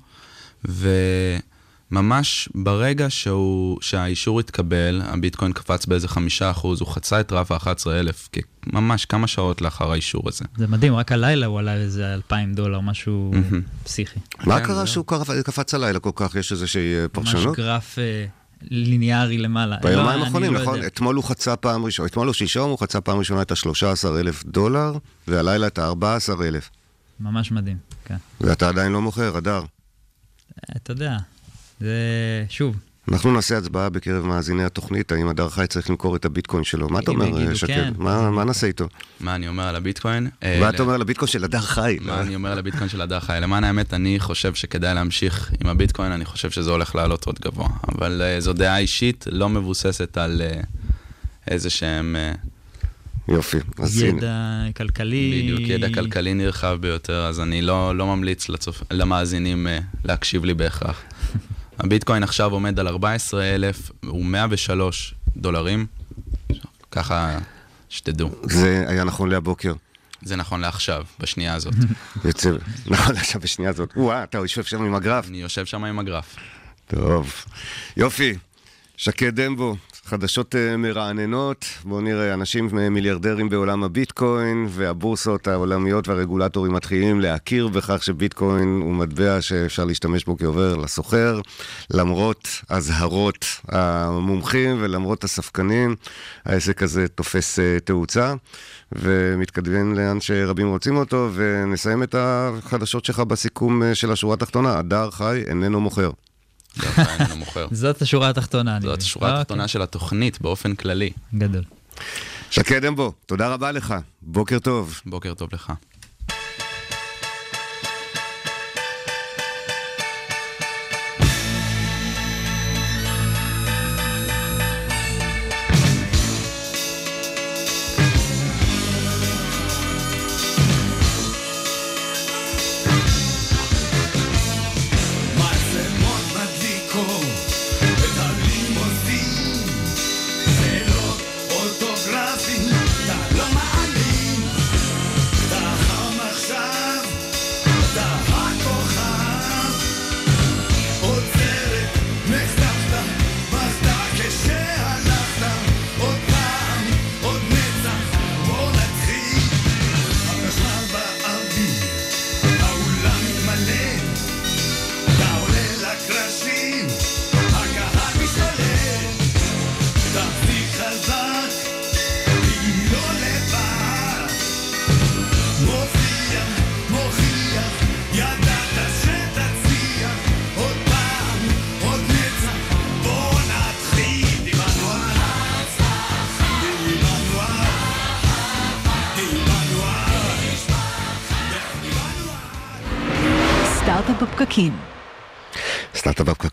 וממש 0.64 2.48
ברגע 2.54 3.10
שהוא, 3.10 3.78
שהאישור 3.80 4.40
התקבל, 4.40 5.02
הביטקוין 5.04 5.52
קפץ 5.52 5.86
באיזה 5.86 6.08
חמישה 6.08 6.50
אחוז, 6.50 6.80
הוא 6.80 6.88
חצה 6.88 7.20
את 7.20 7.32
רף 7.32 7.52
ה-11 7.52 7.90
אלף, 7.90 8.28
ממש 8.66 9.04
כמה 9.04 9.26
שעות 9.26 9.62
לאחר 9.62 9.92
האישור 9.92 10.28
הזה. 10.28 10.44
זה 10.56 10.66
מדהים, 10.66 10.94
רק 10.94 11.12
הלילה 11.12 11.46
הוא 11.46 11.58
עלה 11.58 11.74
איזה 11.74 12.14
2,000 12.14 12.54
דולר, 12.54 12.80
משהו 12.80 13.32
פסיכי. 13.84 14.20
מה 14.44 14.60
כן, 14.60 14.66
קרה. 14.66 14.86
שהוא 14.86 15.06
קפץ 15.44 15.74
הלילה 15.74 15.98
כל 15.98 16.10
כך? 16.14 16.34
יש 16.34 16.52
איזושהי 16.52 16.94
אה, 16.94 17.08
פרשנות? 17.08 17.46
ממש 17.46 17.56
גרף 17.56 17.98
אה, 17.98 18.26
ליניארי 18.70 19.38
למעלה. 19.38 19.76
לא, 19.76 19.90
ביומיים 19.90 20.18
אני 20.18 20.24
האחרונים, 20.24 20.54
לא 20.54 20.60
נכון? 20.60 20.76
יודע. 20.76 20.86
אתמול 20.86 21.16
הוא 21.16 21.24
חצה 21.24 21.56
פעם 21.56 21.84
ראשונה, 21.84 22.08
אתמול 22.08 22.28
או 22.28 22.34
שלשום 22.34 22.70
הוא 22.70 22.78
חצה 22.78 23.00
פעם 23.00 23.18
ראשונה 23.18 23.42
את 23.42 23.50
ה-13 23.50 24.08
אלף 24.20 24.44
דולר, 24.44 24.92
והלילה 25.28 25.66
את 25.66 25.78
ה-14 25.78 26.42
אלף. 26.42 26.70
ממש 27.20 27.52
מדהים, 27.52 27.76
כן. 28.04 28.16
ואתה 28.40 28.68
עדיין 28.68 28.92
לא 28.92 29.00
מוכר, 29.02 29.36
הדר. 29.36 29.62
אתה 30.76 30.92
יודע, 30.92 31.16
זה 31.80 31.96
שוב, 32.48 32.76
אנחנו 33.08 33.32
נעשה 33.32 33.58
הצבעה 33.58 33.90
בקרב 33.90 34.26
מאזיני 34.26 34.64
התוכנית, 34.64 35.12
האם 35.12 35.28
הדר 35.28 35.48
חי 35.48 35.66
צריך 35.66 35.90
למכור 35.90 36.16
את 36.16 36.24
הביטקוין 36.24 36.64
שלו. 36.64 36.88
מה 36.88 36.98
אתה 36.98 37.10
אומר, 37.10 37.26
יגידו 37.26 37.56
שקד? 37.56 37.74
כן, 37.74 37.92
מה 37.96 38.30
מה 38.30 38.44
נעשה 38.44 38.66
איתו? 38.66 38.88
מה 39.20 39.34
אני 39.34 39.48
אומר 39.48 39.62
על 39.62 39.76
הביטקוין? 39.76 40.24
מה 40.24 40.30
אה, 40.42 40.68
אתה 40.68 40.82
אומר 40.82 40.94
על 40.94 41.00
הביטקוין 41.00 41.28
של 41.28 41.44
הדר 41.44 41.60
חי? 41.60 41.98
מה 42.00 42.20
אני 42.20 42.34
אומר 42.34 42.52
על 42.52 42.58
הביטקוין 42.58 42.88
של 42.88 43.00
הדר 43.00 43.20
חי? 43.20 43.38
למען 43.40 43.64
האמת, 43.64 43.94
אני 43.94 44.20
חושב 44.20 44.54
שכדאי 44.54 44.94
להמשיך 44.94 45.52
עם 45.60 45.68
הביטקוין, 45.68 46.12
אני 46.12 46.24
חושב 46.24 46.50
שזה 46.50 46.70
הולך 46.70 46.94
לעלות 46.94 47.26
עוד 47.26 47.38
גבוה. 47.40 47.68
אבל 47.88 48.22
uh, 48.38 48.40
זו 48.40 48.52
דעה 48.52 48.78
אישית, 48.78 49.24
לא 49.30 49.48
מבוססת 49.48 50.18
על 50.18 50.42
איזה 51.48 51.70
שהם... 51.70 52.16
יופי, 53.28 53.56
אז 53.78 54.02
הנה. 54.02 54.18
ידע 54.18 54.64
כלכלי. 54.76 55.42
בדיוק, 55.42 55.60
ידע 55.60 55.94
כלכלי 55.94 56.34
נרחב 56.34 56.78
ביותר, 56.80 57.26
אז 57.26 57.40
אני 57.40 57.62
לא, 57.62 57.96
לא 57.96 58.06
ממליץ 58.06 58.48
לצופ... 58.48 58.82
למאזינים 58.90 59.66
להקשיב 60.04 60.44
לי 60.44 60.54
בהכרח. 60.54 61.02
הביטקוין 61.78 62.22
עכשיו 62.22 62.52
עומד 62.52 62.78
על 62.78 62.88
14,000, 62.88 63.90
הוא 64.06 64.24
103 64.24 65.14
דולרים, 65.36 65.86
ככה 66.90 67.38
שתדעו. 67.88 68.30
זה 68.42 68.84
היה 68.88 69.04
נכון 69.04 69.30
להבוקר. 69.30 69.72
זה 70.22 70.36
נכון 70.36 70.60
לעכשיו, 70.60 71.04
בשנייה 71.20 71.54
הזאת. 71.54 71.74
יוצא, 72.24 72.50
נכון 72.86 73.16
עכשיו 73.16 73.40
בשנייה 73.40 73.70
הזאת. 73.70 73.92
וואה, 73.96 74.24
אתה 74.24 74.38
יושב 74.38 74.62
שם 74.62 74.82
עם 74.82 74.94
הגרף. 74.94 75.28
אני 75.28 75.42
יושב 75.42 75.66
שם 75.66 75.84
עם 75.84 75.98
הגרף. 75.98 76.36
טוב. 76.86 77.32
יופי. 77.96 78.34
שקד 78.96 79.40
דמבו, 79.40 79.76
חדשות 80.04 80.54
אה, 80.54 80.76
מרעננות. 80.76 81.64
בואו 81.84 82.00
נראה, 82.00 82.34
אנשים 82.34 82.78
אה, 82.78 82.90
מיליארדרים 82.90 83.48
בעולם 83.48 83.84
הביטקוין, 83.84 84.66
והבורסות 84.70 85.48
העולמיות 85.48 86.08
והרגולטורים 86.08 86.72
מתחילים 86.72 87.20
להכיר 87.20 87.68
בכך 87.68 88.02
שביטקוין 88.02 88.80
הוא 88.82 88.94
מטבע 88.94 89.40
שאפשר 89.40 89.84
להשתמש 89.84 90.24
בו 90.24 90.36
כעובר 90.36 90.76
לסוחר, 90.76 91.40
למרות 91.90 92.48
אזהרות 92.68 93.46
המומחים 93.68 94.76
ולמרות 94.80 95.24
הספקנים, 95.24 95.96
העסק 96.44 96.82
הזה 96.82 97.08
תופס 97.08 97.58
אה, 97.58 97.80
תאוצה. 97.84 98.34
ומתקדם 98.92 99.94
לאן 99.94 100.20
שרבים 100.20 100.68
רוצים 100.68 100.96
אותו, 100.96 101.30
ונסיים 101.32 102.02
את 102.02 102.14
החדשות 102.18 103.04
שלך 103.04 103.20
בסיכום 103.20 103.82
של 103.94 104.12
השורה 104.12 104.34
התחתונה. 104.34 104.78
הדר 104.78 105.10
חי 105.10 105.42
איננו 105.46 105.80
מוכר. 105.80 106.10
אני 106.98 107.28
לא 107.30 107.36
מוכר. 107.36 107.66
זאת 107.82 108.02
השורה 108.02 108.28
התחתונה. 108.30 108.78
זאת. 108.82 108.98
השורה 108.98 109.28
אוקיי. 109.28 109.40
התחתונה 109.40 109.68
של 109.68 109.82
התוכנית 109.82 110.40
באופן 110.40 110.74
כללי. 110.74 111.10
גדול. 111.34 111.64
שקד 112.50 112.84
אמבו, 112.84 113.12
תודה 113.26 113.48
רבה 113.48 113.72
לך. 113.72 113.94
בוקר 114.22 114.58
טוב. 114.58 115.00
בוקר 115.06 115.34
טוב 115.34 115.48
לך. 115.52 115.72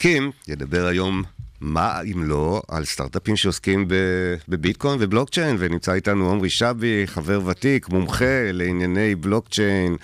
בפקקים 0.10 0.32
ידבר 0.48 0.86
היום, 0.86 1.24
מה 1.62 2.02
אם 2.02 2.24
לא, 2.24 2.62
על 2.68 2.86
סטארט-אפים 2.86 3.36
שעוסקים 3.36 3.86
בביטקוין 4.48 4.98
ובלוקצ'יין, 5.00 5.56
ונמצא 5.60 5.94
איתנו 5.94 6.32
עמרי 6.32 6.50
שבי, 6.50 7.04
חבר 7.06 7.42
ותיק, 7.46 7.90
מומחה 7.90 8.52
לענייני 8.52 9.16
בלוקצ'יין, 9.16 9.96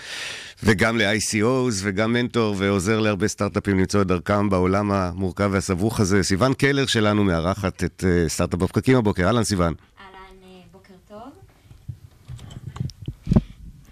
וגם 0.63 0.97
ל-ICOs, 0.97 1.73
וגם 1.81 2.13
מנטור, 2.13 2.55
ועוזר 2.57 2.99
להרבה 2.99 3.27
סטארט-אפים 3.27 3.79
למצוא 3.79 4.01
את 4.01 4.07
דרכם 4.07 4.49
בעולם 4.49 4.91
המורכב 4.91 5.49
והסבוך 5.51 5.99
הזה. 5.99 6.23
סיון 6.23 6.53
קלר 6.53 6.85
שלנו 6.85 7.23
מארחת 7.23 7.83
את 7.83 8.03
אה, 8.07 8.29
סטארט-אפ 8.29 8.59
בפקקים 8.59 8.97
הבוקר. 8.97 9.27
אהלן, 9.27 9.43
סיון. 9.43 9.73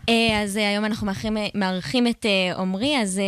אה, 0.09 0.41
אז 0.43 0.57
אה, 0.57 0.69
היום 0.69 0.85
אנחנו 0.85 1.07
מארחים, 1.55 2.07
את 2.07 2.25
עמרי, 2.57 2.97
אז 3.01 3.21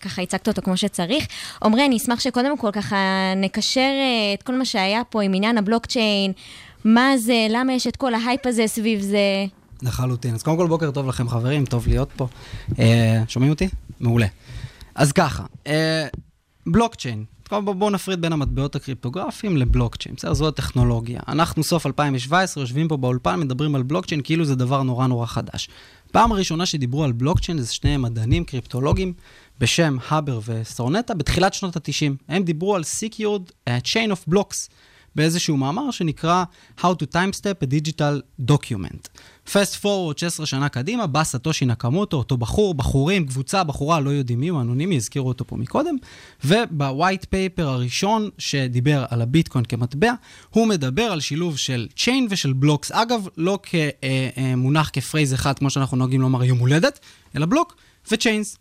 ככה 0.00 0.22
הצגת 0.22 0.48
אותו 0.48 0.62
כמו 0.62 0.76
שצריך. 0.76 1.26
עמרי, 1.64 1.86
אני 1.86 1.96
אשמח 1.96 2.20
שקודם 2.20 2.58
כל 2.58 2.70
ככה 2.72 2.96
נקשר 3.36 3.80
אה, 3.80 4.34
את 4.34 4.42
כל 4.42 4.58
מה 4.58 4.64
שהיה 4.64 5.04
פה 5.04 5.22
עם 5.22 5.34
עניין 5.34 5.58
הבלוקצ'יין, 5.58 6.32
מה 6.84 7.18
זה, 7.18 7.46
למה 7.50 7.72
יש 7.72 7.86
את 7.86 7.96
כל 7.96 8.14
ההייפ 8.14 8.46
הזה 8.46 8.66
סביב 8.66 9.00
זה. 9.00 9.46
לחלוטין. 9.82 10.34
אז 10.34 10.42
קודם 10.42 10.56
כל 10.56 10.66
בוקר 10.66 10.90
טוב 10.90 11.08
לכם 11.08 11.28
חברים, 11.28 11.64
טוב 11.64 11.88
להיות 11.88 12.08
פה. 12.16 12.26
אה, 12.78 13.22
שומעים 13.28 13.52
אותי? 13.52 13.68
מעולה. 14.00 14.26
אז 14.94 15.12
ככה, 15.12 15.44
אה, 15.66 16.06
בלוקצ'יין, 16.66 17.24
בואו 17.50 17.90
נפריד 17.90 18.20
בין 18.20 18.32
המטבעות 18.32 18.76
הקריפטוגרפיים 18.76 19.56
לבלוקצ'יין, 19.56 20.14
בסדר? 20.14 20.34
זו 20.34 20.48
הטכנולוגיה. 20.48 21.20
אנחנו 21.28 21.62
סוף 21.62 21.86
2017 21.86 22.62
יושבים 22.62 22.88
פה 22.88 22.96
באולפן, 22.96 23.40
מדברים 23.40 23.74
על 23.74 23.82
בלוקצ'יין 23.82 24.20
כאילו 24.24 24.44
זה 24.44 24.54
דבר 24.54 24.82
נורא 24.82 25.06
נורא 25.06 25.26
חדש. 25.26 25.68
פעם 26.12 26.32
הראשונה 26.32 26.66
שדיברו 26.66 27.04
על 27.04 27.12
בלוקצ'יין 27.12 27.58
זה 27.58 27.74
שני 27.74 27.96
מדענים 27.96 28.44
קריפטולוגים 28.44 29.12
בשם 29.60 29.96
האבר 30.08 30.40
וסטורנטה 30.46 31.14
בתחילת 31.14 31.54
שנות 31.54 31.76
ה-90. 31.76 32.12
הם 32.28 32.42
דיברו 32.42 32.76
על 32.76 32.82
Secured 32.82 33.50
uh, 33.68 33.72
Chain 33.84 34.10
of 34.10 34.32
Blocks 34.32 34.68
באיזשהו 35.16 35.56
מאמר 35.56 35.90
שנקרא 35.90 36.44
How 36.78 36.82
to 36.82 37.14
Timestamp 37.14 37.64
a 37.64 37.66
Digital 37.66 38.46
Document. 38.50 39.08
fast 39.52 39.74
forward 39.74 40.18
16 40.18 40.46
שנה 40.46 40.68
קדימה, 40.68 41.06
בא 41.06 41.24
סטושי 41.24 41.64
נקמוטו, 41.64 42.16
אותו 42.16 42.36
בחור, 42.36 42.74
בחורים, 42.74 43.26
קבוצה, 43.26 43.64
בחורה, 43.64 44.00
לא 44.00 44.10
יודעים 44.10 44.40
מי 44.40 44.48
הוא, 44.48 44.60
אנונימי, 44.60 44.96
הזכירו 44.96 45.28
אותו 45.28 45.46
פה 45.46 45.56
מקודם, 45.56 45.96
וב 46.44 46.67
white 46.67 47.24
paper 47.30 47.68
הראשון 47.68 48.28
שדיבר 48.38 49.04
על 49.10 49.22
הביטקוין 49.22 49.64
כמטבע, 49.64 50.12
הוא 50.50 50.66
מדבר 50.66 51.02
על 51.02 51.20
שילוב 51.20 51.58
של 51.58 51.88
chain 51.96 52.26
ושל 52.30 52.52
blocks. 52.52 52.92
אגב, 52.92 53.28
לא 53.36 53.58
כמונח 53.62 54.90
כ 54.92 55.02
phrase 55.02 55.34
אחד, 55.34 55.58
כמו 55.58 55.70
שאנחנו 55.70 55.96
נוהגים 55.96 56.20
לומר 56.20 56.44
יום 56.44 56.58
הולדת, 56.58 57.00
אלא 57.36 57.46
block 57.46 57.76
ו 58.10 58.16
chains. 58.16 58.58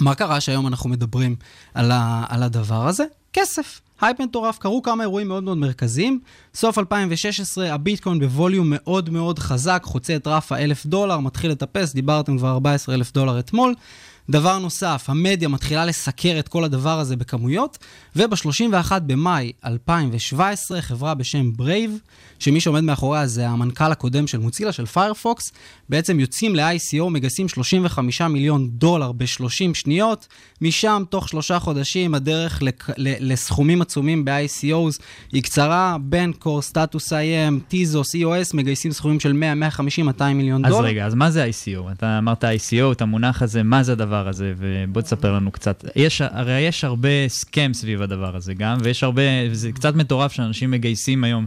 מה 0.00 0.14
קרה 0.14 0.40
שהיום 0.40 0.66
אנחנו 0.66 0.90
מדברים 0.90 1.36
על, 1.74 1.90
ה, 1.90 2.24
על 2.28 2.42
הדבר 2.42 2.86
הזה? 2.86 3.04
כסף. 3.32 3.80
הייפ 4.00 4.20
מטורף, 4.20 4.58
קרו 4.58 4.82
כמה 4.82 5.02
אירועים 5.02 5.28
מאוד 5.28 5.42
מאוד 5.42 5.58
מרכזיים. 5.58 6.20
סוף 6.54 6.78
2016, 6.78 7.74
הביטקוין 7.74 8.18
ב 8.18 8.25
volume 8.25 8.66
מאוד 8.70 9.10
מאוד 9.10 9.38
חזק, 9.38 9.82
חוצה 9.84 10.16
את 10.16 10.26
רף 10.26 10.52
האלף 10.52 10.86
דולר, 10.86 11.18
מתחיל 11.18 11.50
לטפס, 11.50 11.94
דיברתם 11.94 12.38
כבר 12.38 12.48
14 12.50 12.94
אלף 12.94 13.12
דולר 13.12 13.38
אתמול. 13.38 13.74
דבר 14.30 14.58
נוסף, 14.58 15.04
המדיה 15.08 15.48
מתחילה 15.48 15.84
לסקר 15.86 16.36
את 16.38 16.48
כל 16.48 16.64
הדבר 16.64 16.98
הזה 16.98 17.16
בכמויות, 17.16 17.78
וב-31 18.16 18.74
במאי 19.06 19.52
2017, 19.64 20.82
חברה 20.82 21.14
בשם 21.14 21.52
ברייב, 21.52 21.98
שמי 22.38 22.60
שעומד 22.60 22.80
מאחוריה 22.80 23.26
זה 23.26 23.48
המנכ"ל 23.48 23.92
הקודם 23.92 24.26
של 24.26 24.38
מוצילה, 24.38 24.72
של 24.72 24.86
פיירפוקס, 24.86 25.52
בעצם 25.88 26.20
יוצאים 26.20 26.56
ל-ICO, 26.56 27.04
מגייסים 27.10 27.48
35 27.48 28.20
מיליון 28.22 28.68
דולר 28.70 29.12
ב-30 29.12 29.48
שניות, 29.74 30.26
משם 30.60 31.02
תוך 31.10 31.28
שלושה 31.28 31.58
חודשים 31.58 32.14
הדרך 32.14 32.62
לק- 32.62 32.90
ל- 32.96 33.32
לסכומים 33.32 33.82
עצומים 33.82 34.24
ב-ICOs 34.24 35.02
היא 35.32 35.42
קצרה, 35.42 35.96
בנקור, 36.00 36.62
סטטוס 36.62 37.12
IM, 37.12 37.16
טיזוס, 37.68 38.14
EOS, 38.16 38.50
מגייסים 38.54 38.92
סכומים 38.92 39.20
של 39.20 39.32
100, 39.32 39.54
150, 39.54 40.06
200 40.06 40.36
מיליון 40.38 40.64
אז 40.64 40.72
דולר. 40.72 40.86
רגע, 40.86 41.06
אז 41.06 41.14
מה 41.14 41.30
זה 41.30 41.46
ICO? 41.50 41.92
אתה 41.92 42.18
אמרת 42.18 42.44
ICO, 42.44 42.92
את 42.92 43.02
המונח 43.02 43.42
הזה, 43.42 43.62
מה 43.62 43.82
זה 43.82 43.92
הדבר 43.92 44.17
הזה? 44.26 44.52
ובוא 44.56 45.02
תספר 45.02 45.32
לנו 45.32 45.50
קצת. 45.50 45.84
יש, 45.96 46.20
הרי 46.20 46.60
יש 46.60 46.84
הרבה 46.84 47.28
סכם 47.28 47.70
סביב 47.74 48.02
הדבר 48.02 48.36
הזה 48.36 48.54
גם, 48.54 48.78
ויש 48.82 49.02
הרבה, 49.02 49.22
זה 49.52 49.72
קצת 49.72 49.94
מטורף 49.94 50.32
שאנשים 50.32 50.70
מגייסים 50.70 51.24
היום 51.24 51.46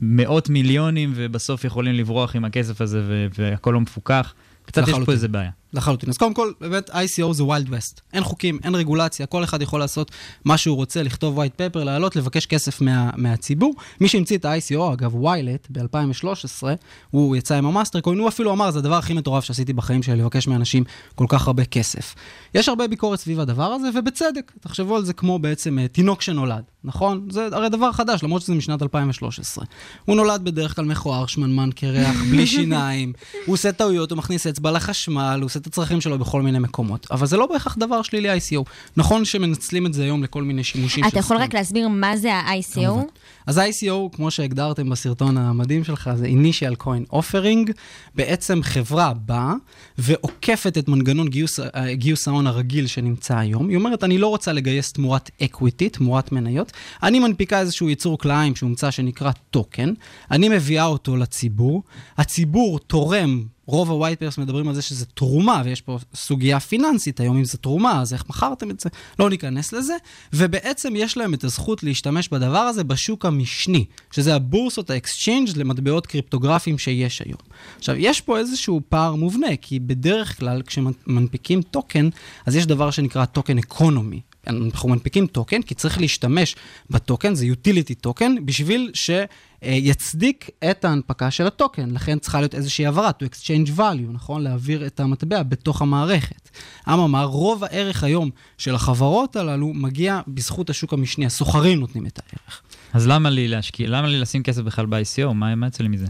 מאות 0.00 0.48
מיליונים, 0.48 1.12
ובסוף 1.14 1.64
יכולים 1.64 1.94
לברוח 1.94 2.36
עם 2.36 2.44
הכסף 2.44 2.80
הזה, 2.80 3.02
ו- 3.06 3.26
והכל 3.38 3.70
לא 3.70 3.80
מפוקח. 3.80 4.34
קצת 4.66 4.82
יש 4.82 4.84
פה 4.84 4.90
לחלוטין. 4.90 5.14
איזה 5.14 5.28
בעיה. 5.28 5.50
לחלוטין. 5.74 6.08
אז 6.10 6.18
קודם 6.18 6.34
כל, 6.34 6.52
באמת, 6.60 6.90
ICO 6.90 7.32
זה 7.32 7.42
wild 7.42 7.68
west. 7.68 8.00
אין 8.12 8.24
חוקים, 8.24 8.58
אין 8.64 8.74
רגולציה, 8.74 9.26
כל 9.26 9.44
אחד 9.44 9.62
יכול 9.62 9.80
לעשות 9.80 10.10
מה 10.44 10.56
שהוא 10.56 10.76
רוצה, 10.76 11.02
לכתוב 11.02 11.38
white 11.40 11.60
paper, 11.60 11.78
לעלות, 11.78 12.16
לבקש 12.16 12.46
כסף 12.46 12.80
מה, 12.80 13.10
מהציבור. 13.16 13.74
מי 14.00 14.08
שהמציא 14.08 14.38
את 14.38 14.44
ה-ICO, 14.44 14.92
אגב, 14.92 15.14
ויילט, 15.14 15.66
ב-2013, 15.70 16.62
הוא 17.10 17.36
יצא 17.36 17.54
עם 17.54 17.66
המאסטר 17.66 18.00
קוין, 18.00 18.18
הוא 18.18 18.28
אפילו 18.28 18.52
אמר, 18.52 18.70
זה 18.70 18.78
הדבר 18.78 18.94
הכי 18.94 19.14
מטורף 19.14 19.44
שעשיתי 19.44 19.72
בחיים 19.72 20.02
שלי, 20.02 20.16
לבקש 20.16 20.48
מאנשים 20.48 20.84
כל 21.14 21.26
כך 21.28 21.46
הרבה 21.46 21.64
כסף. 21.64 22.14
יש 22.54 22.68
הרבה 22.68 22.88
ביקורת 22.88 23.18
סביב 23.18 23.40
הדבר 23.40 23.64
הזה, 23.64 23.88
ובצדק. 23.94 24.52
תחשבו 24.60 24.96
על 24.96 25.04
זה 25.04 25.12
כמו 25.12 25.38
בעצם 25.38 25.78
אה, 25.78 25.88
תינוק 25.88 26.22
שנולד, 26.22 26.62
נכון? 26.84 27.28
זה 27.30 27.48
הרי 27.52 27.68
דבר 27.68 27.92
חדש, 27.92 28.22
למרות 28.22 28.42
שזה 28.42 28.54
משנת 28.54 28.82
2013. 28.82 29.64
הוא 30.04 30.16
נולד 30.16 30.44
בדרך 30.44 30.76
כלל 30.76 30.84
מכוער, 30.84 31.26
שמנמן, 31.26 31.70
קרח, 31.74 32.16
בלי 32.30 32.46
שיניים, 32.56 33.12
הוא 33.46 33.52
עושה 33.52 33.72
טעויות, 33.72 34.10
הוא 34.10 34.18
מכניס 34.18 34.46
אצבע 34.46 34.70
לחשמל, 34.70 35.38
הוא 35.40 35.44
עושה 35.44 35.60
את 35.62 35.66
הצרכים 35.66 36.00
שלו 36.00 36.18
בכל 36.18 36.42
מיני 36.42 36.58
מקומות. 36.58 37.06
אבל 37.10 37.26
זה 37.26 37.36
לא 37.36 37.46
בהכרח 37.46 37.76
דבר 37.78 38.02
שלילי 38.02 38.36
ICO. 38.36 38.62
נכון 38.96 39.24
שמנצלים 39.24 39.86
את 39.86 39.94
זה 39.94 40.02
היום 40.02 40.22
לכל 40.22 40.42
מיני 40.42 40.64
שימושים 40.64 41.04
אתה 41.04 41.10
של 41.10 41.18
יכול. 41.18 41.36
רק 41.36 41.54
להסביר 41.54 41.88
מה 41.88 42.16
זה 42.16 42.34
ה-ICO? 42.34 42.98
אז 43.46 43.58
ה-ICO, 43.58 44.16
כמו 44.16 44.30
שהגדרתם 44.30 44.90
בסרטון 44.90 45.36
המדהים 45.36 45.84
שלך, 45.84 46.10
זה 46.14 46.26
Initial 46.26 46.82
Coin 46.82 47.14
Offering. 47.14 47.72
בעצם 48.14 48.62
חברה 48.62 49.12
באה 49.14 49.54
ועוקפת 49.98 50.78
את 50.78 50.88
מנגנון 50.88 51.28
גיוס, 51.28 51.60
אה, 51.60 51.94
גיוס 51.94 52.28
ההון 52.28 52.46
הרגיל 52.46 52.86
שנמצא 52.86 53.38
היום. 53.38 53.68
היא 53.68 53.76
אומרת, 53.76 54.04
אני 54.04 54.18
לא 54.18 54.26
רוצה 54.26 54.52
לגייס 54.52 54.92
תמורת 54.92 55.30
equity, 55.42 55.88
תמורת 55.88 56.32
מניות. 56.32 56.72
אני 57.02 57.18
מנפיקה 57.18 57.60
איזשהו 57.60 57.90
יצור 57.90 58.18
כלאיים 58.18 58.56
שהומצא 58.56 58.90
שנקרא 58.90 59.30
טוקן. 59.50 59.92
אני 60.30 60.48
מביאה 60.48 60.84
אותו 60.84 61.16
לציבור. 61.16 61.82
הציבור 62.18 62.78
תורם 62.78 63.44
רוב 63.66 63.90
ה-white 63.90 64.16
papers 64.16 64.40
מדברים 64.40 64.68
על 64.68 64.74
זה 64.74 64.82
שזה 64.82 65.06
תרומה, 65.06 65.62
ויש 65.64 65.80
פה 65.80 65.98
סוגיה 66.14 66.60
פיננסית 66.60 67.20
היום, 67.20 67.36
אם 67.36 67.44
זה 67.44 67.58
תרומה, 67.58 68.00
אז 68.00 68.12
איך 68.12 68.24
מכרתם 68.28 68.70
את 68.70 68.80
זה? 68.80 68.88
לא 69.18 69.30
ניכנס 69.30 69.72
לזה. 69.72 69.96
ובעצם 70.32 70.92
יש 70.96 71.16
להם 71.16 71.34
את 71.34 71.44
הזכות 71.44 71.82
להשתמש 71.82 72.28
בדבר 72.28 72.58
הזה 72.58 72.84
בשוק 72.84 73.24
המשני, 73.32 73.84
שזה 74.12 74.34
הבורסות 74.34 74.90
ה 74.90 74.96
exchange 74.96 75.48
למטבעות 75.56 76.06
קריפטוגרפיים 76.06 76.78
שיש 76.78 77.22
היום. 77.22 77.38
עכשיו, 77.78 77.96
יש 77.98 78.20
פה 78.20 78.38
איזשהו 78.38 78.80
פער 78.88 79.14
מובנה, 79.14 79.56
כי 79.62 79.80
בדרך 79.80 80.38
כלל 80.38 80.62
כשמנפיקים 80.62 81.62
טוקן, 81.62 82.08
אז 82.46 82.56
יש 82.56 82.66
דבר 82.66 82.90
שנקרא 82.90 83.24
token 83.24 83.58
economy. 83.58 84.20
אנחנו 84.46 84.88
מנפיקים 84.88 85.26
טוקן, 85.26 85.62
כי 85.62 85.74
צריך 85.74 86.00
להשתמש 86.00 86.56
בטוקן, 86.90 87.34
זה 87.34 87.46
utility 87.46 87.94
token, 88.00 88.34
בשביל 88.44 88.90
שיצדיק 88.94 90.50
את 90.70 90.84
ההנפקה 90.84 91.30
של 91.30 91.46
הטוקן. 91.46 91.90
לכן 91.90 92.18
צריכה 92.18 92.40
להיות 92.40 92.54
איזושהי 92.54 92.86
העברה, 92.86 93.10
to 93.10 93.26
exchange 93.26 93.78
value, 93.78 94.12
נכון? 94.12 94.42
להעביר 94.42 94.86
את 94.86 95.00
המטבע 95.00 95.42
בתוך 95.42 95.82
המערכת. 95.82 96.50
אממה, 96.88 97.24
רוב 97.24 97.64
הערך 97.64 98.04
היום 98.04 98.30
של 98.58 98.74
החברות 98.74 99.36
הללו 99.36 99.72
מגיע 99.74 100.20
בזכות 100.28 100.70
השוק 100.70 100.92
המשני, 100.92 101.26
הסוחרים 101.26 101.80
נותנים 101.80 102.06
את 102.06 102.20
הערך. 102.22 102.62
אז 102.92 103.06
למה 103.06 103.30
לי 103.30 103.48
להשקיע, 103.48 103.88
למה 103.88 104.08
לי 104.08 104.20
לשים 104.20 104.42
כסף 104.42 104.62
בכלל 104.62 104.86
ב-ICO? 104.86 105.32
מה 105.32 105.54
מה 105.54 105.66
יוצא 105.66 105.82
לי 105.82 105.88
מזה? 105.88 106.06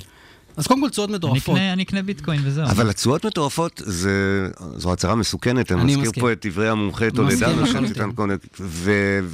אז 0.57 0.67
קודם 0.67 0.81
כל 0.81 0.89
תשואות 0.89 1.09
אני 1.09 1.17
מטורפות. 1.17 1.59
אני 1.59 1.83
אקנה 1.83 2.03
ביטקוין 2.03 2.41
וזהו. 2.45 2.65
אבל 2.65 2.91
התשואות 2.91 3.27
מטורפות 3.27 3.83
זה, 3.85 4.49
זו 4.77 4.93
הצהרה 4.93 5.15
מסוכנת, 5.15 5.73
אני 5.73 5.97
מזכיר. 5.97 6.23
פה 6.23 6.33
את 6.33 6.47
דברי 6.47 6.69
המומחה 6.69 7.11
טולדנו, 7.11 7.63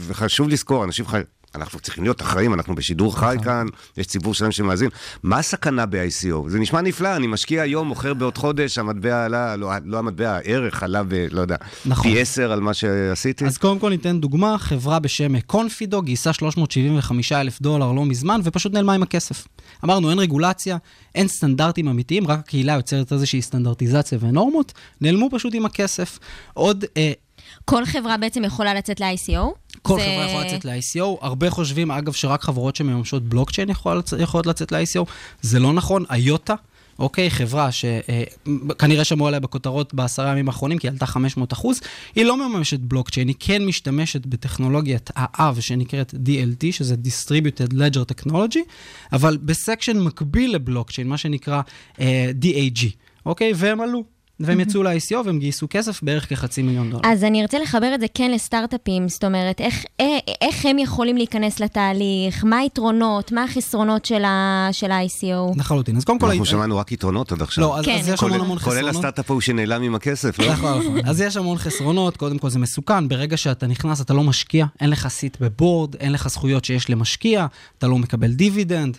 וחשוב 0.06 0.48
לזכור, 0.48 0.84
אנשים 0.84 1.06
חי... 1.06 1.20
אנחנו 1.54 1.80
צריכים 1.80 2.04
להיות 2.04 2.22
אחראים, 2.22 2.54
אנחנו 2.54 2.74
בשידור 2.74 3.18
חי 3.18 3.36
כאן, 3.44 3.66
יש 3.96 4.06
ציבור 4.06 4.34
שלם 4.34 4.52
שמאזין. 4.52 4.88
מה 5.22 5.38
הסכנה 5.38 5.86
ב-ICO? 5.86 6.48
זה 6.48 6.58
נשמע 6.58 6.80
נפלא, 6.80 7.16
אני 7.16 7.26
משקיע 7.26 7.62
היום, 7.62 7.88
מוכר 7.88 8.14
בעוד 8.14 8.38
חודש, 8.38 8.78
המטבע 8.78 9.24
עלה, 9.24 9.56
לא, 9.56 9.70
לא 9.84 9.98
המטבע, 9.98 10.30
הערך 10.30 10.82
עלה 10.82 11.02
ב... 11.02 11.26
לא 11.30 11.40
יודע, 11.40 11.56
נכון. 11.86 12.10
פי 12.10 12.20
עשר 12.20 12.52
על 12.52 12.60
מה 12.60 12.74
שעשיתי. 12.74 13.46
אז 13.46 13.58
קודם 13.58 13.78
כל 13.78 13.90
ניתן 13.90 14.20
דוגמה, 14.20 14.58
חברה 14.58 14.98
בשם 14.98 15.40
קונפידו 15.40 16.02
גייסה 16.02 16.32
375 16.32 17.32
אלף 17.32 17.60
דולר 17.60 17.92
לא 17.92 18.04
מזמן, 18.04 18.40
ופשוט 18.44 18.72
נעלמה 18.72 18.92
עם 18.92 19.02
הכסף. 19.02 19.46
אמרנו, 19.84 20.10
אין 20.10 20.18
רגולציה, 20.18 20.76
אין 21.14 21.28
סטנדרטים 21.28 21.88
אמיתיים, 21.88 22.26
רק 22.26 22.38
הקהילה 22.38 22.72
יוצרת 22.72 23.12
איזושהי 23.12 23.42
סטנדרטיזציה 23.42 24.18
ונורמות, 24.20 24.72
נעלמו 25.00 25.28
פשוט 25.32 25.54
עם 25.54 25.64
הכסף. 25.64 26.18
עוד... 26.54 26.84
אה, 26.96 27.12
כל 27.64 27.86
חברה 27.86 28.16
בעצם 28.16 28.44
יכולה 28.44 28.74
לצאת 28.74 29.00
ל-ICO? 29.00 29.67
כל 29.82 29.98
זה- 30.00 30.04
חברה 30.06 30.26
יכולה 30.26 30.44
לצאת 30.46 30.64
ל-ICO, 30.64 31.04
הרבה 31.20 31.50
חושבים, 31.50 31.90
אגב, 31.90 32.12
שרק 32.12 32.42
חברות 32.42 32.76
שמממשות 32.76 33.22
בלוקצ'יין 33.22 33.70
יכול, 33.70 34.02
יכולות 34.18 34.46
לצאת 34.46 34.72
ל-ICO, 34.72 35.04
זה 35.42 35.58
לא 35.58 35.72
נכון, 35.72 36.04
איוטה, 36.12 36.54
אוקיי, 36.98 37.30
חברה 37.30 37.68
שכנראה 37.72 39.04
שמעו 39.04 39.26
עליה 39.28 39.40
בכותרות 39.40 39.94
בעשרה 39.94 40.30
ימים 40.32 40.48
האחרונים, 40.48 40.78
כי 40.78 40.86
היא 40.86 40.92
עלתה 40.92 41.06
500 41.06 41.52
אחוז, 41.52 41.80
היא 42.14 42.24
לא 42.24 42.48
מממשת 42.48 42.80
בלוקצ'יין, 42.80 43.28
היא 43.28 43.36
כן 43.40 43.64
משתמשת 43.66 44.26
בטכנולוגיית 44.26 45.10
האב 45.16 45.60
שנקראת 45.60 46.14
DLT, 46.14 46.66
שזה 46.72 46.94
Distributed 47.04 47.72
Ledger 47.72 48.24
Technology, 48.24 48.58
אבל 49.12 49.36
בסקשן 49.42 49.98
מקביל 50.00 50.54
לבלוקצ'יין, 50.54 51.08
מה 51.08 51.18
שנקרא 51.18 51.60
אה, 52.00 52.30
DAG, 52.42 52.84
אוקיי, 53.26 53.52
והם 53.56 53.80
עלו. 53.80 54.17
והם 54.40 54.60
יצאו 54.60 54.82
ל-ICO 54.82 55.16
והם 55.24 55.38
גייסו 55.38 55.66
כסף 55.70 56.02
בערך 56.02 56.28
כחצי 56.28 56.62
מיליון 56.62 56.90
דולר. 56.90 57.02
אז 57.04 57.24
אני 57.24 57.42
ארצה 57.42 57.58
לחבר 57.58 57.94
את 57.94 58.00
זה 58.00 58.06
כן 58.14 58.30
לסטארט-אפים, 58.30 59.08
זאת 59.08 59.24
אומרת, 59.24 59.60
איך, 59.60 59.84
איך, 59.98 60.20
איך 60.40 60.66
הם 60.66 60.78
יכולים 60.78 61.16
להיכנס 61.16 61.60
לתהליך, 61.60 62.44
מה 62.44 62.58
היתרונות, 62.58 63.32
מה 63.32 63.44
החסרונות 63.44 64.04
של, 64.04 64.24
ה, 64.24 64.68
של 64.72 64.90
ה-ICO? 64.90 65.58
לחלוטין. 65.58 65.96
אז 65.96 66.04
קודם 66.04 66.18
כל... 66.18 66.30
אנחנו 66.30 66.46
שמענו 66.46 66.76
רק 66.76 66.92
יתרונות 66.92 67.32
עד 67.32 67.42
עכשיו. 67.42 67.64
לא, 67.64 67.78
אז, 67.78 67.84
אז 68.00 68.08
יש 68.08 68.20
כולל- 68.20 68.32
המון 68.32 68.44
המון 68.44 68.58
חסרונות. 68.58 68.80
כולל 68.80 68.88
הסטארט-אפ 68.88 69.30
ההוא 69.30 69.40
שנעלם 69.40 69.82
עם 69.82 69.94
הכסף, 69.94 70.38
לא? 70.38 70.52
נכון, 70.52 70.78
נכון. 70.78 71.00
אז 71.10 71.20
יש 71.20 71.36
המון 71.36 71.58
חסרונות, 71.58 72.16
קודם 72.16 72.38
כל 72.38 72.50
זה 72.50 72.58
מסוכן, 72.58 73.08
ברגע 73.08 73.36
שאתה 73.36 73.66
נכנס 73.66 74.00
אתה 74.00 74.14
לא 74.14 74.22
משקיע, 74.22 74.66
אין 74.80 74.90
לך 74.90 75.08
סיט 75.08 75.36
בבורד, 75.40 75.94
אין 75.96 76.12
לך 76.12 76.28
זכויות 76.28 76.64
שיש 76.64 76.90
למשקיע, 76.90 77.46
אתה 77.78 77.86
לא 77.86 77.98
מקבל 77.98 78.32
דיבידנד. 78.32 78.98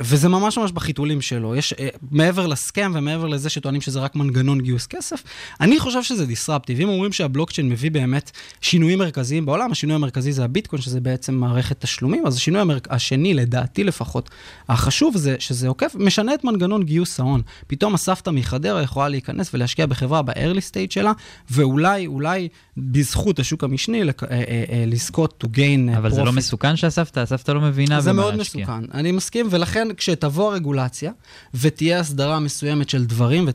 וזה 0.00 0.28
ממש 0.28 0.58
ממש 0.58 0.72
בחיתולים 0.72 1.20
שלו. 1.20 1.56
יש, 1.56 1.72
אה, 1.72 1.88
מעבר 2.10 2.46
לסכם 2.46 2.92
ומעבר 2.94 3.26
לזה 3.26 3.50
שטוענים 3.50 3.80
שזה 3.80 4.00
רק 4.00 4.16
מנגנון 4.16 4.60
גיוס 4.60 4.86
כסף, 4.86 5.22
אני 5.60 5.78
חושב 5.78 6.02
שזה 6.02 6.26
דיסרפטיב. 6.26 6.80
אם 6.80 6.88
אומרים 6.88 7.12
שהבלוקצ'יין 7.12 7.68
מביא 7.68 7.90
באמת 7.90 8.30
שינויים 8.60 8.98
מרכזיים 8.98 9.46
בעולם, 9.46 9.72
השינוי 9.72 9.94
המרכזי 9.94 10.32
זה 10.32 10.44
הביטקוין, 10.44 10.82
שזה 10.82 11.00
בעצם 11.00 11.34
מערכת 11.34 11.80
תשלומים, 11.80 12.26
אז 12.26 12.36
השינוי 12.36 12.60
המר... 12.60 12.78
השני, 12.90 13.34
לדעתי 13.34 13.84
לפחות, 13.84 14.30
החשוב 14.68 15.16
זה 15.16 15.36
שזה 15.38 15.68
עוקף, 15.68 15.94
משנה 15.98 16.34
את 16.34 16.44
מנגנון 16.44 16.82
גיוס 16.82 17.20
ההון. 17.20 17.42
פתאום 17.66 17.94
הסבתא 17.94 18.30
מחדרה 18.30 18.82
יכולה 18.82 19.08
להיכנס 19.08 19.54
ולהשקיע 19.54 19.86
בחברה 19.86 20.22
ב-early 20.22 20.70
stage 20.70 20.90
שלה, 20.90 21.12
ואולי, 21.50 22.06
אולי 22.06 22.48
בזכות 22.76 23.38
השוק 23.38 23.64
המשני, 23.64 24.04
לק... 24.04 24.22
אה, 24.22 24.28
אה, 24.30 24.84
לזכות 24.86 25.44
to 25.44 25.56
gain 25.56 25.90
אה, 25.92 25.98
אבל 25.98 26.10
זה 26.10 26.22
לא 26.22 26.30
profit. 26.30 26.34
מסוכן 26.34 26.76
שהסבתא, 26.76 27.20
הסבתא 27.20 27.52
לא 27.52 27.60
מבינה 27.60 28.00
זה 28.00 28.10
במה 28.10 28.22
מאוד 28.22 28.34
להשקיע. 28.34 28.62
מסוכן, 28.62 28.92
אני 28.94 29.12
מסכים, 29.12 29.46
ולכן 29.50 29.85
כשתבוא 29.96 30.52
הרגולציה 30.52 31.12
ותהיה 31.54 32.00
הסדרה 32.00 32.40
מסוימת 32.40 32.90
של 32.90 33.04
דברים 33.04 33.48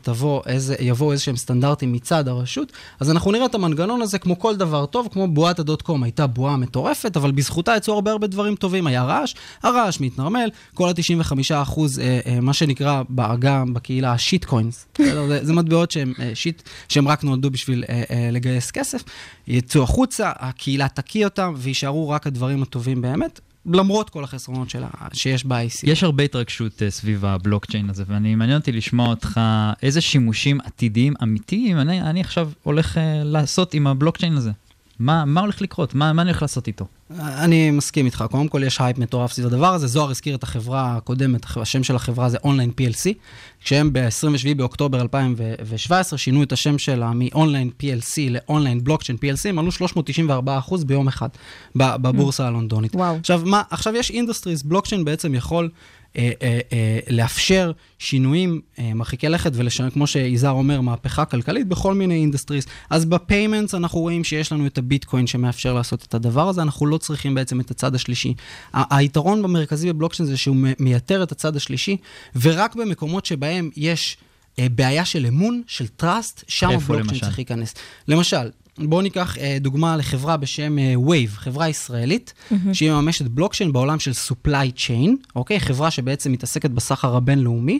ויבואו 0.79 1.11
איזה 1.11 1.23
שהם 1.23 1.37
סטנדרטים 1.37 1.93
מצד 1.93 2.27
הרשות, 2.27 2.71
אז 2.99 3.11
אנחנו 3.11 3.31
נראה 3.31 3.45
את 3.45 3.55
המנגנון 3.55 4.01
הזה 4.01 4.19
כמו 4.19 4.39
כל 4.39 4.55
דבר 4.55 4.85
טוב, 4.85 5.07
כמו 5.11 5.27
בועת 5.27 5.59
הדוט 5.59 5.81
קום, 5.81 6.03
הייתה 6.03 6.27
בועה 6.27 6.57
מטורפת, 6.57 7.17
אבל 7.17 7.31
בזכותה 7.31 7.73
יצאו 7.77 7.93
הרבה 7.93 8.11
הרבה 8.11 8.27
דברים 8.27 8.55
טובים, 8.55 8.87
היה 8.87 9.03
רעש, 9.03 9.33
הרעש 9.63 9.99
מתנרמל, 9.99 10.49
כל 10.73 10.89
ה-95 10.89 11.33
אחוז, 11.53 11.99
אה, 11.99 12.19
אה, 12.25 12.39
מה 12.39 12.53
שנקרא 12.53 13.03
בעגה, 13.09 13.63
בקהילה, 13.73 14.13
השיט 14.13 14.45
קוינס, 14.45 14.85
זה, 14.97 15.39
זה 15.45 15.53
מטבעות 15.53 15.91
שהם 15.91 16.13
אה, 16.19 16.31
שיט, 16.33 16.61
שהם 16.89 17.07
רק 17.07 17.23
נולדו 17.23 17.51
בשביל 17.51 17.83
אה, 17.89 18.03
אה, 18.11 18.29
לגייס 18.31 18.71
כסף, 18.71 19.03
יצאו 19.47 19.83
החוצה, 19.83 20.31
הקהילה 20.35 20.87
תקיא 20.87 21.25
אותם, 21.25 21.53
ויישארו 21.57 22.09
רק 22.09 22.27
הדברים 22.27 22.63
הטובים 22.63 23.01
באמת. 23.01 23.39
למרות 23.65 24.09
כל 24.09 24.23
החסרונות 24.23 24.69
שלה, 24.69 24.87
שיש 25.13 25.45
ב-ICO. 25.45 25.79
יש 25.83 26.03
הרבה 26.03 26.23
התרגשות 26.23 26.83
אה, 26.83 26.91
סביב 26.91 27.25
הבלוקצ'יין 27.25 27.89
הזה, 27.89 28.03
ואני 28.07 28.35
מעניין 28.35 28.59
אותי 28.59 28.71
לשמוע 28.71 29.07
אותך 29.07 29.39
איזה 29.81 30.01
שימושים 30.01 30.61
עתידיים 30.61 31.13
אמיתיים 31.23 31.77
אני, 31.79 32.01
אני 32.01 32.21
עכשיו 32.21 32.51
הולך 32.63 32.97
אה, 32.97 33.23
לעשות 33.23 33.73
עם 33.73 33.87
הבלוקצ'יין 33.87 34.37
הזה. 34.37 34.51
מה, 35.01 35.25
מה 35.25 35.41
הולך 35.41 35.61
לקרות? 35.61 35.95
מה, 35.95 36.13
מה 36.13 36.21
אני 36.21 36.29
הולך 36.29 36.41
לעשות 36.41 36.67
איתו? 36.67 36.85
אני 37.19 37.71
מסכים 37.71 38.05
איתך, 38.05 38.25
קודם 38.31 38.47
כל 38.47 38.63
יש 38.65 38.81
הייפ 38.81 38.97
מטורף 38.97 39.31
סביב 39.31 39.47
הדבר 39.47 39.73
הזה, 39.73 39.87
זוהר 39.87 40.09
הזכיר 40.09 40.35
את 40.35 40.43
החברה 40.43 40.95
הקודמת, 40.97 41.45
השם 41.57 41.83
של 41.83 41.95
החברה 41.95 42.29
זה 42.29 42.37
Online 42.43 42.71
PLC, 42.81 43.13
כשהם 43.63 43.93
ב-27 43.93 44.55
באוקטובר 44.57 45.01
2017 45.01 46.19
שינו 46.19 46.43
את 46.43 46.51
השם 46.51 46.77
שלה 46.77 47.11
מ 47.15 47.23
Online 47.23 47.69
PLC 47.81 48.17
ל 48.29 48.37
Online 48.37 48.83
Blockchain 48.83 49.17
PLC, 49.17 49.49
הם 49.49 49.59
עלו 49.59 49.69
394% 49.69 50.85
ביום 50.85 51.07
אחד 51.07 51.29
בבורסה 51.75 52.47
הלונדונית. 52.47 52.95
וואו. 52.95 53.15
עכשיו, 53.15 53.41
מה, 53.45 53.61
עכשיו 53.69 53.95
יש 53.95 54.11
industries, 54.11 54.63
בלוקצ'יין 54.63 55.05
בעצם 55.05 55.35
יכול 55.35 55.69
לאפשר 57.09 57.71
שינויים 57.99 58.61
אה, 58.79 58.93
מרחיקי 58.93 59.29
לכת, 59.29 59.51
וכמו 59.55 60.07
שיזהר 60.07 60.51
אומר, 60.51 60.81
מהפכה 60.81 61.25
כלכלית 61.25 61.67
בכל 61.67 61.93
מיני 61.93 62.15
industries. 62.15 62.65
אז 62.89 63.05
ב 63.05 63.13
payments 63.13 63.75
אנחנו 63.75 63.99
רואים 63.99 64.23
שיש 64.23 64.51
לנו 64.51 64.67
את 64.67 64.77
הביטקוין 64.77 65.27
שמאפשר 65.27 65.73
לעשות 65.73 66.03
את 66.03 66.13
הדבר 66.13 66.49
הזה, 66.49 66.61
אנחנו 66.61 66.85
לא 66.85 66.97
צריכים 66.97 67.35
בעצם 67.35 67.59
את 67.59 67.71
הצד 67.71 67.95
השלישי. 67.95 68.33
היתרון 68.73 69.43
המרכזי 69.43 69.93
בבלוקצ'יין 69.93 70.29
זה 70.29 70.37
שהוא 70.37 70.55
מייתר 70.79 71.23
את 71.23 71.31
הצד 71.31 71.55
השלישי, 71.55 71.97
ורק 72.41 72.75
במקומות 72.75 73.25
שבהם 73.25 73.69
יש... 73.75 74.17
אה, 74.59 74.67
בעיה 74.69 75.05
של 75.05 75.25
אמון, 75.25 75.61
של 75.67 75.85
trust, 76.01 76.43
שם 76.47 76.69
הבלוקצ'יין 76.69 76.99
למשל? 76.99 77.25
צריך 77.25 77.37
להיכנס. 77.37 77.73
למשל, 78.07 78.49
בואו 78.87 79.01
ניקח 79.01 79.37
אה, 79.37 79.57
דוגמה 79.59 79.97
לחברה 79.97 80.37
בשם 80.37 80.79
אה, 80.79 80.93
Wave, 81.07 81.31
חברה 81.35 81.69
ישראלית, 81.69 82.33
מהמם. 82.51 82.73
שהיא 82.73 82.91
מממשת 82.91 83.25
בלוקצ'יין 83.25 83.73
בעולם 83.73 83.99
של 83.99 84.11
supply 84.11 84.77
chain, 84.77 85.09
אוקיי? 85.35 85.59
חברה 85.59 85.91
שבעצם 85.91 86.31
מתעסקת 86.31 86.69
בסחר 86.69 87.15
הבינלאומי. 87.15 87.79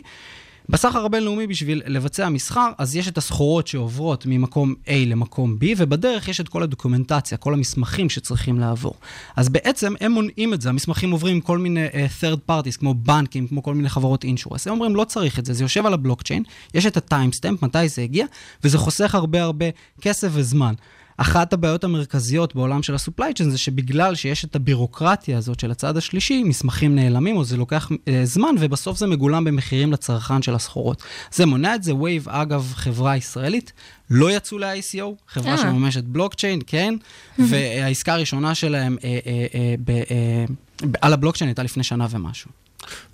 בסחר 0.68 1.04
הבינלאומי 1.04 1.46
בשביל 1.46 1.82
לבצע 1.86 2.28
מסחר, 2.28 2.70
אז 2.78 2.96
יש 2.96 3.08
את 3.08 3.18
הסחורות 3.18 3.66
שעוברות 3.66 4.26
ממקום 4.26 4.74
A 4.86 4.90
למקום 5.06 5.56
B, 5.60 5.64
ובדרך 5.76 6.28
יש 6.28 6.40
את 6.40 6.48
כל 6.48 6.62
הדוקומנטציה, 6.62 7.38
כל 7.38 7.54
המסמכים 7.54 8.10
שצריכים 8.10 8.60
לעבור. 8.60 8.94
אז 9.36 9.48
בעצם 9.48 9.94
הם 10.00 10.12
מונעים 10.12 10.54
את 10.54 10.60
זה, 10.60 10.68
המסמכים 10.68 11.10
עוברים 11.10 11.40
כל 11.40 11.58
מיני 11.58 11.86
אה, 11.86 11.92
third 12.20 12.50
parties, 12.50 12.78
כמו 12.78 12.94
בנקים, 12.94 13.48
כמו 13.48 13.62
כל 13.62 13.74
מיני 13.74 13.88
חברות 13.88 14.24
insurance. 14.24 14.66
הם 14.66 14.72
אומרים, 14.72 14.96
לא 14.96 15.04
צריך 15.04 15.38
את 15.38 15.46
זה, 15.46 15.52
זה 15.52 15.64
יושב 15.64 15.86
על 15.86 15.94
הבלוקצ'יין, 15.94 16.42
יש 16.74 16.86
את 16.86 16.96
ה 16.96 17.02
timestamp, 17.02 17.62
מתי 17.62 17.88
זה 17.88 18.02
הגיע, 18.02 18.26
וזה 18.64 18.78
חוסך 18.78 19.14
הרבה 19.14 19.42
הרבה 19.42 19.66
כסף 20.00 20.28
וזמן. 20.32 20.74
אחת 21.22 21.52
הבעיות 21.52 21.84
המרכזיות 21.84 22.54
בעולם 22.54 22.82
של 22.82 22.94
ה-supply 22.94 23.38
chain 23.38 23.44
זה 23.44 23.58
שבגלל 23.58 24.14
שיש 24.14 24.44
את 24.44 24.56
הבירוקרטיה 24.56 25.38
הזאת 25.38 25.60
של 25.60 25.70
הצד 25.70 25.96
השלישי, 25.96 26.42
מסמכים 26.42 26.94
נעלמים 26.94 27.36
או 27.36 27.44
זה 27.44 27.56
לוקח 27.56 27.90
אה, 28.08 28.20
זמן, 28.24 28.54
ובסוף 28.60 28.98
זה 28.98 29.06
מגולם 29.06 29.44
במחירים 29.44 29.92
לצרכן 29.92 30.42
של 30.42 30.54
הסחורות. 30.54 31.02
זה 31.32 31.46
מונע 31.46 31.74
את 31.74 31.82
זה. 31.82 31.94
Wave, 31.94 32.28
אגב, 32.28 32.72
חברה 32.74 33.16
ישראלית, 33.16 33.72
לא 34.10 34.30
יצאו 34.30 34.58
ל-ICO, 34.58 35.04
חברה 35.28 35.52
אה. 35.52 35.58
שמממשת 35.58 36.04
בלוקצ'יין, 36.04 36.60
כן, 36.66 36.94
והעסקה 37.48 38.12
הראשונה 38.12 38.54
שלהם 38.54 38.96
אה, 39.04 39.18
אה, 39.26 39.46
אה, 39.54 39.74
ב, 39.84 39.90
אה, 39.90 40.44
על 41.00 41.12
הבלוקצ'יין 41.12 41.48
הייתה 41.48 41.62
לפני 41.62 41.82
שנה 41.82 42.06
ומשהו. 42.10 42.61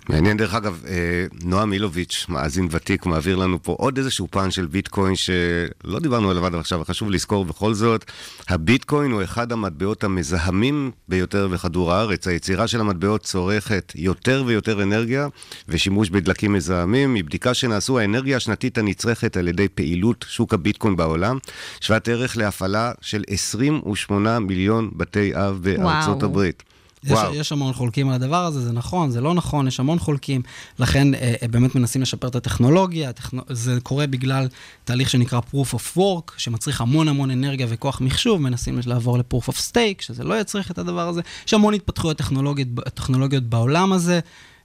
מעניין, 0.09 0.37
דרך 0.37 0.53
אגב, 0.53 0.83
אה, 0.87 1.25
נועם 1.43 1.73
אילוביץ', 1.73 2.25
מאזין 2.29 2.67
ותיק, 2.71 3.05
מעביר 3.05 3.35
לנו 3.35 3.63
פה 3.63 3.75
עוד 3.79 3.97
איזשהו 3.97 4.27
פן 4.31 4.51
של 4.51 4.65
ביטקוין 4.65 5.15
שלא 5.15 5.99
דיברנו 5.99 6.31
עליו 6.31 6.45
עד 6.45 6.55
עכשיו, 6.55 6.81
חשוב 6.85 7.11
לזכור 7.11 7.45
בכל 7.45 7.73
זאת, 7.73 8.05
הביטקוין 8.49 9.11
הוא 9.11 9.23
אחד 9.23 9.51
המטבעות 9.51 10.03
המזהמים 10.03 10.91
ביותר 11.07 11.47
בכדור 11.47 11.93
הארץ. 11.93 12.27
היצירה 12.27 12.67
של 12.67 12.79
המטבעות 12.79 13.21
צורכת 13.23 13.93
יותר 13.95 14.43
ויותר 14.45 14.83
אנרגיה 14.83 15.27
ושימוש 15.67 16.09
בדלקים 16.09 16.53
מזהמים. 16.53 17.13
מבדיקה 17.13 17.53
שנעשו, 17.53 17.99
האנרגיה 17.99 18.37
השנתית 18.37 18.77
הנצרכת 18.77 19.37
על 19.37 19.47
ידי 19.47 19.67
פעילות 19.67 20.25
שוק 20.29 20.53
הביטקוין 20.53 20.95
בעולם, 20.95 21.37
שוות 21.81 22.07
ערך 22.07 22.37
להפעלה 22.37 22.91
של 23.01 23.23
28 23.27 24.39
מיליון 24.39 24.89
בתי 24.93 25.35
אב 25.35 25.59
בארצות 25.63 26.17
וואו. 26.17 26.25
הברית. 26.25 26.63
יש. 27.03 27.19
יש 27.33 27.51
המון 27.51 27.73
חולקים 27.73 28.09
על 28.09 28.15
הדבר 28.15 28.45
הזה, 28.45 28.61
זה 28.61 28.71
נכון, 28.71 29.11
זה 29.11 29.21
לא 29.21 29.33
נכון, 29.33 29.67
יש 29.67 29.79
המון 29.79 29.99
חולקים. 29.99 30.41
לכן 30.79 31.13
אה, 31.13 31.33
אה, 31.41 31.47
באמת 31.47 31.75
מנסים 31.75 32.01
לשפר 32.01 32.27
את 32.27 32.35
הטכנולוגיה, 32.35 33.09
הטכנו... 33.09 33.41
זה 33.49 33.77
קורה 33.83 34.07
בגלל 34.07 34.47
תהליך 34.83 35.09
שנקרא 35.09 35.39
proof 35.39 35.73
of 35.73 35.97
work, 35.97 36.31
שמצריך 36.37 36.81
המון 36.81 37.07
המון 37.07 37.31
אנרגיה 37.31 37.67
וכוח 37.69 38.01
מחשוב, 38.01 38.41
מנסים 38.41 38.79
לעבור 38.85 39.17
ל-proof 39.17 39.49
of 39.49 39.55
stake, 39.71 40.01
שזה 40.01 40.23
לא 40.23 40.39
יצריך 40.39 40.71
את 40.71 40.77
הדבר 40.77 41.07
הזה. 41.07 41.21
יש 41.47 41.53
המון 41.53 41.73
התפתחויות 41.73 42.17
טכנולוגיות, 42.17 42.67
טכנולוגיות 42.93 43.43
בעולם 43.43 43.93
הזה. 43.93 44.19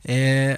אה, 0.08 0.54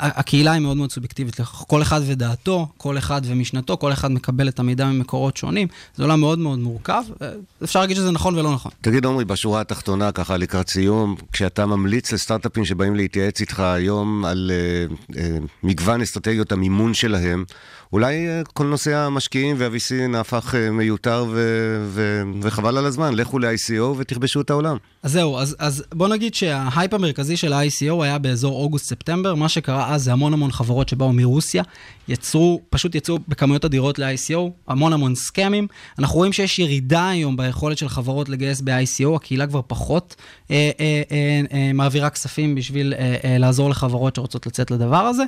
הקהילה 0.00 0.52
היא 0.52 0.62
מאוד 0.62 0.76
מאוד 0.76 0.92
סובייקטיבית, 0.92 1.36
כל 1.66 1.82
אחד 1.82 2.00
ודעתו, 2.06 2.68
כל 2.76 2.98
אחד 2.98 3.22
ומשנתו, 3.24 3.76
כל 3.76 3.92
אחד 3.92 4.10
מקבל 4.10 4.48
את 4.48 4.58
המידע 4.58 4.86
ממקורות 4.86 5.36
שונים. 5.36 5.68
זה 5.96 6.02
עולם 6.02 6.20
מאוד 6.20 6.38
מאוד 6.38 6.58
מורכב, 6.58 7.02
אה, 7.22 7.30
אפשר 7.64 7.80
להגיד 7.80 7.96
שזה 7.96 8.10
נכון 8.10 8.38
ולא 8.38 8.52
נכון. 8.52 8.72
תגיד, 8.80 9.06
עמרי, 9.06 9.24
בשורה 9.24 9.60
התחתונה, 9.60 10.12
ככה 10.12 10.36
לקראת 10.36 10.68
סיום, 10.68 11.16
כשאתה 11.32 11.66
ממליץ 11.66 12.12
לסטארט-אפים 12.12 12.64
שבאים 12.64 12.96
להתייעץ 12.96 13.40
איתך 13.40 13.60
היום 13.60 14.24
על 14.24 14.50
uh, 14.50 15.12
uh, 15.12 15.16
מגוון 15.62 16.00
אסטרטגיות 16.00 16.52
המימון 16.52 16.94
שלהם, 16.94 17.44
אולי 17.92 18.26
uh, 18.26 18.52
כל 18.52 18.66
נושא 18.66 18.96
המשקיעים 18.96 19.56
וה-VC 19.58 19.94
נהפך 20.08 20.54
uh, 20.54 20.70
מיותר 20.70 21.24
ו- 21.30 21.84
ו- 21.86 22.22
וחבל 22.42 22.78
על 22.78 22.86
הזמן. 22.86 23.14
לכו 23.14 23.38
ל-ICO 23.38 23.82
ותכבשו 23.96 24.40
את 24.40 24.50
העולם. 24.50 24.76
אז 25.02 25.12
זהו, 25.12 25.38
אז, 25.38 25.56
אז 25.58 25.84
בוא 25.94 26.08
נגיד 26.08 26.34
שההייפ 26.34 26.94
המרכזי 26.94 27.36
של 27.36 27.52
ה-ICO 27.52 28.02
היה 28.02 28.18
באזור 28.18 28.62
אוגוסט-ספטמבר, 28.62 29.34
מה 29.34 29.48
שקרה 29.48 29.94
אז 29.94 30.04
זה 30.04 30.12
המון 30.12 30.32
המון 30.32 30.52
חברות 30.52 30.88
שבאו 30.88 31.12
מרוסיה, 31.12 31.62
יצרו, 32.08 32.60
פשוט 32.70 32.94
יצאו 32.94 33.18
בכמויות 33.28 33.64
אדירות 33.64 33.98
ל-ICO, 33.98 34.38
המון 34.68 34.92
המון 34.92 35.14
סקאמים. 35.14 35.66
אנחנו 35.98 36.16
רואים 36.16 36.32
שיש 36.32 36.58
ירידה 36.58 37.08
היום 37.08 37.36
ביכולת 37.36 37.78
של 37.78 37.88
חברות 37.88 38.28
לגייס 38.28 38.60
ב-ICO, 38.60 39.16
הקהילה 39.16 39.46
כבר 39.46 39.60
פחות 39.66 40.16
אה, 40.50 40.70
אה, 40.80 41.02
אה, 41.10 41.40
אה, 41.52 41.72
מעבירה 41.74 42.10
כספים 42.10 42.54
בשביל 42.54 42.94
אה, 42.94 43.16
אה, 43.24 43.38
לעזור 43.38 43.70
לחברות 43.70 44.16
שרוצות 44.16 44.46
לצאת 44.46 44.70
לדבר 44.70 44.96
הזה. 45.06 45.24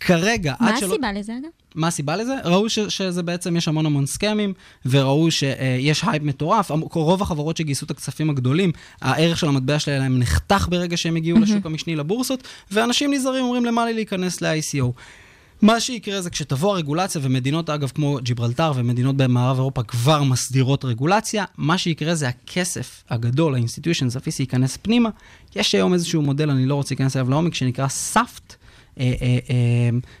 כרגע, 0.00 0.54
מה 0.60 0.68
עד 0.68 0.76
שלא... 0.78 0.88
הסיבה 0.88 1.12
לזה, 1.12 1.32
אגב? 1.32 1.50
מה 1.74 1.88
הסיבה 1.88 2.01
לזה? 2.10 2.34
ראו 2.44 2.68
ש, 2.68 2.78
שזה 2.78 3.22
בעצם, 3.22 3.56
יש 3.56 3.68
המון 3.68 3.86
המון 3.86 4.06
סקאמים, 4.06 4.52
וראו 4.86 5.30
שיש 5.30 6.04
הייפ 6.06 6.22
מטורף. 6.22 6.70
רוב 6.92 7.22
החברות 7.22 7.56
שגייסו 7.56 7.86
את 7.86 7.90
הכספים 7.90 8.30
הגדולים, 8.30 8.72
הערך 9.00 9.38
של 9.38 9.48
המטבע 9.48 9.78
שלהם 9.78 10.18
נחתך 10.18 10.66
ברגע 10.70 10.96
שהם 10.96 11.16
הגיעו 11.16 11.38
מהמם. 11.38 11.52
לשוק 11.52 11.66
המשני, 11.66 11.96
לבורסות, 11.96 12.48
ואנשים 12.70 13.14
נזהרים 13.14 13.44
אומרים, 13.44 13.64
למה 13.64 13.84
לי 13.84 13.94
להיכנס 13.94 14.42
ל-ICO? 14.42 14.92
מה 15.62 15.80
שיקרה 15.80 16.20
זה 16.20 16.30
כשתבוא 16.30 16.72
הרגולציה, 16.72 17.20
ומדינות 17.24 17.70
אגב 17.70 17.92
כמו 17.94 18.18
ג'יברלטר 18.22 18.72
ומדינות 18.76 19.16
במערב 19.16 19.56
אירופה 19.56 19.82
כבר 19.82 20.22
מסדירות 20.22 20.84
רגולציה, 20.84 21.44
מה 21.56 21.78
שיקרה 21.78 22.14
זה 22.14 22.28
הכסף 22.28 23.02
הגדול, 23.10 23.54
ה-institutions, 23.54 24.16
ה-VC 24.16 24.36
ייכנס 24.40 24.76
פנימה. 24.76 25.08
יש 25.56 25.74
היום 25.74 25.94
איזשהו 25.94 26.22
מודל, 26.22 26.50
אני 26.50 26.66
לא 26.66 26.74
רוצה 26.74 26.94
להיכנס 26.94 27.16
אליו 27.16 27.30
לעומק, 27.30 27.54
שנקרא 27.54 27.86
SAFT, 27.86 28.16
אה, 28.16 28.18
אה, 28.18 28.54
אה, 28.54 28.61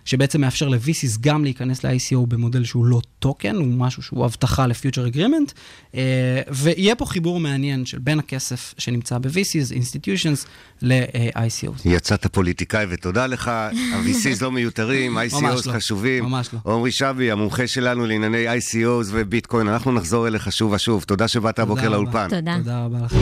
שבעצם 0.04 0.40
מאפשר 0.40 0.68
ל-VCs 0.68 1.18
גם 1.20 1.44
להיכנס 1.44 1.84
ל-ICO 1.84 2.26
במודל 2.28 2.64
שהוא 2.64 2.86
לא 2.86 3.00
טוקן, 3.18 3.56
הוא 3.56 3.66
משהו 3.66 4.02
שהוא 4.02 4.24
הבטחה 4.24 4.66
ל-future 4.66 5.14
agreement, 5.14 5.52
אה, 5.94 6.40
ויהיה 6.50 6.94
פה 6.94 7.06
חיבור 7.06 7.40
מעניין 7.40 7.86
של 7.86 7.98
בין 7.98 8.18
הכסף 8.18 8.74
שנמצא 8.78 9.18
ב-VCs, 9.18 9.72
institutions, 9.80 10.46
ל-ICOs. 10.82 11.80
יצאת 11.84 12.26
פוליטיקאי 12.26 12.86
ותודה 12.88 13.26
לך, 13.26 13.48
ה-VCs 13.48 14.42
לא 14.42 14.52
מיותרים, 14.52 15.18
ICOs 15.18 15.42
לא, 15.42 15.72
חשובים. 15.72 16.24
ממש 16.24 16.48
לא. 16.52 16.72
עמרי 16.72 16.90
שבי, 16.90 17.30
המומחה 17.30 17.66
שלנו 17.66 18.06
לענייני 18.06 18.58
ICOs 18.58 19.06
וביטקוין, 19.06 19.68
אנחנו 19.68 19.92
נחזור 19.92 20.26
אליך 20.26 20.52
שוב 20.52 20.72
ושוב. 20.72 21.02
תודה 21.02 21.28
שבאת 21.28 21.58
הבוקר. 21.58 21.88
לאולפן. 21.88 22.28
תודה. 22.28 22.56
תודה 22.58 22.84
רבה 22.84 22.98
לכם. 23.04 23.16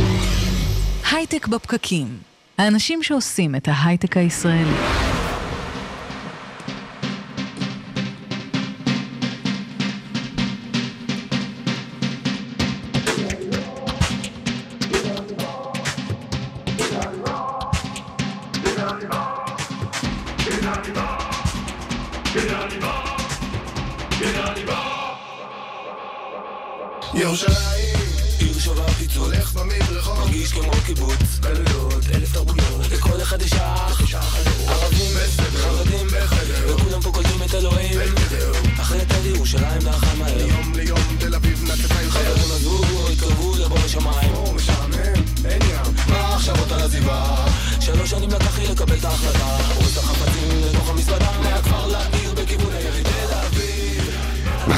הייטק 1.12 1.48
בפקקים. 1.48 2.06
האנשים 2.58 3.02
שעושים 3.02 3.54
את 3.54 3.68
ההייטק 3.68 4.16
הישראלי. 4.16 5.09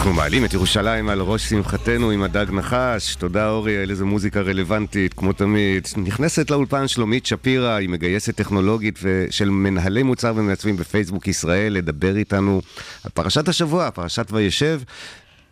אנחנו 0.02 0.16
מעלים 0.16 0.44
את 0.44 0.54
ירושלים 0.54 1.08
על 1.08 1.20
ראש 1.20 1.48
שמחתנו 1.48 2.10
עם 2.10 2.22
הדג 2.22 2.46
נחש. 2.52 3.14
תודה 3.14 3.48
אורי, 3.48 3.82
על 3.82 3.90
איזה 3.90 4.04
מוזיקה 4.04 4.40
רלוונטית, 4.40 5.14
כמו 5.14 5.32
תמיד. 5.32 5.86
נכנסת 5.96 6.50
לאולפן 6.50 6.88
שלומית 6.88 7.26
שפירא, 7.26 7.74
היא 7.74 7.88
מגייסת 7.88 8.36
טכנולוגית 8.36 8.98
של 9.30 9.50
מנהלי 9.50 10.02
מוצר 10.02 10.32
ומעצבים 10.36 10.76
בפייסבוק 10.76 11.28
ישראל, 11.28 11.72
לדבר 11.72 12.16
איתנו 12.16 12.62
על 13.04 13.10
פרשת 13.14 13.48
השבוע, 13.48 13.90
פרשת 13.90 14.26
וישב. 14.32 14.80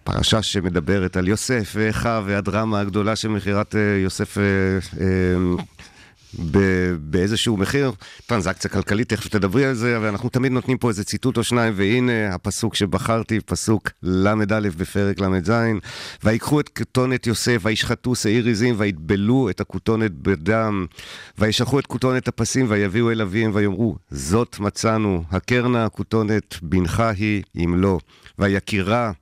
פרשה 0.05 0.43
שמדברת 0.43 1.17
על 1.17 1.29
יוסף 1.29 1.73
ואחיו 1.75 2.25
והדרמה 2.27 2.81
הגדולה 2.81 3.17
של 3.17 3.29
מכירת 3.29 3.75
אה, 3.75 3.81
יוסף 4.03 4.39
אה, 4.39 4.43
אה, 5.01 5.07
באיזשהו 7.01 7.57
מחיר, 7.57 7.93
טרנזקציה 8.27 8.71
כלכלית, 8.71 9.09
תכף 9.09 9.29
תדברי 9.29 9.65
על 9.65 9.75
זה, 9.75 9.97
אבל 9.97 10.07
אנחנו 10.07 10.29
תמיד 10.29 10.53
נותנים 10.53 10.79
פה 10.79 10.89
איזה 10.89 11.05
ציטוט 11.05 11.37
או 11.37 11.45
שניים, 11.45 11.73
והנה 11.77 12.35
הפסוק 12.35 12.75
שבחרתי, 12.75 13.41
פסוק 13.41 13.91
ל"א 14.03 14.61
בפרק 14.77 15.21
ל"ז, 15.21 15.53
ויקחו 16.25 16.61
את 16.61 16.69
כתונת 16.69 17.27
יוסף, 17.27 17.61
וישחטו 17.63 18.15
שעיר 18.15 18.49
עזים, 18.49 18.75
ויטבלו 18.79 19.51
את 19.51 19.61
הכותונת 19.61 20.11
בדם, 20.13 20.87
וישלחו 21.39 21.79
את 21.79 21.87
כותונת 21.87 22.29
הפסים, 22.29 22.67
ויביאו 22.69 23.11
אל 23.11 23.21
אביהם, 23.21 23.51
ויאמרו, 23.55 23.97
זאת 24.11 24.59
מצאנו, 24.59 25.25
הכר 25.31 25.69
נא 25.69 25.79
הכותונת, 25.79 26.57
בנך 26.63 27.03
היא, 27.17 27.43
אם 27.57 27.75
לא, 27.79 27.99
ויקירה. 28.39 29.13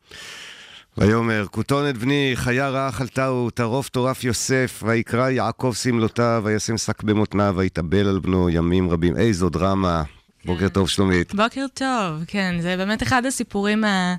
ויאמר, 0.99 1.46
כותונת 1.51 1.99
בני, 1.99 2.32
חיה 2.34 2.68
רעה 2.68 2.88
אכלתהו, 2.88 3.51
טרוף 3.51 3.88
טורף 3.88 4.24
יוסף, 4.24 4.82
ויקרא 4.86 5.28
יעקב 5.28 5.72
שמלותיו, 5.74 6.42
וישם 6.44 6.76
שק 6.76 7.03
במותניו, 7.03 7.55
ויתאבל 7.57 8.09
על 8.09 8.18
בנו 8.18 8.51
ימים 8.51 8.90
רבים. 8.90 9.16
איזו 9.16 9.49
דרמה. 9.49 10.03
בוקר 10.49 10.68
טוב, 10.68 10.88
שלומית. 10.88 11.34
בוקר 11.34 11.66
טוב, 11.74 12.24
כן, 12.26 12.55
זה 12.61 12.76
באמת 12.76 13.03
אחד 13.03 13.26
הסיפורים 13.26 13.84
ה... 13.84 14.14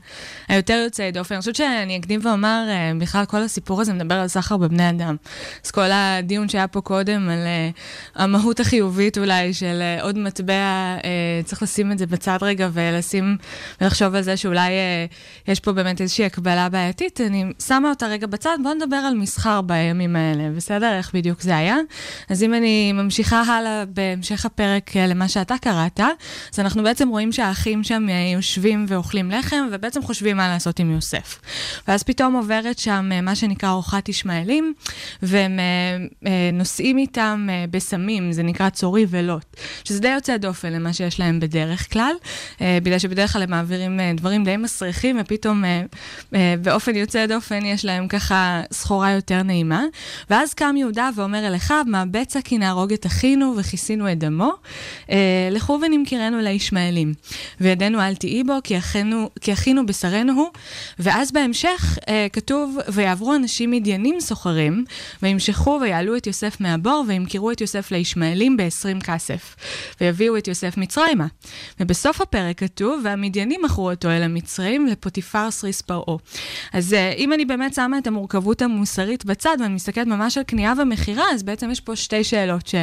היותר 0.48 0.82
יוצאי 0.84 1.12
דופן. 1.12 1.36
אני 1.36 1.40
חושבת 1.40 1.56
שאני 1.56 1.98
אקדים 1.98 2.20
ואומר, 2.24 2.66
אה, 2.70 2.92
בכלל 3.00 3.26
כל 3.26 3.38
הסיפור 3.38 3.82
הזה 3.82 3.94
מדבר 3.94 4.16
על 4.16 4.28
סחר 4.28 4.58
בבני 4.58 4.90
אדם. 4.90 5.16
אז 5.66 5.72
כל 5.72 5.90
הדיון 5.92 6.50
שהיה 6.50 6.68
פה 6.68 6.82
קודם 6.82 7.30
על 7.30 7.38
uh, 7.38 8.22
המהות 8.22 8.60
החיובית 8.60 9.18
אולי 9.18 9.54
של 9.54 9.82
uh, 10.00 10.04
עוד 10.04 10.18
מטבע, 10.18 10.98
uh, 11.00 11.04
צריך 11.46 11.64
לשים 11.64 11.92
את 11.92 11.98
זה 11.98 12.06
בצד 12.06 12.38
רגע 12.42 12.70
ולשים, 12.74 13.38
ולחשוב 13.82 14.16
על 14.16 14.22
זה 14.22 14.38
שאולי 14.38 14.70
uh, 14.70 15.52
יש 15.52 15.60
פה 15.60 15.72
באמת 15.72 16.02
איזושהי 16.02 16.26
הקבלה 16.26 16.70
בעייתית. 16.70 17.22
אני 17.22 17.46
שמה 17.68 17.90
אותה 17.90 18.08
רגע 18.08 18.28
בצד, 18.28 18.58
בואו 18.64 18.74
נדבר 18.74 18.96
על 18.96 19.14
מסחר 19.14 19.62
בימים 19.62 20.16
האלה, 20.16 20.50
בסדר? 20.56 20.98
איך 20.98 21.12
בדיוק 21.14 21.42
זה 21.42 21.58
היה? 21.58 21.78
אז 22.30 22.44
אם 22.44 22.54
אני 22.54 22.92
ממשיכה 22.94 23.42
הלאה 23.42 23.84
בהמשך 23.86 24.46
הפרק 24.46 24.90
uh, 24.90 25.00
למה 25.08 25.28
שאתה 25.28 25.56
קראת, 25.62 26.00
אז 26.54 26.60
אנחנו 26.60 26.84
בעצם 26.84 27.10
רואים 27.10 27.32
שהאחים 27.32 27.84
שם 27.84 28.10
אה, 28.10 28.32
יושבים 28.34 28.86
ואוכלים 28.88 29.32
לחם, 29.32 29.68
ובעצם 29.72 30.02
חושבים 30.02 30.38
מה 30.38 30.48
לעשות 30.48 30.80
עם 30.80 30.92
יוסף. 30.92 31.40
ואז 31.88 32.04
פתאום 32.04 32.36
עוברת 32.36 32.80
שם 32.80 33.10
אה, 33.12 33.22
מה 33.22 33.36
שנקרא 33.36 33.70
אורחת 33.72 34.10
ישמעאלים, 34.10 34.74
והם 35.22 35.60
אה, 36.26 36.50
נוסעים 36.54 36.98
איתם 36.98 37.48
בסמים, 37.72 38.32
זה 38.32 38.44
נקרא 38.44 38.70
צורי 38.70 39.06
ולוט, 39.10 39.56
שזה 39.84 40.00
די 40.00 40.08
יוצא 40.08 40.38
דופן 40.38 40.74
למה 40.74 40.94
שיש 40.94 41.20
להם 41.20 41.40
בדרך 41.40 41.94
כלל, 41.94 42.14
בגלל 42.62 43.00
שבדרך 43.00 43.34
כלל 43.34 43.42
הם 43.42 43.50
מעבירים 43.50 44.00
דברים 44.16 44.44
די 44.44 44.58
מסריחים, 44.58 45.18
ופתאום 45.22 45.64
באופן 46.62 46.96
יוצא 46.96 47.26
דופן 47.26 47.66
יש 47.66 47.86
להם 47.86 48.08
ככה 48.08 48.62
סחורה 48.72 49.12
יותר 49.12 49.44
נעימה. 49.44 49.84
ואז 50.30 50.54
קם 50.54 50.76
יהודה 50.78 51.10
ואומר 51.16 51.48
אל 51.48 51.56
אחיו, 51.56 51.84
מהבצע 51.88 52.40
כי 52.42 52.58
נהרוג 52.58 52.94
את 52.94 53.06
אחינו 53.06 53.54
וכיסינו 53.58 54.12
את 54.12 54.20
דמו, 54.20 54.52
לכו 55.52 55.80
ונמכרנו 56.10 56.40
לישמעאלים. 56.42 57.14
וידנו 57.62 58.02
אל 58.02 58.16
תהי 58.16 58.44
בו, 58.44 58.54
כי 59.42 59.54
אחינו 59.54 59.86
בשרנו 59.86 60.34
הוא. 60.34 60.50
ואז 61.00 61.32
בהמשך 61.32 61.98
אה, 62.10 62.28
כתוב, 62.34 62.78
ויעברו 62.88 63.36
אנשים 63.36 63.72
מדיינים 63.72 64.20
סוחרים, 64.20 64.86
וימשכו 65.24 65.80
ויעלו 65.82 66.18
את 66.18 66.28
יוסף 66.28 66.62
מהבור, 66.62 67.06
וימכרו 67.08 67.52
את 67.52 67.62
יוסף 67.62 67.92
לישמעאלים 67.92 68.58
ב-20 68.58 69.04
כסף. 69.04 69.56
ויביאו 70.02 70.38
את 70.38 70.48
יוסף 70.48 70.78
מצרימה. 70.78 71.28
ובסוף 71.80 72.22
הפרק 72.22 72.60
כתוב, 72.60 73.02
והמדיינים 73.04 73.62
מכרו 73.64 73.92
אותו 73.92 74.10
אל 74.10 74.24
המצרים, 74.24 74.88
לפוטיפר 74.88 75.52
סריס 75.52 75.82
פרעה. 75.82 76.18
אז 76.74 76.94
אה, 76.94 77.12
אם 77.18 77.34
אני 77.34 77.46
באמת 77.46 77.74
שמה 77.74 77.98
את 77.98 78.08
המורכבות 78.08 78.62
המוסרית 78.62 79.26
בצד, 79.26 79.58
ואני 79.60 79.74
מסתכלת 79.74 80.08
ממש 80.08 80.38
על 80.38 80.44
קנייה 80.44 80.74
ומכירה, 80.78 81.26
אז 81.34 81.44
בעצם 81.44 81.72
יש 81.72 81.80
פה 81.80 81.96
שתי 81.96 82.24
שאלות 82.24 82.68
ש... 82.68 82.76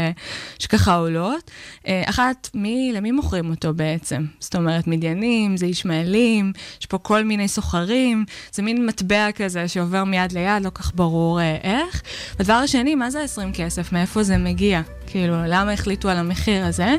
שככה 0.59 0.95
עולות. 0.95 1.51
אה, 1.87 2.03
אחת, 2.07 2.51
מי, 2.55 2.93
למי 2.95 3.06
מוכרים 3.13 3.51
אותו 3.51 3.75
בעצם? 3.75 4.25
זאת 4.41 4.57
אומרת, 4.57 4.87
מדיינים, 4.87 5.57
זה 5.57 5.67
ישמעאלים, 5.67 6.53
יש 6.81 6.87
פה 6.87 6.99
כל 6.99 7.25
מיני 7.25 7.49
סוחרים, 7.49 8.25
זה 8.53 8.63
מין 8.63 8.87
מטבע 8.87 9.33
כזה 9.35 9.69
שעובר 9.69 10.05
מיד 10.05 10.33
ליד, 10.33 10.65
לא 10.65 10.71
כך 10.71 10.93
ברור 10.95 11.41
אה, 11.41 11.57
איך. 11.63 12.03
והדבר 12.39 12.55
השני, 12.55 12.95
מה 12.95 13.11
זה 13.11 13.21
20 13.23 13.53
כסף? 13.53 13.93
מאיפה 13.93 14.23
זה 14.23 14.39
מגיע? 14.39 14.83
כאילו, 15.17 15.35
למה 15.49 15.73
החליטו 15.73 16.09
על 16.09 16.17
המחיר 16.17 16.65
הזה? 16.65 16.97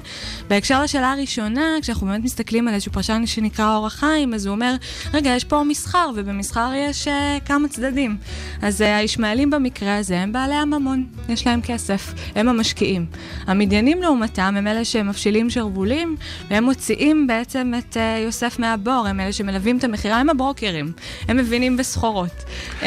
בהקשר 0.47 0.83
לשאלה 0.83 1.11
הראשונה, 1.11 1.61
כשאנחנו 1.81 2.07
באמת 2.07 2.23
מסתכלים 2.23 2.67
על 2.67 2.73
איזשהו 2.73 2.91
פרשן 2.91 3.23
שנקרא 3.25 3.75
אור 3.75 3.87
החיים, 3.87 4.33
אז 4.33 4.45
הוא 4.45 4.55
אומר, 4.55 4.75
רגע, 5.13 5.29
יש 5.29 5.43
פה 5.43 5.63
מסחר, 5.63 6.09
ובמסחר 6.15 6.71
יש 6.75 7.07
uh, 7.07 7.11
כמה 7.45 7.67
צדדים. 7.67 8.17
אז 8.61 8.81
uh, 8.81 8.83
הישמעאלים 8.85 9.49
במקרה 9.49 9.97
הזה 9.97 10.19
הם 10.19 10.31
בעלי 10.31 10.55
הממון, 10.55 11.05
יש 11.29 11.47
להם 11.47 11.61
כסף, 11.61 12.13
הם 12.35 12.47
המשקיעים. 12.47 13.05
המדיינים 13.47 14.01
לעומתם 14.01 14.53
הם 14.57 14.67
אלה 14.67 14.85
שמפשילים 14.85 15.49
שרוולים, 15.49 16.15
והם 16.49 16.63
מוציאים 16.63 17.27
בעצם 17.27 17.73
את 17.77 17.97
uh, 17.97 17.99
יוסף 18.25 18.59
מהבור, 18.59 19.05
הם 19.09 19.19
אלה 19.19 19.33
שמלווים 19.33 19.77
את 19.77 19.83
המכירה, 19.83 20.19
הם 20.19 20.29
הברוקרים, 20.29 20.91
הם 21.27 21.37
מבינים 21.37 21.77
בסחורות. 21.77 22.43
Uh, 22.79 22.83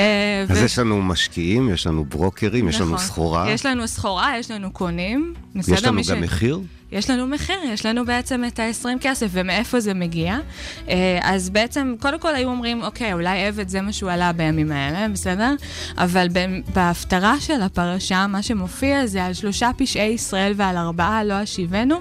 אז 0.49 0.62
יש 0.62 0.78
לנו 0.78 1.03
משקיעים, 1.03 1.68
יש 1.68 1.87
לנו 1.87 2.05
ברוקרים, 2.05 2.68
יש 2.68 2.81
לנו 2.81 2.95
נכון. 2.95 3.07
סחורה. 3.07 3.51
יש 3.51 3.66
לנו 3.66 3.89
סחורה, 3.89 4.39
יש 4.39 4.51
לנו 4.51 4.70
קונים. 4.70 5.19
בסדר, 5.54 5.74
יש 5.74 5.84
לנו 5.84 6.02
גם 6.08 6.20
מחיר? 6.20 6.60
יש 6.92 7.10
לנו 7.10 7.26
מחיר, 7.26 7.56
יש 7.64 7.86
לנו 7.86 8.04
בעצם 8.04 8.44
את 8.44 8.58
ה-20 8.58 8.88
כסף, 9.00 9.26
ומאיפה 9.30 9.80
זה 9.80 9.94
מגיע. 9.94 10.38
אה, 10.88 11.18
אז 11.22 11.50
בעצם, 11.50 11.94
קודם 12.00 12.18
כל 12.18 12.34
היו 12.34 12.48
אומרים, 12.48 12.82
אוקיי, 12.82 13.12
אולי 13.12 13.46
עבד 13.46 13.68
זה 13.68 13.80
מה 13.80 13.92
שהוא 13.92 14.10
עלה 14.10 14.32
בימים 14.32 14.72
האלה, 14.72 15.08
בסדר? 15.08 15.54
אבל 15.98 16.28
בהפטרה 16.74 17.40
של 17.40 17.62
הפרשה, 17.62 18.26
מה 18.26 18.42
שמופיע 18.42 19.06
זה 19.06 19.24
על 19.24 19.34
שלושה 19.34 19.70
פשעי 19.76 20.08
ישראל 20.08 20.52
ועל 20.56 20.76
ארבעה 20.76 21.24
לא 21.24 21.42
אשיבנו. 21.42 22.00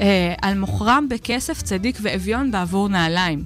אה, 0.00 0.34
על 0.42 0.58
מוכרם 0.58 1.06
בכסף 1.10 1.62
צדיק 1.62 1.98
ואביון 2.02 2.50
בעבור 2.50 2.88
נעליים. 2.88 3.44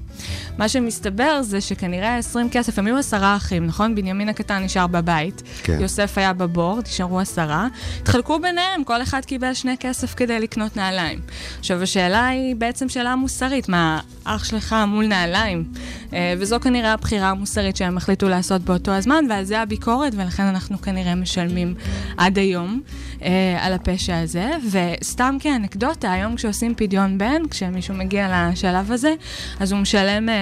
מה 0.59 0.68
שמסתבר 0.68 1.42
זה 1.42 1.61
שכנראה 1.61 2.16
20 2.16 2.51
כסף, 2.51 2.78
הם 2.78 2.86
היו 2.86 2.96
עשרה 2.96 3.36
אחים, 3.36 3.66
נכון? 3.66 3.94
בנימין 3.94 4.28
הקטן 4.28 4.62
נשאר 4.62 4.86
בבית, 4.86 5.42
כן. 5.62 5.80
יוסף 5.80 6.18
היה 6.18 6.32
בבור, 6.32 6.80
נשארו 6.86 7.20
עשרה. 7.20 7.68
התחלקו 8.01 8.38
ביניהם, 8.38 8.84
כל 8.84 9.03
אחד 9.03 9.24
קיבל 9.24 9.55
שני 9.55 9.76
כסף 9.80 10.14
כדי 10.14 10.40
לקנות 10.40 10.76
נעליים. 10.76 11.20
עכשיו, 11.59 11.82
השאלה 11.82 12.26
היא 12.26 12.57
בעצם 12.57 12.88
שאלה 12.88 13.16
מוסרית, 13.16 13.68
מה, 13.68 14.01
אח 14.24 14.44
שלך 14.44 14.76
מול 14.88 15.07
נעליים? 15.07 15.64
אה, 16.12 16.34
וזו 16.38 16.61
כנראה 16.61 16.92
הבחירה 16.92 17.30
המוסרית 17.30 17.76
שהם 17.76 17.96
החליטו 17.96 18.28
לעשות 18.28 18.62
באותו 18.62 18.90
הזמן, 18.90 19.24
ועל 19.28 19.44
זה 19.44 19.61
הביקורת, 19.61 20.12
ולכן 20.16 20.42
אנחנו 20.42 20.80
כנראה 20.80 21.14
משלמים 21.14 21.74
עד 22.16 22.38
היום 22.38 22.80
אה, 23.22 23.58
על 23.61 23.72
הפשע 23.72 24.18
הזה. 24.18 24.50
וסתם 24.70 25.36
כאנקדוטה, 25.40 26.12
היום 26.12 26.36
כשעושים 26.36 26.74
פדיון 26.74 27.18
בן, 27.18 27.48
כשמישהו 27.50 27.94
מגיע 27.94 28.50
לשלב 28.52 28.92
הזה, 28.92 29.14
אז 29.61 29.72
הוא 29.72 29.80
משלם 29.80 30.28
אה, 30.28 30.34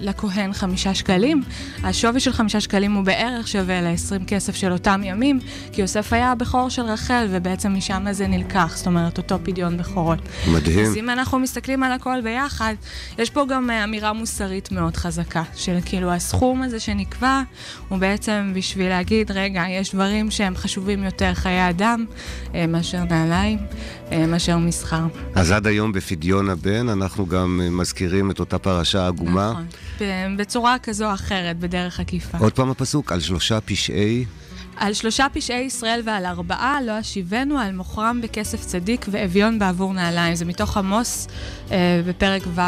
לכהן 0.00 0.52
חמישה 0.52 0.94
שקלים. 0.94 1.42
השווי 1.82 2.20
של 2.20 2.32
חמישה 2.32 2.60
שקלים 2.60 2.94
הוא 2.94 3.04
בערך 3.04 3.48
שווה 3.48 3.80
ל-20 3.80 4.24
כסף 4.26 4.54
של 4.54 4.72
אותם 4.72 5.00
ימים, 5.04 5.40
כי 5.72 5.80
יוסף 5.80 6.12
היה 6.12 6.32
הבכור 6.32 6.68
של 6.68 6.82
רחל, 6.82 7.26
ובעצם 7.30 7.74
משם 7.74 8.04
זה 8.10 8.26
נלקח, 8.26 8.72
זאת 8.76 8.86
אומרת, 8.86 9.18
אותו 9.18 9.38
פדיון 9.42 9.76
בכורות. 9.76 10.18
מדהים. 10.52 10.84
אז 10.86 10.96
אם 10.96 11.10
אנחנו 11.10 11.38
מסתכלים 11.38 11.82
על 11.82 11.92
הכל 11.92 12.20
ביחד, 12.20 12.74
יש 13.18 13.30
פה 13.30 13.44
גם 13.48 13.70
אמירה 13.70 14.12
מוסרית 14.12 14.72
מאוד 14.72 14.96
חזקה, 14.96 15.15
של 15.54 15.78
כאילו 15.84 16.12
הסכום 16.12 16.62
הזה 16.62 16.80
שנקבע, 16.80 17.42
הוא 17.88 17.98
בעצם 17.98 18.52
בשביל 18.54 18.88
להגיד, 18.88 19.30
רגע, 19.30 19.64
יש 19.70 19.94
דברים 19.94 20.30
שהם 20.30 20.56
חשובים 20.56 21.04
יותר, 21.04 21.34
חיי 21.34 21.70
אדם, 21.70 22.04
אה, 22.54 22.66
מאשר 22.66 23.04
נעליים, 23.04 23.58
אה, 24.12 24.26
מאשר 24.26 24.58
מסחר. 24.58 25.04
אז 25.34 25.50
עד 25.50 25.66
היום 25.66 25.92
בפדיון 25.92 26.50
הבן 26.50 26.88
אנחנו 26.88 27.26
גם 27.26 27.60
אה, 27.64 27.70
מזכירים 27.70 28.30
את 28.30 28.40
אותה 28.40 28.58
פרשה 28.58 29.06
עגומה. 29.06 29.50
נכון. 29.50 30.36
בצורה 30.36 30.76
כזו 30.82 31.08
או 31.08 31.14
אחרת, 31.14 31.58
בדרך 31.58 32.00
עקיפה. 32.00 32.38
עוד 32.38 32.52
פעם 32.52 32.70
הפסוק, 32.70 33.12
על 33.12 33.20
שלושה 33.20 33.60
פשעי... 33.60 34.24
על 34.76 34.92
שלושה 34.92 35.26
פשעי 35.32 35.60
ישראל 35.64 36.02
ועל 36.04 36.26
ארבעה 36.26 36.82
לא 36.82 37.00
אשיבנו, 37.00 37.58
על 37.58 37.72
מוכרם 37.72 38.20
בכסף 38.22 38.64
צדיק 38.64 39.06
ואביון 39.10 39.58
בעבור 39.58 39.92
נעליים. 39.92 40.34
זה 40.34 40.44
מתוך 40.44 40.76
עמוס 40.76 41.28
אה, 41.70 42.02
בפרק 42.06 42.42
ו', 42.54 42.60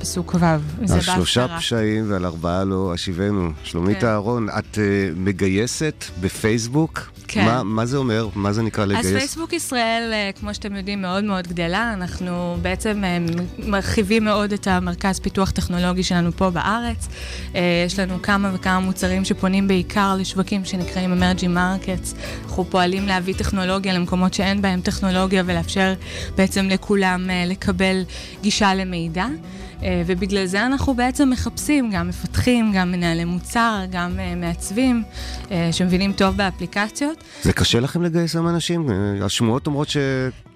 פסוק 0.00 0.34
ו'. 0.34 0.44
על 0.92 1.00
שלושה. 1.00 1.58
פשעים 1.58 2.10
ועל 2.10 2.26
ארבעה 2.26 2.64
לא 2.64 2.92
אשיבנו. 2.94 3.52
שלומית 3.64 4.00
כן. 4.00 4.06
אהרון, 4.06 4.48
את 4.58 4.78
אה, 4.78 5.10
מגייסת 5.16 6.04
בפייסבוק? 6.20 7.12
כן. 7.32 7.44
מה, 7.44 7.62
מה 7.62 7.86
זה 7.86 7.96
אומר? 7.96 8.28
מה 8.34 8.52
זה 8.52 8.62
נקרא 8.62 8.84
לגייס? 8.84 9.06
אז 9.06 9.12
פייסבוק 9.12 9.52
ישראל, 9.52 10.10
אה, 10.12 10.30
כמו 10.40 10.54
שאתם 10.54 10.76
יודעים, 10.76 11.02
מאוד 11.02 11.24
מאוד 11.24 11.46
גדלה. 11.46 11.92
אנחנו 11.92 12.56
בעצם 12.62 13.04
אה, 13.04 13.18
מרחיבים 13.58 14.24
מאוד 14.24 14.52
את 14.52 14.66
המרכז 14.66 15.20
פיתוח 15.20 15.50
טכנולוגי 15.50 16.02
שלנו 16.02 16.32
פה 16.32 16.50
בארץ. 16.50 17.08
אה, 17.54 17.60
יש 17.86 17.98
לנו 17.98 18.22
כמה 18.22 18.50
וכמה 18.54 18.80
מוצרים 18.80 19.24
שפונים 19.24 19.68
בעיקר 19.68 20.16
לשווקים 20.18 20.64
שנקראים 20.64 21.12
Emerging 21.12 21.56
Markets. 21.56 22.16
אנחנו 22.44 22.64
פועלים 22.64 23.06
להביא 23.06 23.34
טכנולוגיה 23.34 23.92
למקומות 23.92 24.34
שאין 24.34 24.62
בהם 24.62 24.80
טכנולוגיה 24.80 25.42
ולאפשר 25.46 25.94
בעצם 26.36 26.68
לכולם 26.68 27.30
לקבל 27.46 28.02
גישה 28.42 28.74
למידע. 28.74 29.26
אה, 29.82 30.02
ובגלל 30.06 30.46
זה 30.46 30.66
אנחנו 30.66 30.94
בעצם 30.94 31.30
מחפשים 31.30 31.90
גם 31.92 32.08
מפתחים, 32.08 32.72
גם 32.74 32.92
מנהלי 32.92 33.24
מוצר, 33.24 33.80
גם 33.90 34.20
אה, 34.20 34.34
מעצבים, 34.34 35.02
אה, 35.50 35.68
שמבינים 35.72 36.12
טוב 36.12 36.36
באפליקציות. 36.36 37.24
זה 37.42 37.52
קשה 37.52 37.80
לכם 37.80 38.02
לגייס 38.02 38.34
היום 38.34 38.48
אנשים? 38.48 38.88
השמועות 39.22 39.66
אומרות 39.66 39.88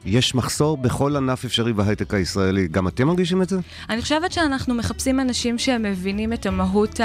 שיש 0.06 0.34
מחסור 0.34 0.76
בכל 0.76 1.16
ענף 1.16 1.44
אפשרי 1.44 1.72
בהייטק 1.72 2.14
הישראלי. 2.14 2.68
גם 2.68 2.88
אתם 2.88 3.06
מרגישים 3.06 3.42
את 3.42 3.48
זה? 3.48 3.58
אני 3.90 4.02
חושבת 4.02 4.32
שאנחנו 4.32 4.74
מחפשים 4.74 5.20
אנשים 5.20 5.58
שמבינים 5.58 6.32
את 6.32 6.46
המהות 6.46 7.00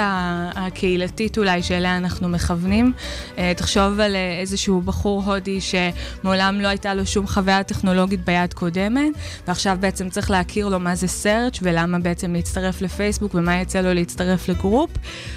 הקהילתית 0.54 1.38
אולי 1.38 1.62
שאליה 1.62 1.96
אנחנו 1.96 2.28
מכוונים. 2.28 2.92
אה, 3.38 3.52
תחשוב 3.56 4.00
על 4.00 4.14
אה, 4.14 4.38
איזשהו 4.40 4.80
בחור 4.80 5.22
הודי 5.24 5.58
שמעולם 5.60 6.60
לא 6.60 6.68
הייתה 6.68 6.94
לו 6.94 7.06
שום 7.06 7.26
חוויה 7.26 7.62
טכנולוגית 7.62 8.24
ביד 8.24 8.54
קודמת, 8.54 9.12
ועכשיו 9.48 9.76
בעצם 9.80 10.08
צריך 10.08 10.30
להכיר 10.30 10.68
לו 10.68 10.80
מה 10.80 10.94
זה 10.94 11.06
search 11.06 11.58
ולמה 11.62 11.98
בעצם 11.98 12.32
להצטרף 12.32 12.82
לפייסבוק 12.82 13.34
ומה 13.34 13.60
יצא 13.60 13.80
לו 13.80 13.94
להצטרף 13.94 14.48
לגרופ, 14.48 14.90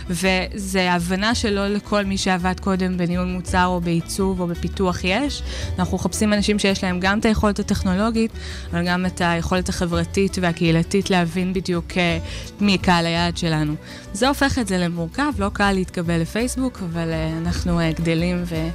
וזה 0.10 0.92
הבנה 0.92 1.36
שלא 1.36 1.68
לכל 1.68 2.06
מי 2.06 2.18
שעבד 2.18 2.60
קודם 2.60 2.98
בניהול 2.98 3.28
מוצר 3.28 3.66
או 3.66 3.82
בעיצוב 3.82 4.40
או 4.40 4.48
בפיתוח 4.48 5.04
יש. 5.04 5.44
אנחנו 5.80 5.98
מחפשים 5.98 6.34
אנשים 6.34 6.60
שיש 6.60 6.84
להם 6.84 7.00
גם 7.00 7.20
את 7.20 7.26
היכולת 7.26 7.55
הטכנולוגית, 7.60 8.32
אבל 8.72 8.88
גם 8.88 9.06
את 9.06 9.22
היכולת 9.22 9.70
החברתית 9.70 10.38
והקהילתית 10.42 11.10
להבין 11.10 11.54
בדיוק 11.54 11.86
אה, 11.98 12.20
מי 12.62 12.78
קהל 12.78 13.06
היעד 13.06 13.38
שלנו. 13.38 13.76
זה 14.14 14.28
הופך 14.28 14.60
את 14.60 14.68
זה 14.68 14.78
למורכב, 14.78 15.32
לא 15.40 15.50
קל 15.54 15.72
להתקבל 15.72 16.22
לפייסבוק, 16.22 16.80
אבל 16.92 17.12
אה, 17.12 17.38
אנחנו 17.38 17.80
אה, 17.80 17.92
גדלים 17.92 18.44
ו- 18.46 18.70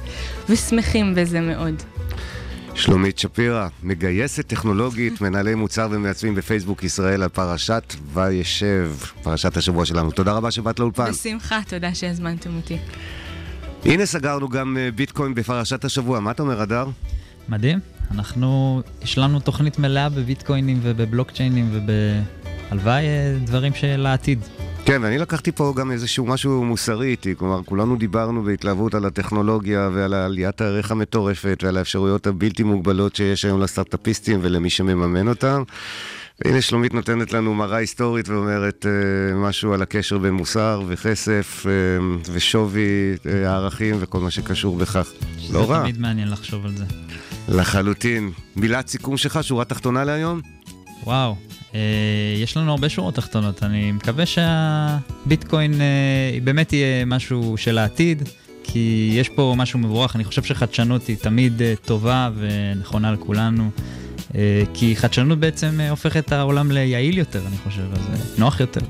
ושמחים 0.49 1.15
בזה 1.15 1.41
מאוד. 1.41 1.75
שלומית 2.75 3.19
שפירא, 3.19 3.67
מגייסת 3.83 4.47
טכנולוגית, 4.47 5.21
מנהלי 5.21 5.55
מוצר 5.55 5.87
ומעצבים 5.91 6.35
בפייסבוק 6.35 6.83
ישראל 6.83 7.23
על 7.23 7.29
פרשת 7.29 7.95
וישב, 8.13 8.91
פרשת 9.23 9.57
השבוע 9.57 9.85
שלנו. 9.85 10.11
תודה 10.11 10.31
רבה 10.31 10.51
שבאת 10.51 10.79
לאולפן. 10.79 11.11
בשמחה, 11.11 11.59
תודה 11.67 11.95
שהזמנתם 11.95 12.55
אותי. 12.55 12.77
הנה 13.85 14.05
סגרנו 14.05 14.49
גם 14.49 14.77
ביטקוין 14.95 15.35
בפרשת 15.35 15.85
השבוע. 15.85 16.19
מה 16.19 16.31
אתה 16.31 16.43
אומר, 16.43 16.61
הדר? 16.61 16.85
מדהים. 17.49 18.00
אנחנו 18.13 18.81
השלמנו 19.01 19.39
תוכנית 19.39 19.79
מלאה 19.79 20.09
בביטקוינים 20.09 20.79
ובבלוקצ'יינים 20.81 21.69
ובהלוואי 21.71 23.05
אה, 23.05 23.37
דברים 23.45 23.73
של 23.73 24.05
העתיד. 24.05 24.39
כן, 24.85 25.01
ואני 25.03 25.17
לקחתי 25.17 25.51
פה 25.51 25.73
גם 25.75 25.91
איזשהו 25.91 26.25
משהו 26.25 26.63
מוסרי 26.63 27.07
איתי, 27.07 27.35
כלומר, 27.37 27.63
כולנו 27.65 27.95
דיברנו 27.95 28.43
בהתלהבות 28.43 28.95
על 28.95 29.05
הטכנולוגיה 29.05 29.89
ועל 29.93 30.13
עליית 30.13 30.61
הערך 30.61 30.91
המטורפת 30.91 31.59
ועל 31.63 31.77
האפשרויות 31.77 32.27
הבלתי 32.27 32.63
מוגבלות 32.63 33.15
שיש 33.15 33.45
היום 33.45 33.61
לסטארט-אפיסטים 33.61 34.39
ולמי 34.41 34.69
שמממן 34.69 35.27
אותם. 35.27 35.63
והנה 36.45 36.61
שלומית 36.61 36.93
נותנת 36.93 37.33
לנו 37.33 37.53
מראה 37.53 37.77
היסטורית 37.77 38.29
ואומרת 38.29 38.85
אה, 38.85 39.35
משהו 39.35 39.73
על 39.73 39.81
הקשר 39.81 40.17
בין 40.17 40.33
מוסר 40.33 40.83
וכסף 40.87 41.65
אה, 41.67 41.71
ושווי 42.33 43.15
אה, 43.25 43.51
הערכים 43.51 43.95
וכל 43.99 44.19
מה 44.19 44.31
שקשור 44.31 44.77
בכך. 44.77 45.07
זה 45.47 45.53
לא 45.53 45.71
רע. 45.71 45.81
תמיד 45.81 45.99
מעניין 45.99 46.29
לחשוב 46.29 46.65
על 46.65 46.71
זה. 46.71 46.85
לחלוטין. 47.49 48.31
מילת 48.55 48.87
סיכום 48.87 49.17
שלך, 49.17 49.39
שורה 49.41 49.65
תחתונה 49.65 50.03
להיום? 50.03 50.41
וואו, 51.03 51.35
אה, 51.75 51.79
יש 52.43 52.57
לנו 52.57 52.71
הרבה 52.71 52.89
שורות 52.89 53.15
תחתונות. 53.15 53.63
אני 53.63 53.91
מקווה 53.91 54.25
שהביטקוין 54.25 55.81
אה, 55.81 56.37
באמת 56.43 56.73
יהיה 56.73 57.05
משהו 57.05 57.57
של 57.57 57.77
העתיד, 57.77 58.29
כי 58.63 59.11
יש 59.15 59.29
פה 59.29 59.53
משהו 59.57 59.79
מבורך. 59.79 60.15
אני 60.15 60.23
חושב 60.23 60.43
שחדשנות 60.43 61.07
היא 61.07 61.17
תמיד 61.17 61.61
אה, 61.61 61.73
טובה 61.85 62.29
ונכונה 62.35 63.11
לכולנו. 63.11 63.69
אה, 64.35 64.63
כי 64.73 64.95
חדשנות 64.95 65.39
בעצם 65.39 65.79
אה, 65.79 65.89
הופכת 65.89 66.25
את 66.25 66.31
העולם 66.31 66.71
ליעיל 66.71 67.17
יותר, 67.17 67.41
אני 67.47 67.57
חושב, 67.57 67.93
אז 67.93 68.07
אה, 68.09 68.15
נוח 68.37 68.59
יותר. 68.59 68.81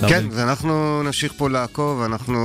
כן, 0.00 0.24
ואנחנו 0.30 1.02
נמשיך 1.02 1.32
פה 1.36 1.50
לעקוב, 1.50 2.02
אנחנו 2.02 2.38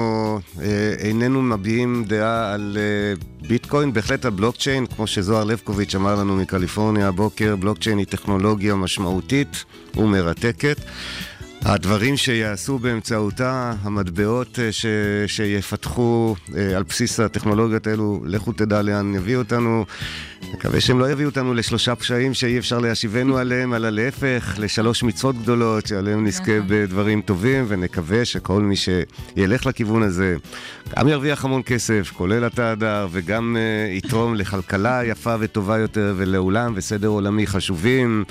אה, 0.61 0.93
איננו 0.99 1.41
מביעים 1.41 2.03
דעה 2.07 2.53
על 2.53 2.77
אה, 2.79 3.47
ביטקוין, 3.47 3.93
בהחלט 3.93 4.25
על 4.25 4.31
בלוקצ'יין, 4.31 4.85
כמו 4.85 5.07
שזוהר 5.07 5.43
לבקוביץ' 5.43 5.95
אמר 5.95 6.15
לנו 6.15 6.35
מקליפורניה 6.35 7.07
הבוקר, 7.07 7.55
בלוקצ'יין 7.55 7.97
היא 7.97 8.05
טכנולוגיה 8.05 8.75
משמעותית 8.75 9.65
ומרתקת. 9.95 10.77
הדברים 11.65 12.17
שיעשו 12.17 12.79
באמצעותה, 12.79 13.73
המטבעות 13.81 14.59
אה, 14.59 14.71
ש... 14.71 14.85
שיפתחו 15.27 16.35
אה, 16.57 16.77
על 16.77 16.83
בסיס 16.83 17.19
הטכנולוגיות 17.19 17.87
האלו, 17.87 18.21
לכו 18.25 18.51
תדע 18.51 18.81
לאן 18.81 19.15
יביאו 19.15 19.39
אותנו. 19.39 19.85
מקווה 20.53 20.81
שהם 20.81 20.99
לא 20.99 21.11
יביאו 21.11 21.29
אותנו 21.29 21.53
לשלושה 21.53 21.95
פשעים 21.95 22.33
שאי 22.33 22.57
אפשר 22.57 22.79
להשיבנו 22.79 23.37
עליהם, 23.37 23.73
אלא 23.73 23.89
להפך, 23.89 24.55
לשלוש 24.57 25.03
מצוות 25.03 25.41
גדולות, 25.41 25.87
שעליהם 25.87 26.25
נזכה 26.25 26.59
בדברים 26.67 27.21
טובים, 27.21 27.65
ונקווה 27.67 28.25
שכל 28.25 28.61
מי 28.61 28.75
שילך 28.75 29.65
לכיוון 29.65 30.03
הזה, 30.03 30.35
גם 30.99 31.07
ירוויח 31.07 31.45
המון 31.45 31.61
כסף, 31.65 32.11
כולל 32.13 32.45
אתה, 32.45 32.71
הדר, 32.71 33.07
וגם 33.11 33.57
uh, 33.57 33.97
יתרום 33.97 34.35
לכלכלה 34.35 35.05
יפה 35.05 35.35
וטובה 35.39 35.77
יותר, 35.77 36.13
ולעולם 36.17 36.73
וסדר 36.75 37.07
עולמי 37.07 37.47
חשובים. 37.47 38.23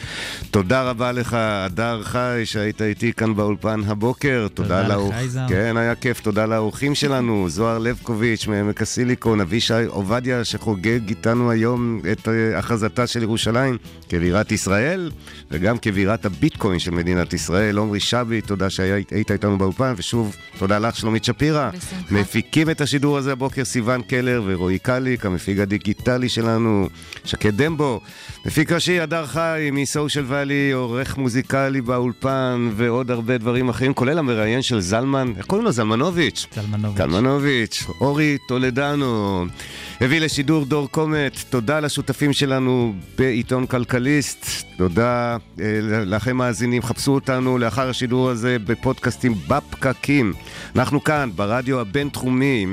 תודה 0.50 0.82
רבה 0.82 1.12
לך, 1.12 1.36
הדר 1.38 2.02
חי, 2.02 2.42
שהיית 2.44 2.82
איתי 2.82 3.12
כאן 3.12 3.34
באולפן 3.34 3.80
הבוקר. 3.86 4.46
תודה 4.54 4.82
לך, 4.82 4.88
לאורח... 4.88 5.22
יזהר. 5.22 5.48
כן, 5.48 5.76
היה 5.76 5.94
כיף. 5.94 6.20
תודה 6.20 6.46
לאורחים 6.46 6.94
שלנו, 6.94 7.48
זוהר 7.48 7.78
לבקוביץ' 7.78 8.46
מעמק 8.46 8.82
הסיליקון, 8.82 9.40
אבישי 9.40 9.84
עובדיה 9.86 10.44
שחוגג 10.44 11.08
איתנו 11.08 11.50
היום 11.50 11.99
את 12.12 12.28
אה, 12.28 12.59
הכרזתה 12.59 13.07
של 13.07 13.22
ירושלים 13.22 13.78
כבירת 14.09 14.53
ישראל, 14.53 15.11
וגם 15.51 15.78
כבירת 15.78 16.24
הביטקוין 16.24 16.78
של 16.78 16.90
מדינת 16.90 17.32
ישראל. 17.32 17.78
עמרי 17.78 18.01
שבי, 18.01 18.40
תודה 18.40 18.70
שהיית 18.70 19.30
איתנו 19.30 19.59
באולפן, 19.59 19.94
ושוב, 19.96 20.36
תודה 20.59 20.78
לך, 20.78 20.96
שלומית 20.96 21.24
שפירא. 21.24 21.70
בשמחה. 21.70 22.14
מפיקים 22.14 22.70
את 22.70 22.80
השידור 22.80 23.18
הזה 23.18 23.32
הבוקר 23.32 23.64
סיון 23.64 24.03
קלר 24.03 24.42
ורועי 24.46 24.78
קליק, 24.78 25.26
המפיק 25.26 25.59
הדיגיטלי 25.59 26.28
שלנו, 26.28 26.88
שקד 27.24 27.62
דמבו, 27.62 28.01
מפיק 28.46 28.72
ראשי 28.72 29.01
הדר 29.01 29.26
חי 29.26 29.68
מסושיאל 29.72 30.24
ואלי, 30.28 30.72
עורך 30.72 31.18
מוזיקלי 31.18 31.80
באולפן 31.80 32.70
ועוד 32.76 33.11
הרבה 33.11 33.38
דברים 33.38 33.68
אחרים, 33.68 33.94
כולל 33.94 34.18
המראיין 34.18 34.62
של 34.62 34.80
זלמן, 34.80 35.32
איך 35.36 35.46
קוראים 35.46 35.64
לו? 35.64 35.72
זלמנוביץ'. 35.72 36.46
זלמנוביץ'. 36.55 36.98
זלמנוביץ', 36.98 37.84
אורי 38.01 38.38
טולדנו. 38.48 39.46
הביא 40.01 40.20
לשידור 40.20 40.64
דור 40.64 40.88
קומט, 40.90 41.38
תודה 41.51 41.80
לשותפים 41.91 42.32
שלנו 42.32 42.95
בעיתון 43.18 43.66
כלכליסט, 43.66 44.47
תודה 44.76 45.36
אה, 45.61 45.80
לכם 46.07 46.36
מאזינים, 46.36 46.82
חפשו 46.82 47.14
אותנו 47.14 47.59
לאחר 47.59 47.88
השידור 47.88 48.30
הזה 48.30 48.57
בפודקאסטים 48.59 49.34
בפקקים. 49.49 50.32
אנחנו 50.76 51.05
כאן 51.05 51.30
ברדיו 51.36 51.80
הבינתחומי, 51.80 52.66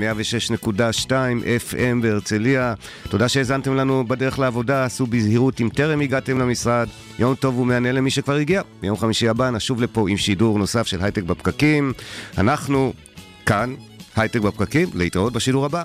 106.2 0.65 1.11
FM 1.71 2.01
בהרצליה. 2.01 2.73
תודה 3.09 3.27
שהאזנתם 3.29 3.75
לנו 3.75 4.03
בדרך 4.07 4.39
לעבודה, 4.39 4.85
עשו 4.85 5.05
בזהירות 5.05 5.61
אם 5.61 5.69
טרם 5.73 6.01
הגעתם 6.01 6.39
למשרד. 6.39 6.87
יום 7.19 7.35
טוב 7.35 7.59
ומהנה 7.59 7.91
למי 7.91 8.11
שכבר 8.11 8.35
הגיע. 8.35 8.61
ביום 8.81 8.97
חמישי 8.97 9.29
הבא 9.29 9.49
נשוב 9.49 9.81
לפה 9.81 10.09
עם 10.09 10.17
שידור 10.17 10.59
נוסף 10.59 10.87
של 10.87 11.03
הייטק 11.03 11.23
בפקקים. 11.23 11.93
אנחנו 12.37 12.93
כאן, 13.45 13.75
הייטק 14.15 14.39
בפקקים, 14.39 14.89
להתראות 14.93 15.33
בשידור 15.33 15.65
הבא. 15.65 15.83